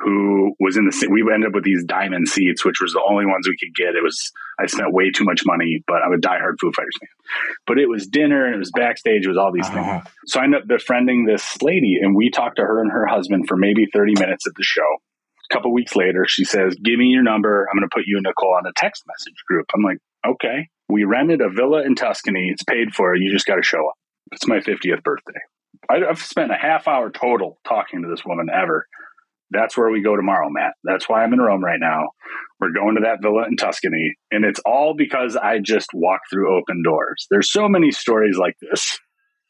who 0.00 0.54
was 0.58 0.76
in 0.76 0.86
the 0.86 1.08
we 1.10 1.22
ended 1.32 1.48
up 1.48 1.54
with 1.54 1.64
these 1.64 1.84
diamond 1.84 2.26
seats, 2.26 2.64
which 2.64 2.80
was 2.80 2.92
the 2.92 3.04
only 3.08 3.26
ones 3.26 3.46
we 3.46 3.56
could 3.60 3.74
get. 3.74 3.94
It 3.94 4.02
was 4.02 4.32
I 4.58 4.66
spent 4.66 4.92
way 4.92 5.10
too 5.10 5.24
much 5.24 5.42
money, 5.44 5.82
but 5.86 6.02
I'm 6.04 6.12
a 6.12 6.16
diehard 6.16 6.56
Foo 6.60 6.72
Fighters 6.74 6.96
fan. 6.98 7.08
But 7.66 7.78
it 7.78 7.88
was 7.88 8.06
dinner 8.06 8.46
and 8.46 8.54
it 8.54 8.58
was 8.58 8.72
backstage. 8.74 9.26
It 9.26 9.28
was 9.28 9.36
all 9.36 9.52
these 9.52 9.66
uh-huh. 9.66 10.00
things. 10.00 10.14
So 10.26 10.40
I 10.40 10.44
ended 10.44 10.62
up 10.62 10.68
befriending 10.68 11.26
this 11.26 11.60
lady, 11.62 11.98
and 12.00 12.16
we 12.16 12.30
talked 12.30 12.56
to 12.56 12.62
her 12.62 12.80
and 12.80 12.90
her 12.90 13.06
husband 13.06 13.46
for 13.46 13.56
maybe 13.56 13.86
30 13.92 14.14
minutes 14.18 14.46
at 14.46 14.54
the 14.56 14.64
show. 14.64 14.88
A 15.50 15.54
couple 15.54 15.72
weeks 15.72 15.94
later, 15.94 16.24
she 16.26 16.44
says, 16.44 16.76
"Give 16.82 16.98
me 16.98 17.06
your 17.06 17.22
number. 17.22 17.66
I'm 17.70 17.78
going 17.78 17.88
to 17.88 17.94
put 17.94 18.04
you 18.06 18.16
and 18.16 18.24
Nicole 18.24 18.56
on 18.56 18.66
a 18.66 18.72
text 18.76 19.04
message 19.06 19.36
group." 19.46 19.66
I'm 19.74 19.82
like, 19.82 19.98
"Okay." 20.26 20.68
We 20.88 21.04
rented 21.04 21.40
a 21.40 21.50
villa 21.50 21.84
in 21.84 21.94
Tuscany. 21.94 22.48
It's 22.50 22.64
paid 22.64 22.94
for. 22.94 23.14
You 23.14 23.30
just 23.32 23.46
got 23.46 23.56
to 23.56 23.62
show 23.62 23.78
up. 23.78 23.94
It's 24.32 24.46
my 24.46 24.58
50th 24.58 25.02
birthday. 25.02 25.40
I've 25.88 26.22
spent 26.22 26.52
a 26.52 26.56
half 26.56 26.86
hour 26.86 27.10
total 27.10 27.58
talking 27.66 28.02
to 28.02 28.08
this 28.08 28.24
woman 28.24 28.48
ever 28.52 28.86
that's 29.50 29.76
where 29.76 29.90
we 29.90 30.02
go 30.02 30.16
tomorrow, 30.16 30.48
Matt. 30.50 30.74
That's 30.84 31.08
why 31.08 31.22
I'm 31.22 31.32
in 31.32 31.40
Rome 31.40 31.64
right 31.64 31.80
now. 31.80 32.08
We're 32.60 32.72
going 32.72 32.94
to 32.96 33.02
that 33.02 33.22
villa 33.22 33.46
in 33.48 33.56
Tuscany. 33.56 34.14
And 34.30 34.44
it's 34.44 34.60
all 34.64 34.94
because 34.96 35.36
I 35.36 35.58
just 35.58 35.88
walk 35.92 36.20
through 36.30 36.56
open 36.56 36.82
doors. 36.84 37.26
There's 37.30 37.50
so 37.50 37.68
many 37.68 37.90
stories 37.90 38.36
like 38.36 38.56
this. 38.60 38.98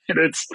And 0.08 0.18
it's 0.18 0.48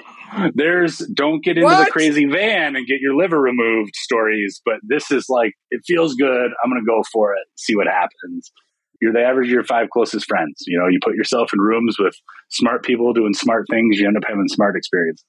there's 0.54 0.98
don't 1.14 1.42
get 1.42 1.56
into 1.56 1.64
what? 1.64 1.86
the 1.86 1.90
crazy 1.90 2.26
van 2.26 2.76
and 2.76 2.86
get 2.86 3.00
your 3.00 3.16
liver 3.16 3.40
removed 3.40 3.92
stories, 3.94 4.60
but 4.66 4.74
this 4.82 5.10
is 5.10 5.26
like 5.30 5.54
it 5.70 5.80
feels 5.86 6.14
good. 6.14 6.50
I'm 6.62 6.70
gonna 6.70 6.84
go 6.86 7.02
for 7.10 7.32
it, 7.32 7.46
see 7.54 7.74
what 7.74 7.86
happens. 7.86 8.52
You're 9.00 9.14
the 9.14 9.22
average 9.22 9.46
of 9.46 9.52
your 9.52 9.64
five 9.64 9.88
closest 9.88 10.26
friends. 10.26 10.62
You 10.66 10.78
know, 10.78 10.88
you 10.88 10.98
put 11.02 11.14
yourself 11.14 11.54
in 11.54 11.60
rooms 11.60 11.96
with 11.98 12.14
smart 12.50 12.84
people 12.84 13.14
doing 13.14 13.32
smart 13.32 13.64
things, 13.70 13.98
you 13.98 14.06
end 14.06 14.18
up 14.18 14.24
having 14.28 14.46
smart 14.48 14.76
experience. 14.76 15.24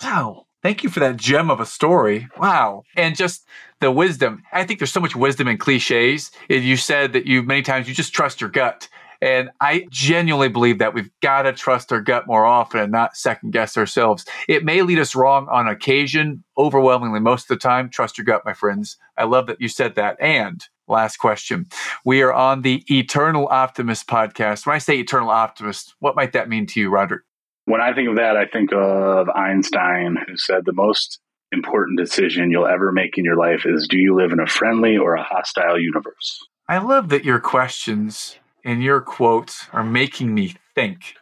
Wow. 0.00 0.44
Thank 0.62 0.84
you 0.84 0.90
for 0.90 1.00
that 1.00 1.16
gem 1.16 1.50
of 1.50 1.58
a 1.58 1.66
story. 1.66 2.28
Wow. 2.38 2.84
And 2.96 3.16
just 3.16 3.46
the 3.80 3.90
wisdom. 3.90 4.44
I 4.52 4.64
think 4.64 4.78
there's 4.78 4.92
so 4.92 5.00
much 5.00 5.16
wisdom 5.16 5.48
in 5.48 5.58
cliches. 5.58 6.30
You 6.48 6.76
said 6.76 7.12
that 7.14 7.26
you 7.26 7.42
many 7.42 7.62
times 7.62 7.88
you 7.88 7.94
just 7.94 8.14
trust 8.14 8.40
your 8.40 8.50
gut. 8.50 8.88
And 9.20 9.50
I 9.60 9.86
genuinely 9.90 10.48
believe 10.48 10.78
that 10.78 10.94
we've 10.94 11.10
got 11.20 11.42
to 11.42 11.52
trust 11.52 11.92
our 11.92 12.00
gut 12.00 12.26
more 12.26 12.44
often 12.44 12.80
and 12.80 12.92
not 12.92 13.16
second 13.16 13.52
guess 13.52 13.76
ourselves. 13.76 14.24
It 14.48 14.64
may 14.64 14.82
lead 14.82 14.98
us 14.98 15.14
wrong 15.14 15.46
on 15.48 15.68
occasion, 15.68 16.42
overwhelmingly 16.58 17.20
most 17.20 17.44
of 17.44 17.48
the 17.48 17.62
time. 17.62 17.88
Trust 17.88 18.18
your 18.18 18.24
gut, 18.24 18.42
my 18.44 18.52
friends. 18.52 18.96
I 19.16 19.24
love 19.24 19.46
that 19.46 19.60
you 19.60 19.68
said 19.68 19.94
that. 19.94 20.16
And 20.20 20.64
last 20.88 21.18
question. 21.18 21.66
We 22.04 22.22
are 22.22 22.32
on 22.32 22.62
the 22.62 22.84
Eternal 22.88 23.46
Optimist 23.48 24.08
podcast. 24.08 24.66
When 24.66 24.74
I 24.74 24.78
say 24.78 24.98
Eternal 24.98 25.30
Optimist, 25.30 25.94
what 26.00 26.16
might 26.16 26.32
that 26.32 26.48
mean 26.48 26.66
to 26.66 26.80
you, 26.80 26.90
Rodric? 26.90 27.20
When 27.64 27.80
I 27.80 27.94
think 27.94 28.08
of 28.08 28.16
that, 28.16 28.36
I 28.36 28.46
think 28.46 28.72
of 28.72 29.28
Einstein, 29.28 30.16
who 30.26 30.36
said 30.36 30.64
the 30.64 30.72
most 30.72 31.20
important 31.52 31.98
decision 31.98 32.50
you'll 32.50 32.66
ever 32.66 32.90
make 32.92 33.18
in 33.18 33.24
your 33.24 33.36
life 33.36 33.64
is 33.66 33.86
do 33.86 33.98
you 33.98 34.14
live 34.14 34.32
in 34.32 34.40
a 34.40 34.46
friendly 34.46 34.96
or 34.96 35.14
a 35.14 35.22
hostile 35.22 35.78
universe? 35.78 36.40
I 36.68 36.78
love 36.78 37.08
that 37.10 37.24
your 37.24 37.38
questions 37.38 38.36
and 38.64 38.82
your 38.82 39.00
quotes 39.00 39.66
are 39.72 39.84
making 39.84 40.34
me 40.34 40.54
think. 40.74 41.14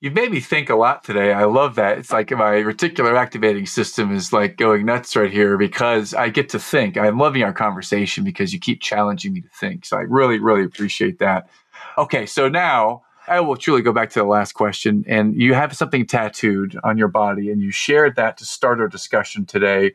You've 0.00 0.14
made 0.14 0.30
me 0.30 0.40
think 0.40 0.68
a 0.68 0.74
lot 0.74 1.02
today. 1.02 1.32
I 1.32 1.44
love 1.44 1.76
that. 1.76 1.96
It's 1.96 2.12
like 2.12 2.30
my 2.30 2.56
reticular 2.56 3.16
activating 3.16 3.64
system 3.64 4.14
is 4.14 4.34
like 4.34 4.58
going 4.58 4.84
nuts 4.84 5.16
right 5.16 5.32
here 5.32 5.56
because 5.56 6.12
I 6.12 6.28
get 6.28 6.50
to 6.50 6.58
think. 6.58 6.98
I'm 6.98 7.18
loving 7.18 7.42
our 7.42 7.54
conversation 7.54 8.22
because 8.22 8.52
you 8.52 8.60
keep 8.60 8.82
challenging 8.82 9.32
me 9.32 9.40
to 9.40 9.48
think. 9.58 9.86
So 9.86 9.96
I 9.96 10.02
really, 10.02 10.38
really 10.38 10.64
appreciate 10.64 11.20
that. 11.20 11.48
Okay, 11.96 12.26
so 12.26 12.50
now 12.50 13.02
I 13.26 13.40
will 13.40 13.56
truly 13.56 13.82
go 13.82 13.92
back 13.92 14.10
to 14.10 14.18
the 14.18 14.24
last 14.24 14.52
question. 14.52 15.04
And 15.06 15.40
you 15.40 15.54
have 15.54 15.76
something 15.76 16.06
tattooed 16.06 16.78
on 16.84 16.98
your 16.98 17.08
body, 17.08 17.50
and 17.50 17.60
you 17.60 17.70
shared 17.70 18.16
that 18.16 18.36
to 18.38 18.44
start 18.44 18.80
our 18.80 18.88
discussion 18.88 19.46
today. 19.46 19.92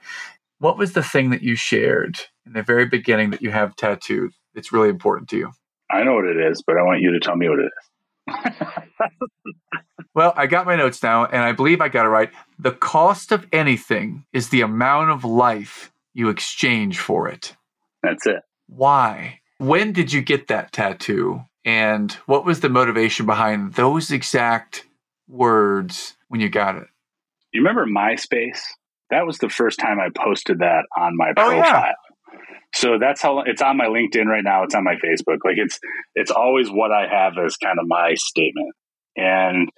What 0.59 0.77
was 0.77 0.93
the 0.93 1.03
thing 1.03 1.30
that 1.30 1.41
you 1.41 1.55
shared 1.55 2.19
in 2.45 2.53
the 2.53 2.63
very 2.63 2.86
beginning 2.86 3.30
that 3.32 3.41
you 3.41 3.51
have 3.51 3.75
tattooed 3.75 4.34
that's 4.53 4.71
really 4.71 4.89
important 4.89 5.30
to 5.30 5.38
you? 5.38 5.51
I 5.91 6.03
know 6.03 6.15
what 6.15 6.25
it 6.25 6.38
is, 6.38 6.61
but 6.61 6.77
I 6.77 6.84
want 6.84 7.01
you 7.01 7.11
to 7.11 7.19
tell 7.19 7.36
me 7.36 7.47
what 7.49 7.59
it 7.59 7.71
is. 7.71 8.89
well, 10.13 10.34
I 10.36 10.47
got 10.47 10.65
my 10.65 10.75
notes 10.75 11.01
now, 11.01 11.25
and 11.25 11.41
I 11.41 11.51
believe 11.51 11.82
I 11.82 11.89
got 11.89 12.05
it 12.05 12.09
right. 12.09 12.32
The 12.57 12.71
cost 12.71 13.32
of 13.32 13.47
anything 13.51 14.25
is 14.34 14.49
the 14.49 14.61
amount 14.61 15.11
of 15.11 15.23
life 15.23 15.91
you 16.13 16.30
exchange 16.30 16.99
for 16.99 17.27
it. 17.27 17.55
That's 18.03 18.25
it. 18.25 18.41
Why? 18.67 19.39
When 19.57 19.91
did 19.91 20.13
you 20.13 20.21
get 20.21 20.47
that 20.47 20.71
tattoo? 20.71 21.43
And 21.66 22.12
what 22.26 22.45
was 22.45 22.62
the 22.62 22.70
motivation 22.70 23.26
behind 23.26 23.74
those 23.74 24.12
exact 24.12 24.86
words 25.28 26.16
when 26.28 26.41
you 26.41 26.49
got 26.49 26.76
it? 26.76 26.88
You 27.53 27.62
remember 27.62 27.86
MySpace? 27.86 28.62
That 29.10 29.26
was 29.26 29.39
the 29.39 29.49
first 29.49 29.80
time 29.80 29.99
I 29.99 30.10
posted 30.16 30.60
that 30.60 30.86
on 30.95 31.18
my 31.18 31.34
profile. 31.34 31.53
Oh, 31.53 31.57
yeah. 31.57 31.91
So 32.74 32.99
that's 32.99 33.22
how 33.22 33.39
it's 33.39 33.62
on 33.62 33.78
my 33.78 33.86
LinkedIn 33.86 34.26
right 34.26 34.43
now. 34.43 34.64
It's 34.64 34.76
on 34.76 34.84
my 34.84 34.95
Facebook. 34.95 35.39
Like 35.43 35.57
it's 35.57 35.80
it's 36.14 36.32
always 36.32 36.70
what 36.70 36.91
I 36.91 37.07
have 37.07 37.34
as 37.43 37.57
kind 37.57 37.80
of 37.80 37.88
my 37.88 38.14
statement. 38.16 38.74
And 39.18 39.70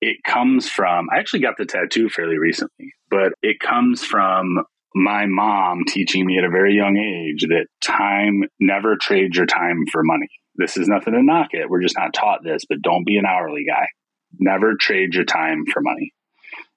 it 0.00 0.16
comes 0.26 0.68
from 0.68 1.06
I 1.12 1.18
actually 1.18 1.40
got 1.40 1.56
the 1.56 1.64
tattoo 1.64 2.08
fairly 2.08 2.38
recently, 2.38 2.92
but 3.08 3.32
it 3.42 3.60
comes 3.60 4.04
from 4.04 4.64
my 4.94 5.26
mom 5.26 5.84
teaching 5.86 6.26
me 6.26 6.38
at 6.38 6.44
a 6.44 6.50
very 6.50 6.74
young 6.74 6.96
age 6.96 7.46
that 7.48 7.66
time 7.80 8.44
never 8.58 8.96
trade 8.96 9.36
your 9.36 9.46
time 9.46 9.84
for 9.90 10.02
money. 10.02 10.28
This 10.56 10.76
is 10.76 10.88
nothing 10.88 11.14
to 11.14 11.22
knock 11.22 11.48
it. 11.52 11.70
We're 11.70 11.82
just 11.82 11.96
not 11.96 12.14
taught 12.14 12.42
this, 12.42 12.62
but 12.68 12.82
don't 12.82 13.06
be 13.06 13.16
an 13.16 13.26
hourly 13.26 13.64
guy. 13.64 13.86
Never 14.38 14.74
trade 14.78 15.14
your 15.14 15.24
time 15.24 15.64
for 15.72 15.80
money. 15.80 16.12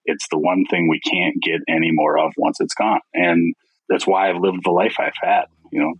It's 0.05 0.27
the 0.29 0.37
one 0.37 0.65
thing 0.69 0.87
we 0.87 0.99
can't 0.99 1.41
get 1.41 1.61
any 1.67 1.91
more 1.91 2.19
of 2.19 2.33
once 2.37 2.59
it's 2.59 2.73
gone. 2.73 3.01
And 3.13 3.53
that's 3.89 4.05
why 4.05 4.29
I've 4.29 4.41
lived 4.41 4.63
the 4.63 4.71
life 4.71 4.95
I've 4.99 5.13
had, 5.21 5.45
you 5.71 5.79
know. 5.79 5.93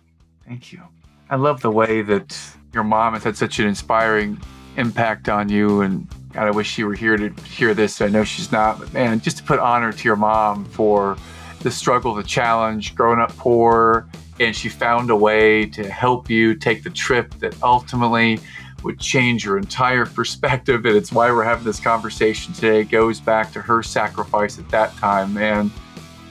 Thank 0.48 0.72
you. 0.72 0.82
I 1.30 1.36
love 1.36 1.62
the 1.62 1.72
way 1.72 2.02
that 2.02 2.38
your 2.74 2.84
mom 2.84 3.14
has 3.14 3.24
had 3.24 3.38
such 3.38 3.60
an 3.60 3.68
inspiring 3.68 4.40
impact 4.78 5.30
on 5.30 5.50
you 5.50 5.82
and 5.82 6.08
God, 6.34 6.48
I 6.48 6.52
wish 6.52 6.72
she 6.72 6.86
were 6.86 6.94
here 6.94 7.18
to 7.18 7.30
hear 7.44 7.74
this. 7.74 8.00
I 8.00 8.08
know 8.08 8.24
she's 8.24 8.52
not, 8.54 8.80
but 8.80 8.94
man, 8.94 9.20
just 9.20 9.38
to 9.38 9.44
put 9.44 9.60
honor 9.60 9.92
to 9.92 10.04
your 10.04 10.16
mom 10.16 10.64
for 10.64 11.18
the 11.64 11.72
struggle, 11.72 12.14
the 12.14 12.24
challenge, 12.24 12.96
growing 12.96 13.20
up 13.20 13.36
poor, 13.38 14.08
and 14.40 14.56
she 14.56 14.70
found 14.70 15.10
a 15.10 15.16
way 15.16 15.66
to 15.68 15.90
help 15.90 16.30
you 16.30 16.56
take 16.56 16.84
the 16.84 16.90
trip 16.90 17.34
that 17.36 17.62
ultimately 17.62 18.40
would 18.84 19.00
change 19.00 19.46
your 19.46 19.58
entire 19.58 20.06
perspective. 20.18 20.86
And 20.86 20.96
it's 20.96 21.12
why 21.12 21.32
we're 21.32 21.44
having 21.44 21.64
this 21.64 21.80
conversation 21.80 22.54
today. 22.54 22.82
It 22.82 22.90
goes 22.90 23.20
back 23.20 23.52
to 23.54 23.62
her 23.62 23.84
sacrifice 23.84 24.60
at 24.60 24.68
that 24.70 24.96
time. 24.98 25.34
Man, 25.34 25.72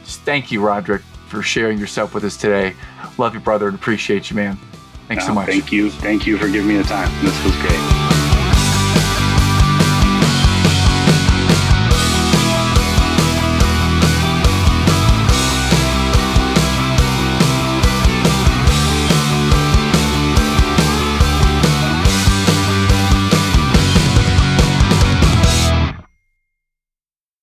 just 0.05 0.21
thank 0.23 0.51
you, 0.51 0.61
Rodric, 0.61 1.03
for 1.29 1.43
sharing 1.43 1.79
yourself 1.79 2.15
with 2.15 2.25
us 2.25 2.37
today. 2.37 2.75
Love 3.19 3.35
you, 3.35 3.41
brother, 3.41 3.69
and 3.69 3.77
appreciate 3.77 4.31
you, 4.31 4.37
man. 4.37 4.59
Thanks 5.09 5.25
no, 5.25 5.29
so 5.29 5.35
much. 5.35 5.47
Thank 5.47 5.73
you. 5.73 5.91
Thank 5.91 6.27
you 6.27 6.39
for 6.39 6.49
giving 6.49 6.69
me 6.69 6.77
the 6.77 6.85
time. 6.85 7.11
This 7.25 7.45
was 7.45 7.57
great. 7.57 8.10